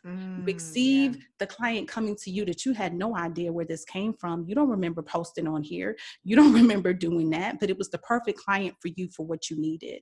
Mm, 0.07 0.47
receive 0.47 1.17
yeah. 1.17 1.23
the 1.41 1.47
client 1.47 1.87
coming 1.87 2.17
to 2.23 2.31
you 2.31 2.47
that 2.47 2.65
you 2.65 2.73
had 2.73 2.95
no 2.95 3.15
idea 3.15 3.53
where 3.53 3.67
this 3.67 3.85
came 3.85 4.15
from. 4.15 4.47
You 4.49 4.55
don't 4.55 4.71
remember 4.71 5.03
posting 5.03 5.47
on 5.47 5.63
here. 5.63 5.95
You 6.25 6.37
don't 6.37 6.53
remember 6.63 6.93
doing 6.93 7.31
that 7.31 7.59
but 7.59 7.71
it 7.71 7.79
was 7.79 7.91
the 7.91 7.99
perfect 7.99 8.39
client 8.39 8.75
for 8.81 8.89
you 8.97 9.09
for 9.15 9.27
what 9.27 9.51
you 9.51 9.61
needed. 9.61 10.01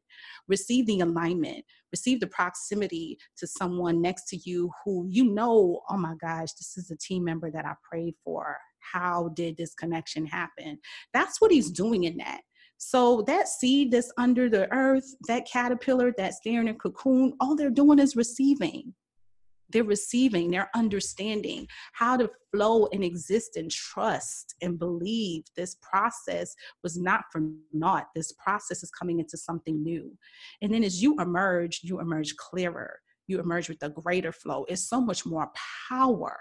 Receive 0.49 0.87
the 0.87 1.01
alignment. 1.01 1.65
Receive 1.93 2.21
the 2.21 2.27
proximity 2.27 3.19
to 3.39 3.47
someone 3.47 4.03
next 4.03 4.29
to 4.29 4.37
you 4.45 4.71
who 4.85 5.07
you 5.09 5.25
know 5.25 5.81
oh 5.89 5.97
my 5.97 6.15
gosh 6.21 6.53
this 6.53 6.77
is 6.77 6.91
a 6.91 6.97
team 6.97 7.25
member 7.25 7.51
that 7.51 7.65
i 7.65 7.75
prayed 7.89 8.15
for. 8.25 8.57
How 8.93 9.31
did 9.35 9.57
this 9.57 9.75
connection 9.75 10.27
happen? 10.27 10.79
That's 11.13 11.41
what 11.41 11.53
he's 11.53 11.71
doing 11.71 12.05
in 12.05 12.17
that 12.19 12.41
so 12.79 13.23
that 13.23 13.49
seed 13.49 13.91
that's 13.91 14.13
under 14.17 14.49
the 14.49 14.73
earth, 14.73 15.17
that 15.27 15.47
caterpillar 15.51 16.15
that's 16.17 16.39
there 16.45 16.61
in 16.61 16.69
a 16.69 16.75
cocoon, 16.75 17.35
all 17.41 17.57
they're 17.57 17.71
doing 17.71 17.99
is 17.99 18.17
receiving. 18.17 18.95
They're 19.71 19.85
receiving, 19.85 20.51
they're 20.51 20.71
understanding 20.75 21.67
how 21.93 22.17
to 22.17 22.31
flow 22.53 22.87
and 22.93 23.05
exist 23.05 23.57
and 23.57 23.71
trust 23.71 24.55
and 24.63 24.79
believe 24.79 25.43
this 25.57 25.77
process 25.83 26.55
was 26.83 26.97
not 26.97 27.25
for 27.31 27.43
naught. 27.75 28.07
This 28.15 28.33
process 28.33 28.83
is 28.83 28.91
coming 28.91 29.19
into 29.19 29.37
something 29.37 29.83
new. 29.83 30.17
And 30.63 30.73
then 30.73 30.85
as 30.85 31.03
you 31.03 31.21
emerge, 31.21 31.81
you 31.83 32.01
emerge 32.01 32.35
clearer. 32.37 32.99
You 33.27 33.41
emerge 33.41 33.69
with 33.69 33.83
a 33.83 33.91
greater 33.91 34.33
flow. 34.33 34.65
It's 34.69 34.89
so 34.89 35.03
much 35.03 35.27
more 35.27 35.51
power. 35.91 36.39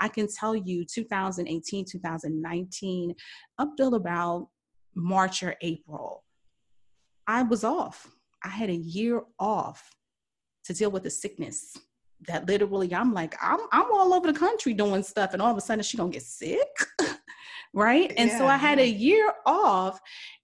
I 0.00 0.08
can 0.08 0.28
tell 0.28 0.54
you 0.54 0.84
2018, 0.84 1.86
2019, 1.90 3.14
up 3.58 3.70
till 3.78 3.94
about 3.94 4.48
March 4.96 5.42
or 5.42 5.54
April, 5.60 6.24
I 7.26 7.42
was 7.42 7.62
off. 7.62 8.10
I 8.42 8.48
had 8.48 8.70
a 8.70 8.74
year 8.74 9.22
off 9.38 9.94
to 10.64 10.74
deal 10.74 10.90
with 10.90 11.04
the 11.04 11.10
sickness 11.10 11.76
that 12.26 12.46
literally 12.46 12.92
I'm 12.94 13.12
like, 13.12 13.34
I'm 13.40 13.60
I'm 13.72 13.92
all 13.92 14.14
over 14.14 14.32
the 14.32 14.38
country 14.38 14.72
doing 14.72 15.02
stuff, 15.02 15.32
and 15.32 15.42
all 15.42 15.50
of 15.50 15.56
a 15.56 15.60
sudden 15.60 15.84
she 15.84 15.96
gonna 15.96 16.10
get 16.10 16.22
sick. 16.22 16.68
right. 17.74 18.12
And 18.16 18.30
yeah, 18.30 18.38
so 18.38 18.46
I 18.46 18.56
had 18.56 18.78
a 18.78 18.88
year 18.88 19.32
off 19.44 20.00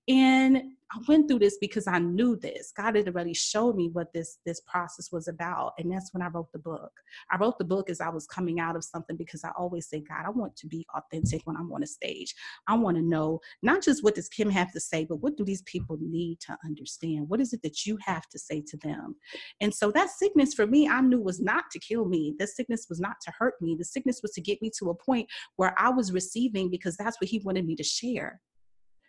and 0.08 0.72
I 0.94 0.98
went 1.08 1.26
through 1.28 1.38
this 1.38 1.56
because 1.58 1.86
I 1.86 1.98
knew 1.98 2.36
this. 2.36 2.72
God 2.76 2.96
had 2.96 3.08
already 3.08 3.32
showed 3.32 3.76
me 3.76 3.88
what 3.92 4.12
this 4.12 4.38
this 4.44 4.60
process 4.60 5.10
was 5.10 5.26
about, 5.26 5.72
and 5.78 5.90
that's 5.90 6.12
when 6.12 6.22
I 6.22 6.28
wrote 6.28 6.52
the 6.52 6.58
book. 6.58 6.92
I 7.30 7.38
wrote 7.38 7.58
the 7.58 7.64
book 7.64 7.88
as 7.88 8.00
I 8.00 8.10
was 8.10 8.26
coming 8.26 8.60
out 8.60 8.76
of 8.76 8.84
something 8.84 9.16
because 9.16 9.42
I 9.42 9.50
always 9.56 9.88
say, 9.88 10.00
God, 10.00 10.24
I 10.26 10.30
want 10.30 10.54
to 10.56 10.66
be 10.66 10.86
authentic 10.94 11.42
when 11.44 11.56
I'm 11.56 11.72
on 11.72 11.82
a 11.82 11.86
stage. 11.86 12.34
I 12.68 12.74
want 12.74 12.96
to 12.98 13.02
know 13.02 13.40
not 13.62 13.82
just 13.82 14.04
what 14.04 14.14
does 14.14 14.28
Kim 14.28 14.50
have 14.50 14.72
to 14.72 14.80
say, 14.80 15.04
but 15.04 15.16
what 15.16 15.36
do 15.36 15.44
these 15.44 15.62
people 15.62 15.96
need 16.00 16.40
to 16.40 16.56
understand? 16.64 17.28
What 17.28 17.40
is 17.40 17.52
it 17.52 17.62
that 17.62 17.86
you 17.86 17.98
have 18.04 18.28
to 18.28 18.38
say 18.38 18.62
to 18.68 18.76
them? 18.78 19.16
And 19.60 19.74
so 19.74 19.90
that 19.92 20.10
sickness 20.10 20.52
for 20.52 20.66
me, 20.66 20.88
I 20.88 21.00
knew 21.00 21.20
was 21.20 21.40
not 21.40 21.64
to 21.72 21.78
kill 21.78 22.04
me. 22.04 22.34
The 22.38 22.46
sickness 22.46 22.86
was 22.88 23.00
not 23.00 23.16
to 23.22 23.32
hurt 23.38 23.54
me. 23.60 23.76
The 23.78 23.84
sickness 23.84 24.20
was 24.22 24.32
to 24.32 24.40
get 24.40 24.60
me 24.60 24.70
to 24.78 24.90
a 24.90 24.94
point 24.94 25.28
where 25.56 25.74
I 25.78 25.88
was 25.88 26.12
receiving 26.12 26.68
because 26.70 26.96
that's 26.96 27.20
what 27.20 27.30
He 27.30 27.38
wanted 27.38 27.66
me 27.66 27.76
to 27.76 27.84
share. 27.84 28.40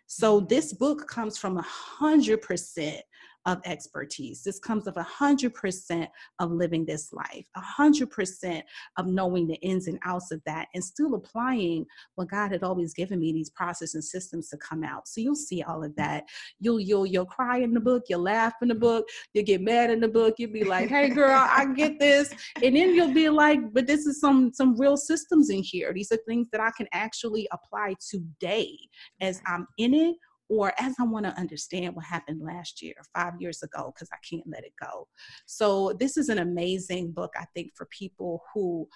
So 0.06 0.40
this 0.40 0.72
book 0.72 1.08
comes 1.08 1.38
from 1.38 1.58
a 1.58 1.62
hundred 1.62 2.42
percent 2.42 3.02
of 3.46 3.60
expertise. 3.64 4.42
This 4.42 4.58
comes 4.58 4.86
of 4.86 4.96
a 4.96 5.02
hundred 5.02 5.54
percent 5.54 6.08
of 6.38 6.50
living 6.50 6.84
this 6.84 7.12
life, 7.12 7.44
a 7.56 7.60
hundred 7.60 8.10
percent 8.10 8.64
of 8.96 9.06
knowing 9.06 9.46
the 9.46 9.56
ins 9.56 9.86
and 9.86 9.98
outs 10.04 10.30
of 10.30 10.40
that 10.46 10.68
and 10.74 10.82
still 10.82 11.14
applying 11.14 11.84
what 12.14 12.30
God 12.30 12.52
had 12.52 12.62
always 12.62 12.94
given 12.94 13.20
me, 13.20 13.32
these 13.32 13.50
processes 13.50 13.94
and 13.94 14.04
systems 14.04 14.48
to 14.48 14.56
come 14.56 14.82
out. 14.82 15.08
So 15.08 15.20
you'll 15.20 15.34
see 15.34 15.62
all 15.62 15.84
of 15.84 15.94
that. 15.96 16.24
You'll 16.60 16.80
you'll 16.80 17.06
you'll 17.06 17.26
cry 17.26 17.58
in 17.58 17.74
the 17.74 17.80
book, 17.80 18.04
you'll 18.08 18.22
laugh 18.22 18.54
in 18.62 18.68
the 18.68 18.74
book, 18.74 19.06
you'll 19.32 19.44
get 19.44 19.60
mad 19.60 19.90
in 19.90 20.00
the 20.00 20.08
book, 20.08 20.34
you'll 20.38 20.52
be 20.52 20.64
like, 20.64 20.88
hey 20.88 21.08
girl, 21.08 21.32
I 21.32 21.66
get 21.74 21.98
this. 21.98 22.32
And 22.62 22.76
then 22.76 22.94
you'll 22.94 23.14
be 23.14 23.28
like, 23.28 23.72
but 23.72 23.86
this 23.86 24.06
is 24.06 24.20
some 24.20 24.52
some 24.52 24.78
real 24.78 24.96
systems 24.96 25.50
in 25.50 25.62
here. 25.62 25.92
These 25.92 26.12
are 26.12 26.18
things 26.28 26.48
that 26.52 26.60
I 26.60 26.70
can 26.76 26.86
actually 26.92 27.48
apply 27.52 27.94
today 28.10 28.76
as 29.20 29.40
I'm 29.46 29.66
in 29.78 29.94
it 29.94 30.16
or 30.48 30.72
as 30.78 30.94
I 31.00 31.04
want 31.04 31.24
to 31.26 31.38
understand 31.38 31.94
what 31.94 32.04
happened 32.04 32.42
last 32.42 32.82
year, 32.82 32.94
five 33.14 33.34
years 33.38 33.62
ago, 33.62 33.92
because 33.94 34.08
I 34.12 34.18
can't 34.28 34.46
let 34.46 34.64
it 34.64 34.74
go. 34.80 35.08
So, 35.46 35.94
this 35.98 36.16
is 36.16 36.28
an 36.28 36.38
amazing 36.38 37.12
book, 37.12 37.32
I 37.38 37.46
think, 37.54 37.72
for 37.74 37.86
people 37.86 38.42
who 38.52 38.88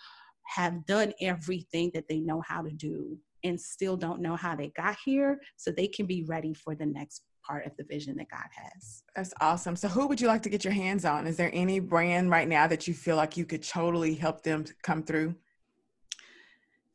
have 0.46 0.86
done 0.86 1.12
everything 1.20 1.90
that 1.94 2.08
they 2.08 2.20
know 2.20 2.40
how 2.40 2.62
to 2.62 2.70
do 2.70 3.18
and 3.44 3.60
still 3.60 3.96
don't 3.96 4.20
know 4.20 4.36
how 4.36 4.56
they 4.56 4.68
got 4.76 4.96
here 5.04 5.40
so 5.56 5.70
they 5.70 5.88
can 5.88 6.06
be 6.06 6.24
ready 6.24 6.54
for 6.54 6.74
the 6.74 6.86
next 6.86 7.22
part 7.46 7.66
of 7.66 7.72
the 7.76 7.84
vision 7.84 8.16
that 8.16 8.28
God 8.30 8.48
has. 8.52 9.02
That's 9.14 9.32
awesome. 9.40 9.76
So, 9.76 9.88
who 9.88 10.06
would 10.06 10.20
you 10.20 10.28
like 10.28 10.42
to 10.42 10.50
get 10.50 10.64
your 10.64 10.72
hands 10.72 11.04
on? 11.04 11.26
Is 11.26 11.36
there 11.36 11.50
any 11.52 11.80
brand 11.80 12.30
right 12.30 12.48
now 12.48 12.66
that 12.66 12.86
you 12.86 12.94
feel 12.94 13.16
like 13.16 13.36
you 13.36 13.44
could 13.44 13.62
totally 13.62 14.14
help 14.14 14.42
them 14.42 14.64
come 14.82 15.02
through? 15.02 15.34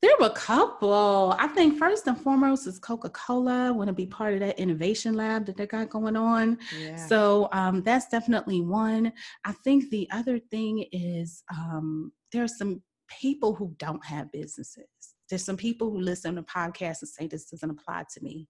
There 0.04 0.12
were 0.20 0.26
a 0.26 0.32
couple. 0.32 1.34
I 1.40 1.48
think 1.48 1.78
first 1.80 2.08
and 2.08 2.20
foremost 2.20 2.68
is 2.68 2.78
Coca 2.78 3.10
Cola. 3.12 3.72
Want 3.72 3.88
to 3.88 3.94
be 3.94 4.06
part 4.06 4.34
of 4.34 4.42
that 4.42 4.60
innovation 4.60 5.14
lab 5.14 5.46
that 5.46 5.56
they 5.56 5.66
got 5.66 5.90
going 5.90 6.18
on. 6.18 6.58
Yeah. 6.78 6.98
So 6.98 7.48
um, 7.54 7.84
that's 7.84 8.10
definitely 8.10 8.60
one. 8.60 9.14
I 9.46 9.54
think 9.64 9.90
the 9.92 10.10
other 10.12 10.40
thing 10.40 10.84
is 10.92 11.42
um, 11.50 12.12
there 12.34 12.44
are 12.44 12.50
some 12.50 12.82
people 13.22 13.56
who 13.56 13.74
don't 13.78 14.06
have 14.06 14.30
businesses. 14.34 14.84
There's 15.30 15.46
some 15.46 15.56
people 15.56 15.90
who 15.90 16.02
listen 16.02 16.36
to 16.36 16.44
podcasts 16.44 17.02
and 17.02 17.10
say 17.10 17.28
this 17.28 17.46
doesn't 17.46 17.70
apply 17.70 18.04
to 18.14 18.22
me 18.22 18.50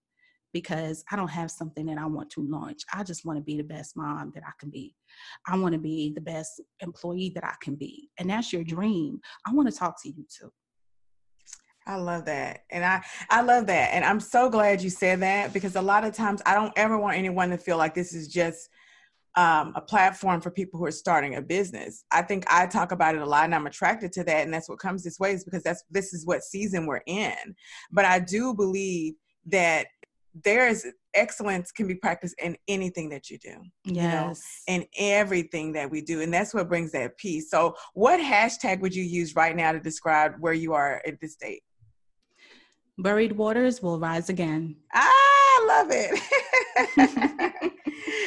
because 0.52 1.04
I 1.12 1.14
don't 1.14 1.28
have 1.28 1.52
something 1.52 1.86
that 1.86 1.98
I 1.98 2.06
want 2.06 2.30
to 2.30 2.40
launch. 2.40 2.82
I 2.92 3.04
just 3.04 3.24
want 3.24 3.38
to 3.38 3.44
be 3.44 3.56
the 3.56 3.62
best 3.62 3.96
mom 3.96 4.32
that 4.34 4.42
I 4.44 4.50
can 4.58 4.70
be. 4.70 4.96
I 5.46 5.56
want 5.56 5.74
to 5.74 5.80
be 5.80 6.12
the 6.12 6.20
best 6.20 6.60
employee 6.80 7.30
that 7.36 7.44
I 7.44 7.54
can 7.62 7.76
be. 7.76 8.10
And 8.18 8.28
that's 8.28 8.52
your 8.52 8.64
dream. 8.64 9.20
I 9.46 9.52
want 9.52 9.70
to 9.70 9.78
talk 9.78 10.02
to 10.02 10.08
you 10.08 10.26
too 10.36 10.50
I 11.86 11.96
love 11.96 12.24
that. 12.26 12.64
And 12.70 12.84
I 12.84 13.04
I 13.30 13.42
love 13.42 13.66
that. 13.66 13.90
And 13.92 14.04
I'm 14.04 14.20
so 14.20 14.48
glad 14.48 14.82
you 14.82 14.90
said 14.90 15.20
that 15.20 15.52
because 15.52 15.76
a 15.76 15.82
lot 15.82 16.04
of 16.04 16.14
times 16.14 16.40
I 16.46 16.54
don't 16.54 16.72
ever 16.76 16.98
want 16.98 17.16
anyone 17.16 17.50
to 17.50 17.58
feel 17.58 17.76
like 17.76 17.94
this 17.94 18.14
is 18.14 18.28
just 18.28 18.70
um, 19.36 19.72
a 19.74 19.80
platform 19.80 20.40
for 20.40 20.50
people 20.50 20.78
who 20.78 20.86
are 20.86 20.92
starting 20.92 21.34
a 21.34 21.42
business. 21.42 22.04
I 22.12 22.22
think 22.22 22.44
I 22.48 22.66
talk 22.66 22.92
about 22.92 23.16
it 23.16 23.20
a 23.20 23.26
lot 23.26 23.44
and 23.44 23.54
I'm 23.54 23.66
attracted 23.66 24.12
to 24.12 24.24
that. 24.24 24.44
And 24.44 24.54
that's 24.54 24.68
what 24.68 24.78
comes 24.78 25.02
this 25.02 25.18
way 25.18 25.32
is 25.32 25.44
because 25.44 25.62
that's 25.62 25.84
this 25.90 26.14
is 26.14 26.24
what 26.24 26.42
season 26.42 26.86
we're 26.86 27.02
in. 27.06 27.54
But 27.90 28.04
I 28.04 28.20
do 28.20 28.54
believe 28.54 29.14
that 29.46 29.86
there 30.42 30.68
is 30.68 30.86
excellence 31.14 31.70
can 31.70 31.86
be 31.86 31.94
practiced 31.94 32.34
in 32.42 32.56
anything 32.66 33.08
that 33.08 33.30
you 33.30 33.38
do. 33.38 33.56
Yes. 33.84 34.66
You 34.68 34.78
know, 34.78 34.82
in 34.82 34.86
everything 34.98 35.72
that 35.72 35.90
we 35.90 36.00
do. 36.00 36.22
And 36.22 36.32
that's 36.32 36.54
what 36.54 36.68
brings 36.68 36.92
that 36.92 37.16
peace. 37.18 37.50
So 37.50 37.76
what 37.94 38.20
hashtag 38.20 38.80
would 38.80 38.94
you 38.94 39.04
use 39.04 39.36
right 39.36 39.54
now 39.54 39.72
to 39.72 39.80
describe 39.80 40.34
where 40.40 40.52
you 40.52 40.72
are 40.72 41.02
at 41.06 41.20
this 41.20 41.34
state? 41.34 41.62
Buried 42.98 43.32
waters 43.32 43.82
will 43.82 43.98
rise 43.98 44.28
again. 44.28 44.76
I 44.92 45.64
love 45.68 45.88
it. 45.90 47.72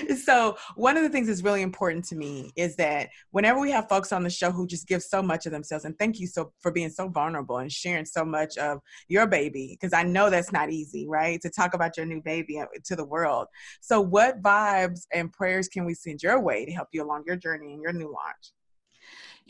so 0.23 0.57
one 0.75 0.97
of 0.97 1.03
the 1.03 1.09
things 1.09 1.27
that's 1.27 1.43
really 1.43 1.61
important 1.61 2.03
to 2.05 2.15
me 2.15 2.51
is 2.55 2.75
that 2.75 3.09
whenever 3.31 3.59
we 3.59 3.71
have 3.71 3.87
folks 3.89 4.11
on 4.11 4.23
the 4.23 4.29
show 4.29 4.51
who 4.51 4.67
just 4.67 4.87
give 4.87 5.03
so 5.03 5.21
much 5.21 5.45
of 5.45 5.51
themselves 5.51 5.85
and 5.85 5.97
thank 5.97 6.19
you 6.19 6.27
so 6.27 6.51
for 6.59 6.71
being 6.71 6.89
so 6.89 7.07
vulnerable 7.07 7.57
and 7.57 7.71
sharing 7.71 8.05
so 8.05 8.23
much 8.23 8.57
of 8.57 8.79
your 9.07 9.27
baby 9.27 9.77
because 9.79 9.93
i 9.93 10.03
know 10.03 10.29
that's 10.29 10.51
not 10.51 10.69
easy 10.69 11.07
right 11.07 11.41
to 11.41 11.49
talk 11.49 11.73
about 11.73 11.97
your 11.97 12.05
new 12.05 12.21
baby 12.21 12.59
uh, 12.59 12.65
to 12.83 12.95
the 12.95 13.05
world 13.05 13.47
so 13.81 13.99
what 13.99 14.41
vibes 14.41 15.01
and 15.13 15.31
prayers 15.33 15.67
can 15.67 15.85
we 15.85 15.93
send 15.93 16.21
your 16.21 16.39
way 16.39 16.65
to 16.65 16.71
help 16.71 16.87
you 16.91 17.03
along 17.03 17.23
your 17.25 17.35
journey 17.35 17.73
and 17.73 17.81
your 17.81 17.93
new 17.93 18.11
launch 18.11 18.51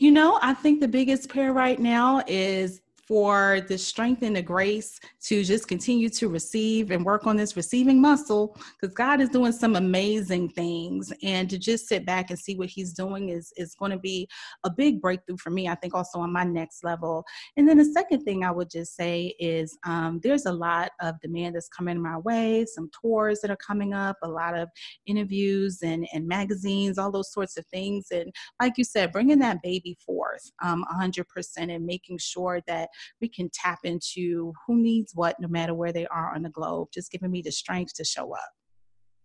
you 0.00 0.12
know, 0.12 0.38
I 0.40 0.54
think 0.54 0.78
the 0.78 0.86
biggest 0.86 1.28
prayer 1.28 1.52
right 1.52 1.76
now 1.76 2.22
is 2.28 2.82
for 3.08 3.62
the 3.68 3.78
strength 3.78 4.22
and 4.22 4.36
the 4.36 4.42
grace 4.42 5.00
to 5.22 5.42
just 5.42 5.66
continue 5.66 6.10
to 6.10 6.28
receive 6.28 6.90
and 6.90 7.02
work 7.02 7.26
on 7.26 7.38
this 7.38 7.56
receiving 7.56 7.98
muscle 8.02 8.54
because 8.78 8.94
God 8.94 9.22
is 9.22 9.30
doing 9.30 9.50
some 9.50 9.76
amazing 9.76 10.50
things. 10.50 11.10
And 11.22 11.48
to 11.48 11.58
just 11.58 11.88
sit 11.88 12.04
back 12.04 12.28
and 12.28 12.38
see 12.38 12.54
what 12.56 12.68
He's 12.68 12.92
doing 12.92 13.30
is, 13.30 13.50
is 13.56 13.74
going 13.74 13.92
to 13.92 13.98
be 13.98 14.28
a 14.64 14.70
big 14.70 15.00
breakthrough 15.00 15.38
for 15.38 15.48
me, 15.48 15.68
I 15.68 15.74
think, 15.76 15.94
also 15.94 16.18
on 16.18 16.30
my 16.34 16.44
next 16.44 16.84
level. 16.84 17.24
And 17.56 17.66
then 17.66 17.78
the 17.78 17.86
second 17.86 18.24
thing 18.24 18.44
I 18.44 18.50
would 18.50 18.68
just 18.68 18.94
say 18.94 19.34
is 19.40 19.78
um, 19.86 20.20
there's 20.22 20.44
a 20.44 20.52
lot 20.52 20.90
of 21.00 21.18
demand 21.22 21.54
that's 21.54 21.68
coming 21.68 22.02
my 22.02 22.18
way, 22.18 22.66
some 22.66 22.90
tours 23.00 23.40
that 23.40 23.50
are 23.50 23.56
coming 23.56 23.94
up, 23.94 24.18
a 24.22 24.28
lot 24.28 24.54
of 24.54 24.68
interviews 25.06 25.78
and, 25.82 26.06
and 26.12 26.28
magazines, 26.28 26.98
all 26.98 27.10
those 27.10 27.32
sorts 27.32 27.56
of 27.56 27.64
things. 27.68 28.08
And 28.10 28.30
like 28.60 28.74
you 28.76 28.84
said, 28.84 29.12
bringing 29.12 29.38
that 29.38 29.62
baby 29.62 29.96
forth 30.04 30.52
um, 30.62 30.84
100% 30.94 31.24
and 31.56 31.86
making 31.86 32.18
sure 32.18 32.60
that 32.66 32.90
we 33.20 33.28
can 33.28 33.50
tap 33.52 33.80
into 33.84 34.52
who 34.66 34.76
needs 34.76 35.12
what 35.14 35.36
no 35.40 35.48
matter 35.48 35.74
where 35.74 35.92
they 35.92 36.06
are 36.06 36.34
on 36.34 36.42
the 36.42 36.50
globe, 36.50 36.88
just 36.92 37.10
giving 37.10 37.30
me 37.30 37.42
the 37.42 37.52
strength 37.52 37.94
to 37.94 38.04
show 38.04 38.32
up. 38.32 38.50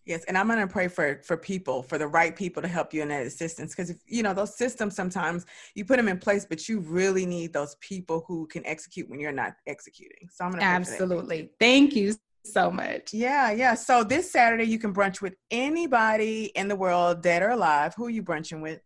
Yes, 0.05 0.25
and 0.25 0.37
I'm 0.37 0.47
going 0.47 0.59
to 0.59 0.67
pray 0.67 0.89
for 0.89 1.21
for 1.23 1.37
people, 1.37 1.81
for 1.81 1.97
the 1.97 2.07
right 2.07 2.35
people 2.35 2.61
to 2.61 2.67
help 2.67 2.93
you 2.93 3.01
in 3.01 3.07
that 3.07 3.25
assistance 3.25 3.73
because 3.73 3.93
you 4.05 4.21
know 4.21 4.33
those 4.33 4.57
systems 4.57 4.95
sometimes 4.95 5.45
you 5.75 5.85
put 5.85 5.97
them 5.97 6.09
in 6.09 6.17
place 6.17 6.45
but 6.45 6.67
you 6.67 6.81
really 6.81 7.25
need 7.25 7.53
those 7.53 7.75
people 7.75 8.25
who 8.27 8.45
can 8.47 8.65
execute 8.65 9.09
when 9.09 9.19
you're 9.19 9.31
not 9.31 9.53
executing. 9.65 10.27
So 10.29 10.43
I'm 10.43 10.51
going 10.51 10.59
to 10.59 10.65
Absolutely. 10.65 11.51
Thank 11.57 11.95
you 11.95 12.15
so 12.45 12.69
much. 12.69 13.13
Yeah, 13.13 13.51
yeah. 13.51 13.75
So 13.75 14.03
this 14.03 14.29
Saturday 14.29 14.65
you 14.65 14.77
can 14.77 14.93
brunch 14.93 15.21
with 15.21 15.35
anybody 15.51 16.51
in 16.55 16.67
the 16.67 16.75
world 16.75 17.23
dead 17.23 17.41
or 17.41 17.49
alive. 17.49 17.93
Who 17.95 18.05
are 18.05 18.09
you 18.09 18.23
brunching 18.23 18.61
with? 18.61 18.81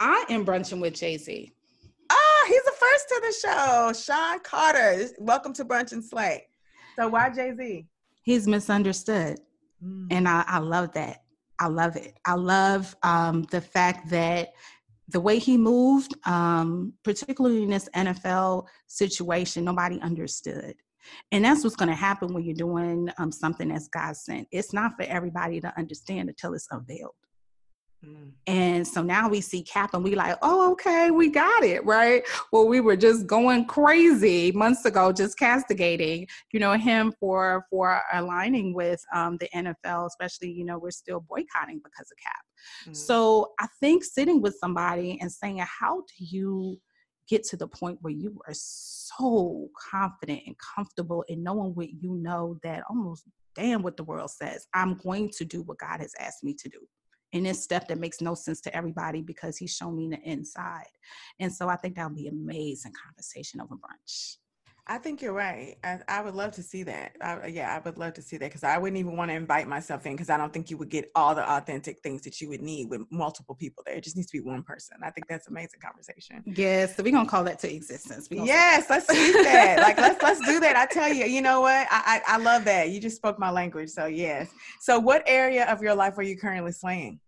I 0.00 0.24
am 0.30 0.46
brunching 0.46 0.80
with 0.80 0.98
he's 0.98 1.26
the 1.26 1.50
first 2.80 3.08
to 3.08 3.20
the 3.20 3.48
show. 3.48 3.92
Shawn 3.92 4.40
Carter. 4.40 5.06
Welcome 5.18 5.52
to 5.54 5.64
Brunch 5.66 5.92
and 5.92 6.02
Slay. 6.02 6.46
So 6.96 7.08
why 7.08 7.28
Jay 7.28 7.52
Z? 7.54 7.86
He's 8.22 8.46
misunderstood, 8.46 9.38
mm. 9.84 10.06
and 10.10 10.26
I, 10.26 10.44
I, 10.46 10.58
love 10.58 10.92
that. 10.92 11.22
I 11.58 11.66
love 11.66 11.96
it. 11.96 12.18
I 12.24 12.34
love 12.34 12.96
um, 13.02 13.42
the 13.50 13.60
fact 13.60 14.08
that 14.10 14.52
the 15.08 15.20
way 15.20 15.38
he 15.38 15.58
moved, 15.58 16.14
um, 16.26 16.94
particularly 17.02 17.64
in 17.64 17.70
this 17.70 17.88
NFL 17.94 18.66
situation, 18.86 19.64
nobody 19.64 20.00
understood. 20.00 20.74
And 21.32 21.44
that's 21.44 21.64
what's 21.64 21.76
going 21.76 21.88
to 21.88 21.94
happen 21.94 22.32
when 22.32 22.44
you're 22.44 22.54
doing 22.54 23.10
um, 23.18 23.32
something 23.32 23.68
that's 23.68 23.88
God 23.88 24.16
sent. 24.16 24.48
It's 24.52 24.72
not 24.72 24.96
for 24.96 25.02
everybody 25.02 25.60
to 25.60 25.78
understand 25.78 26.28
until 26.28 26.54
it's 26.54 26.68
unveiled. 26.70 27.14
Mm. 28.04 28.32
And 28.46 28.86
so 28.86 29.02
now 29.02 29.28
we 29.28 29.40
see 29.40 29.62
Kap 29.62 29.94
and 29.94 30.02
we 30.02 30.14
like, 30.14 30.36
oh, 30.42 30.72
okay, 30.72 31.10
we 31.10 31.28
got 31.28 31.62
it, 31.62 31.84
right? 31.84 32.22
Well, 32.52 32.66
we 32.66 32.80
were 32.80 32.96
just 32.96 33.26
going 33.26 33.66
crazy 33.66 34.52
months 34.52 34.84
ago, 34.84 35.12
just 35.12 35.38
castigating, 35.38 36.26
you 36.52 36.60
know, 36.60 36.72
him 36.74 37.12
for 37.20 37.66
for 37.70 38.00
aligning 38.12 38.74
with 38.74 39.04
um, 39.14 39.36
the 39.38 39.48
NFL, 39.54 40.06
especially, 40.06 40.50
you 40.50 40.64
know, 40.64 40.78
we're 40.78 40.90
still 40.90 41.20
boycotting 41.20 41.80
because 41.84 42.10
of 42.10 42.18
Kap. 42.22 42.90
Mm. 42.90 42.96
So 42.96 43.52
I 43.60 43.66
think 43.80 44.04
sitting 44.04 44.40
with 44.40 44.56
somebody 44.58 45.18
and 45.20 45.30
saying, 45.30 45.58
how 45.58 46.00
do 46.00 46.24
you 46.24 46.78
get 47.28 47.44
to 47.44 47.56
the 47.56 47.68
point 47.68 47.98
where 48.00 48.12
you 48.12 48.40
are 48.48 48.54
so 48.54 49.68
confident 49.90 50.42
and 50.46 50.56
comfortable 50.58 51.24
in 51.28 51.42
knowing 51.42 51.74
what 51.74 51.90
you 51.92 52.14
know 52.14 52.58
that 52.62 52.82
almost 52.88 53.24
damn 53.54 53.82
what 53.82 53.96
the 53.96 54.04
world 54.04 54.30
says, 54.30 54.66
I'm 54.74 54.94
going 54.94 55.30
to 55.36 55.44
do 55.44 55.62
what 55.62 55.78
God 55.78 56.00
has 56.00 56.12
asked 56.18 56.42
me 56.42 56.54
to 56.54 56.68
do 56.68 56.78
in 57.32 57.44
this 57.44 57.62
stuff 57.62 57.86
that 57.88 57.98
makes 57.98 58.20
no 58.20 58.34
sense 58.34 58.60
to 58.62 58.74
everybody 58.76 59.22
because 59.22 59.56
he's 59.56 59.74
shown 59.74 59.96
me 59.96 60.08
the 60.08 60.20
inside. 60.28 60.88
And 61.38 61.52
so 61.52 61.68
I 61.68 61.76
think 61.76 61.96
that 61.96 62.06
would 62.06 62.16
be 62.16 62.28
amazing 62.28 62.92
conversation 63.04 63.60
over 63.60 63.74
brunch. 63.74 64.36
I 64.90 64.98
think 64.98 65.22
you're 65.22 65.32
right. 65.32 65.76
I, 65.84 66.00
I 66.08 66.20
would 66.20 66.34
love 66.34 66.50
to 66.54 66.64
see 66.64 66.82
that. 66.82 67.12
I, 67.22 67.46
yeah, 67.46 67.76
I 67.76 67.78
would 67.78 67.96
love 67.96 68.12
to 68.14 68.22
see 68.22 68.38
that 68.38 68.46
because 68.46 68.64
I 68.64 68.76
wouldn't 68.76 68.98
even 68.98 69.16
want 69.16 69.30
to 69.30 69.36
invite 69.36 69.68
myself 69.68 70.04
in 70.04 70.14
because 70.14 70.30
I 70.30 70.36
don't 70.36 70.52
think 70.52 70.68
you 70.68 70.76
would 70.78 70.88
get 70.88 71.12
all 71.14 71.32
the 71.32 71.48
authentic 71.48 72.00
things 72.00 72.22
that 72.22 72.40
you 72.40 72.48
would 72.48 72.60
need 72.60 72.90
with 72.90 73.02
multiple 73.08 73.54
people 73.54 73.84
there. 73.86 73.94
It 73.94 74.02
just 74.02 74.16
needs 74.16 74.28
to 74.32 74.38
be 74.38 74.44
one 74.44 74.64
person. 74.64 74.96
I 75.04 75.10
think 75.10 75.28
that's 75.28 75.46
amazing 75.46 75.78
conversation. 75.78 76.42
Yes, 76.44 76.96
so 76.96 77.04
we're 77.04 77.12
gonna 77.12 77.28
call 77.28 77.44
that 77.44 77.60
to 77.60 77.72
existence. 77.72 78.26
Yes, 78.32 78.90
let's 78.90 79.06
do 79.06 79.32
that. 79.44 79.78
like 79.80 79.96
let's 79.96 80.20
let's 80.24 80.44
do 80.44 80.58
that. 80.58 80.74
I 80.74 80.86
tell 80.86 81.08
you, 81.08 81.24
you 81.24 81.40
know 81.40 81.60
what? 81.60 81.86
I, 81.88 82.20
I 82.26 82.34
I 82.34 82.38
love 82.38 82.64
that. 82.64 82.90
You 82.90 83.00
just 83.00 83.14
spoke 83.14 83.38
my 83.38 83.52
language. 83.52 83.90
So 83.90 84.06
yes. 84.06 84.50
So 84.80 84.98
what 84.98 85.22
area 85.24 85.66
of 85.66 85.80
your 85.80 85.94
life 85.94 86.18
are 86.18 86.24
you 86.24 86.36
currently 86.36 86.72
slaying? 86.72 87.20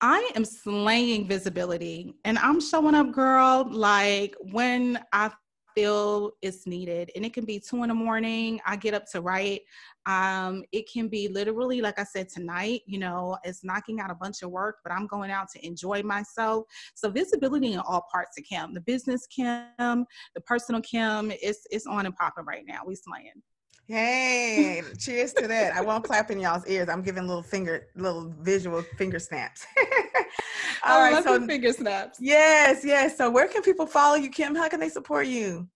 I 0.00 0.30
am 0.34 0.44
slaying 0.44 1.28
visibility 1.28 2.14
and 2.24 2.38
I'm 2.38 2.60
showing 2.60 2.96
up, 2.96 3.12
girl, 3.12 3.68
like 3.70 4.34
when 4.40 4.98
I 5.12 5.30
feel 5.78 6.32
it's 6.42 6.66
needed. 6.66 7.10
And 7.14 7.24
it 7.24 7.32
can 7.32 7.44
be 7.44 7.60
two 7.60 7.82
in 7.82 7.88
the 7.88 7.94
morning. 7.94 8.60
I 8.66 8.76
get 8.76 8.94
up 8.94 9.04
to 9.12 9.20
write. 9.20 9.62
Um, 10.06 10.64
it 10.72 10.88
can 10.92 11.08
be 11.08 11.28
literally, 11.28 11.80
like 11.80 11.98
I 11.98 12.04
said, 12.04 12.28
tonight, 12.28 12.80
you 12.86 12.98
know, 12.98 13.38
it's 13.44 13.62
knocking 13.62 14.00
out 14.00 14.10
a 14.10 14.14
bunch 14.14 14.42
of 14.42 14.50
work, 14.50 14.78
but 14.82 14.92
I'm 14.92 15.06
going 15.06 15.30
out 15.30 15.48
to 15.54 15.64
enjoy 15.64 16.02
myself. 16.02 16.64
So 16.94 17.10
visibility 17.10 17.74
in 17.74 17.80
all 17.80 18.06
parts 18.10 18.38
of 18.38 18.44
Kim, 18.44 18.74
the 18.74 18.80
business 18.80 19.26
Kim, 19.26 19.66
the 19.78 20.40
personal 20.46 20.80
Kim, 20.80 21.30
it's 21.30 21.66
it's 21.70 21.86
on 21.86 22.06
and 22.06 22.16
popping 22.16 22.44
right 22.44 22.64
now. 22.66 22.80
We 22.86 22.96
slaying. 22.96 23.42
Hey, 23.88 24.82
cheers 24.98 25.32
to 25.32 25.48
that. 25.48 25.74
I 25.74 25.80
won't 25.80 26.04
clap 26.04 26.30
in 26.30 26.38
y'all's 26.38 26.66
ears. 26.66 26.90
I'm 26.90 27.00
giving 27.00 27.26
little 27.26 27.42
finger, 27.42 27.86
little 27.96 28.34
visual 28.40 28.82
finger 28.98 29.18
snaps. 29.18 29.66
All 30.84 31.00
I 31.00 31.12
right, 31.12 31.24
so 31.24 31.46
finger 31.46 31.72
snaps. 31.72 32.18
Yes, 32.20 32.84
yes. 32.84 33.16
So 33.16 33.30
where 33.30 33.48
can 33.48 33.62
people 33.62 33.86
follow 33.86 34.16
you, 34.16 34.28
Kim? 34.28 34.54
How 34.54 34.68
can 34.68 34.78
they 34.78 34.90
support 34.90 35.26
you? 35.26 35.68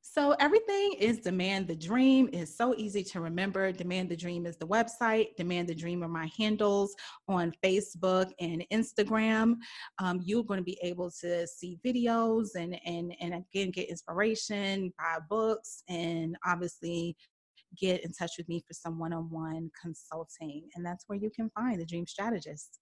So 0.00 0.36
everything 0.38 0.94
is 0.98 1.18
Demand 1.18 1.66
the 1.66 1.74
Dream 1.74 2.28
is 2.32 2.56
so 2.56 2.74
easy 2.76 3.02
to 3.04 3.20
remember. 3.20 3.72
Demand 3.72 4.08
the 4.08 4.16
Dream 4.16 4.46
is 4.46 4.56
the 4.56 4.66
website. 4.66 5.34
Demand 5.36 5.68
the 5.68 5.74
Dream 5.74 6.04
are 6.04 6.08
my 6.08 6.30
handles 6.38 6.94
on 7.28 7.52
Facebook 7.64 8.30
and 8.38 8.64
Instagram. 8.72 9.56
Um, 9.98 10.20
you're 10.24 10.44
going 10.44 10.58
to 10.58 10.64
be 10.64 10.78
able 10.82 11.10
to 11.20 11.46
see 11.48 11.78
videos 11.84 12.50
and 12.56 12.78
and 12.84 13.14
and 13.20 13.34
again 13.34 13.70
get 13.70 13.88
inspiration, 13.88 14.92
buy 14.98 15.18
books, 15.28 15.82
and 15.88 16.36
obviously 16.44 17.16
get 17.78 18.04
in 18.04 18.12
touch 18.12 18.32
with 18.38 18.48
me 18.48 18.62
for 18.66 18.74
some 18.74 18.98
one 18.98 19.12
on 19.12 19.30
one 19.30 19.70
consulting. 19.80 20.68
And 20.74 20.84
that's 20.84 21.04
where 21.06 21.18
you 21.18 21.30
can 21.34 21.50
find 21.50 21.80
the 21.80 21.86
Dream 21.86 22.06
Strategist. 22.06 22.78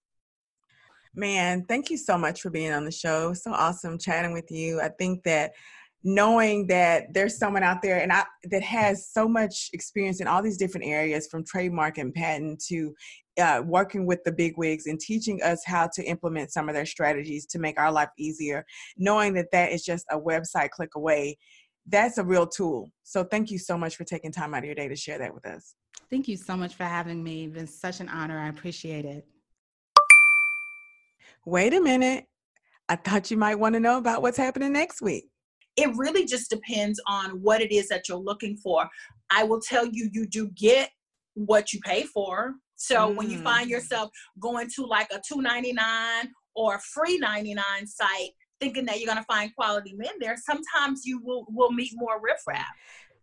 Man, 1.15 1.65
thank 1.65 1.89
you 1.89 1.97
so 1.97 2.17
much 2.17 2.41
for 2.41 2.49
being 2.49 2.71
on 2.71 2.85
the 2.85 2.91
show. 2.91 3.33
So 3.33 3.51
awesome 3.51 3.97
chatting 3.97 4.33
with 4.33 4.51
you. 4.51 4.79
I 4.79 4.89
think 4.89 5.23
that 5.23 5.53
knowing 6.03 6.67
that 6.67 7.13
there's 7.13 7.37
someone 7.37 7.63
out 7.63 7.81
there 7.81 8.01
and 8.01 8.11
I 8.11 8.23
that 8.45 8.63
has 8.63 9.09
so 9.11 9.27
much 9.27 9.69
experience 9.73 10.21
in 10.21 10.27
all 10.27 10.41
these 10.41 10.57
different 10.57 10.87
areas 10.87 11.27
from 11.27 11.43
trademark 11.43 11.97
and 11.97 12.13
patent 12.13 12.63
to 12.67 12.93
uh, 13.41 13.61
working 13.65 14.05
with 14.05 14.23
the 14.23 14.31
big 14.31 14.57
wigs 14.57 14.85
and 14.85 14.99
teaching 14.99 15.41
us 15.43 15.61
how 15.65 15.89
to 15.93 16.03
implement 16.03 16.51
some 16.51 16.69
of 16.69 16.75
their 16.75 16.85
strategies 16.85 17.45
to 17.47 17.59
make 17.59 17.77
our 17.77 17.91
life 17.91 18.09
easier 18.17 18.65
knowing 18.97 19.33
that 19.33 19.51
that 19.51 19.71
is 19.71 19.83
just 19.83 20.05
a 20.09 20.19
website 20.19 20.69
click 20.69 20.95
away 20.95 21.37
that's 21.89 22.17
a 22.17 22.23
real 22.23 22.47
tool. 22.47 22.89
So 23.03 23.23
thank 23.23 23.51
you 23.51 23.57
so 23.57 23.77
much 23.77 23.95
for 23.95 24.03
taking 24.03 24.31
time 24.31 24.53
out 24.53 24.59
of 24.59 24.65
your 24.65 24.75
day 24.75 24.87
to 24.87 24.95
share 24.95 25.17
that 25.17 25.33
with 25.33 25.45
us. 25.45 25.75
Thank 26.09 26.27
you 26.27 26.37
so 26.37 26.55
much 26.55 26.75
for 26.75 26.83
having 26.85 27.23
me. 27.23 27.45
It's 27.45 27.53
been 27.53 27.67
such 27.67 27.99
an 27.99 28.09
honor. 28.09 28.39
I 28.39 28.49
appreciate 28.49 29.05
it. 29.05 29.25
Wait 31.45 31.73
a 31.73 31.81
minute. 31.81 32.25
I 32.87 32.95
thought 32.95 33.29
you 33.29 33.37
might 33.37 33.55
want 33.55 33.73
to 33.73 33.79
know 33.79 33.97
about 33.97 34.21
what's 34.21 34.37
happening 34.37 34.73
next 34.73 35.01
week. 35.01 35.25
it 35.77 35.95
really 35.95 36.25
just 36.25 36.49
depends 36.49 36.99
on 37.07 37.31
what 37.41 37.61
it 37.61 37.71
is 37.71 37.87
that 37.87 38.09
you're 38.09 38.17
looking 38.17 38.57
for. 38.57 38.89
I 39.29 39.43
will 39.43 39.61
tell 39.61 39.85
you, 39.85 40.09
you 40.11 40.27
do 40.27 40.49
get 40.49 40.89
what 41.35 41.71
you 41.73 41.79
pay 41.81 42.03
for. 42.03 42.53
So 42.75 43.09
mm. 43.09 43.15
when 43.15 43.29
you 43.29 43.39
find 43.39 43.67
mm. 43.67 43.71
yourself 43.71 44.09
going 44.39 44.69
to 44.75 44.85
like 44.85 45.07
a 45.11 45.21
299 45.27 46.31
or 46.55 46.75
a 46.75 46.79
free 46.79 47.17
99 47.17 47.87
site, 47.87 48.31
thinking 48.59 48.85
that 48.85 48.99
you're 48.99 49.07
going 49.11 49.17
to 49.17 49.23
find 49.23 49.55
quality 49.55 49.93
men 49.93 50.13
there, 50.19 50.35
sometimes 50.37 51.05
you 51.05 51.19
will 51.23 51.45
will 51.49 51.71
meet 51.71 51.91
more 51.95 52.21
riffraff. 52.21 52.67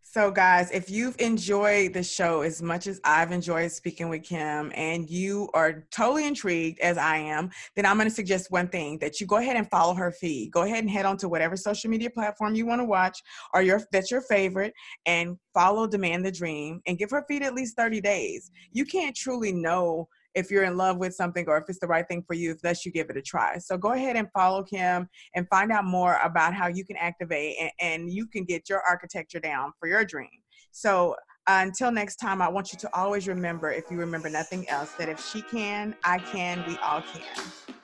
So, 0.09 0.30
guys, 0.30 0.70
if 0.70 0.89
you've 0.89 1.16
enjoyed 1.18 1.93
the 1.93 2.03
show 2.03 2.41
as 2.41 2.62
much 2.62 2.87
as 2.87 3.01
I've 3.05 3.32
enjoyed 3.32 3.70
speaking 3.72 4.09
with 4.09 4.22
Kim 4.22 4.72
and 4.74 5.11
you 5.11 5.51
are 5.53 5.84
totally 5.91 6.26
intrigued 6.26 6.78
as 6.80 6.97
I 6.97 7.18
am, 7.18 7.51
then 7.74 7.84
I'm 7.84 7.97
going 7.97 8.09
to 8.09 8.14
suggest 8.14 8.51
one 8.51 8.68
thing 8.68 8.99
that 9.01 9.20
you 9.20 9.26
go 9.26 9.37
ahead 9.37 9.57
and 9.57 9.68
follow 9.68 9.95
her 9.95 10.12
feed. 10.12 10.53
Go 10.53 10.62
ahead 10.62 10.78
and 10.78 10.91
head 10.91 11.05
on 11.05 11.18
to 11.18 11.28
whatever 11.28 11.55
social 11.57 11.91
media 11.91 12.09
platform 12.09 12.55
you 12.55 12.64
want 12.64 12.80
to 12.80 12.87
watch 12.87 13.20
or 13.53 13.62
your 13.62 13.82
that's 13.93 14.11
your 14.11 14.22
favorite 14.22 14.72
and 15.05 15.37
follow 15.53 15.87
Demand 15.87 16.24
the 16.24 16.32
Dream 16.32 16.80
and 16.87 16.97
give 16.97 17.11
her 17.11 17.24
feed 17.28 17.43
at 17.43 17.53
least 17.53 17.76
30 17.76 18.01
days. 18.01 18.51
You 18.72 18.87
can't 18.87 19.14
truly 19.14 19.53
know 19.53 20.09
if 20.37 20.51
you're 20.51 20.64
in 20.64 20.76
love 20.76 20.99
with 20.99 21.14
something 21.14 21.47
or 21.49 21.57
if 21.57 21.64
it's 21.68 21.80
the 21.80 21.87
right 21.87 22.07
thing 22.07 22.22
for 22.26 22.34
you, 22.34 22.55
thus 22.62 22.84
you 22.84 22.93
give 22.93 23.11
it 23.11 23.16
a 23.16 23.22
try. 23.22 23.59
So 23.59 23.76
go 23.76 23.93
ahead 23.93 24.16
and 24.16 24.28
follow 24.32 24.62
Kim 24.62 25.09
and 25.34 25.49
find 25.49 25.72
out 25.72 25.84
more 25.84 26.20
about 26.22 26.55
how 26.55 26.68
you 26.68 26.84
can 26.84 26.97
activate 26.97 27.57
and, 27.59 27.70
and 27.80 28.11
you 28.11 28.26
can 28.26 28.45
get 28.45 28.68
your 28.68 28.82
architecture 28.89 29.41
down 29.41 29.72
for 29.80 29.89
your 29.89 30.05
dream. 30.05 30.28
So 30.70 31.16
uh, 31.49 31.61
until 31.62 31.91
next 31.91 32.16
time, 32.16 32.43
I 32.43 32.49
want 32.49 32.72
you 32.72 32.78
to 32.80 32.95
always 32.95 33.26
remember, 33.26 33.72
if 33.72 33.91
you 33.91 33.97
remember 33.97 34.28
nothing 34.28 34.68
else, 34.68 34.93
that 34.93 35.09
if 35.09 35.24
she 35.24 35.43
can, 35.43 35.95
I 36.05 36.18
can, 36.18 36.64
we 36.66 36.76
all 36.78 37.03
can. 37.03 37.75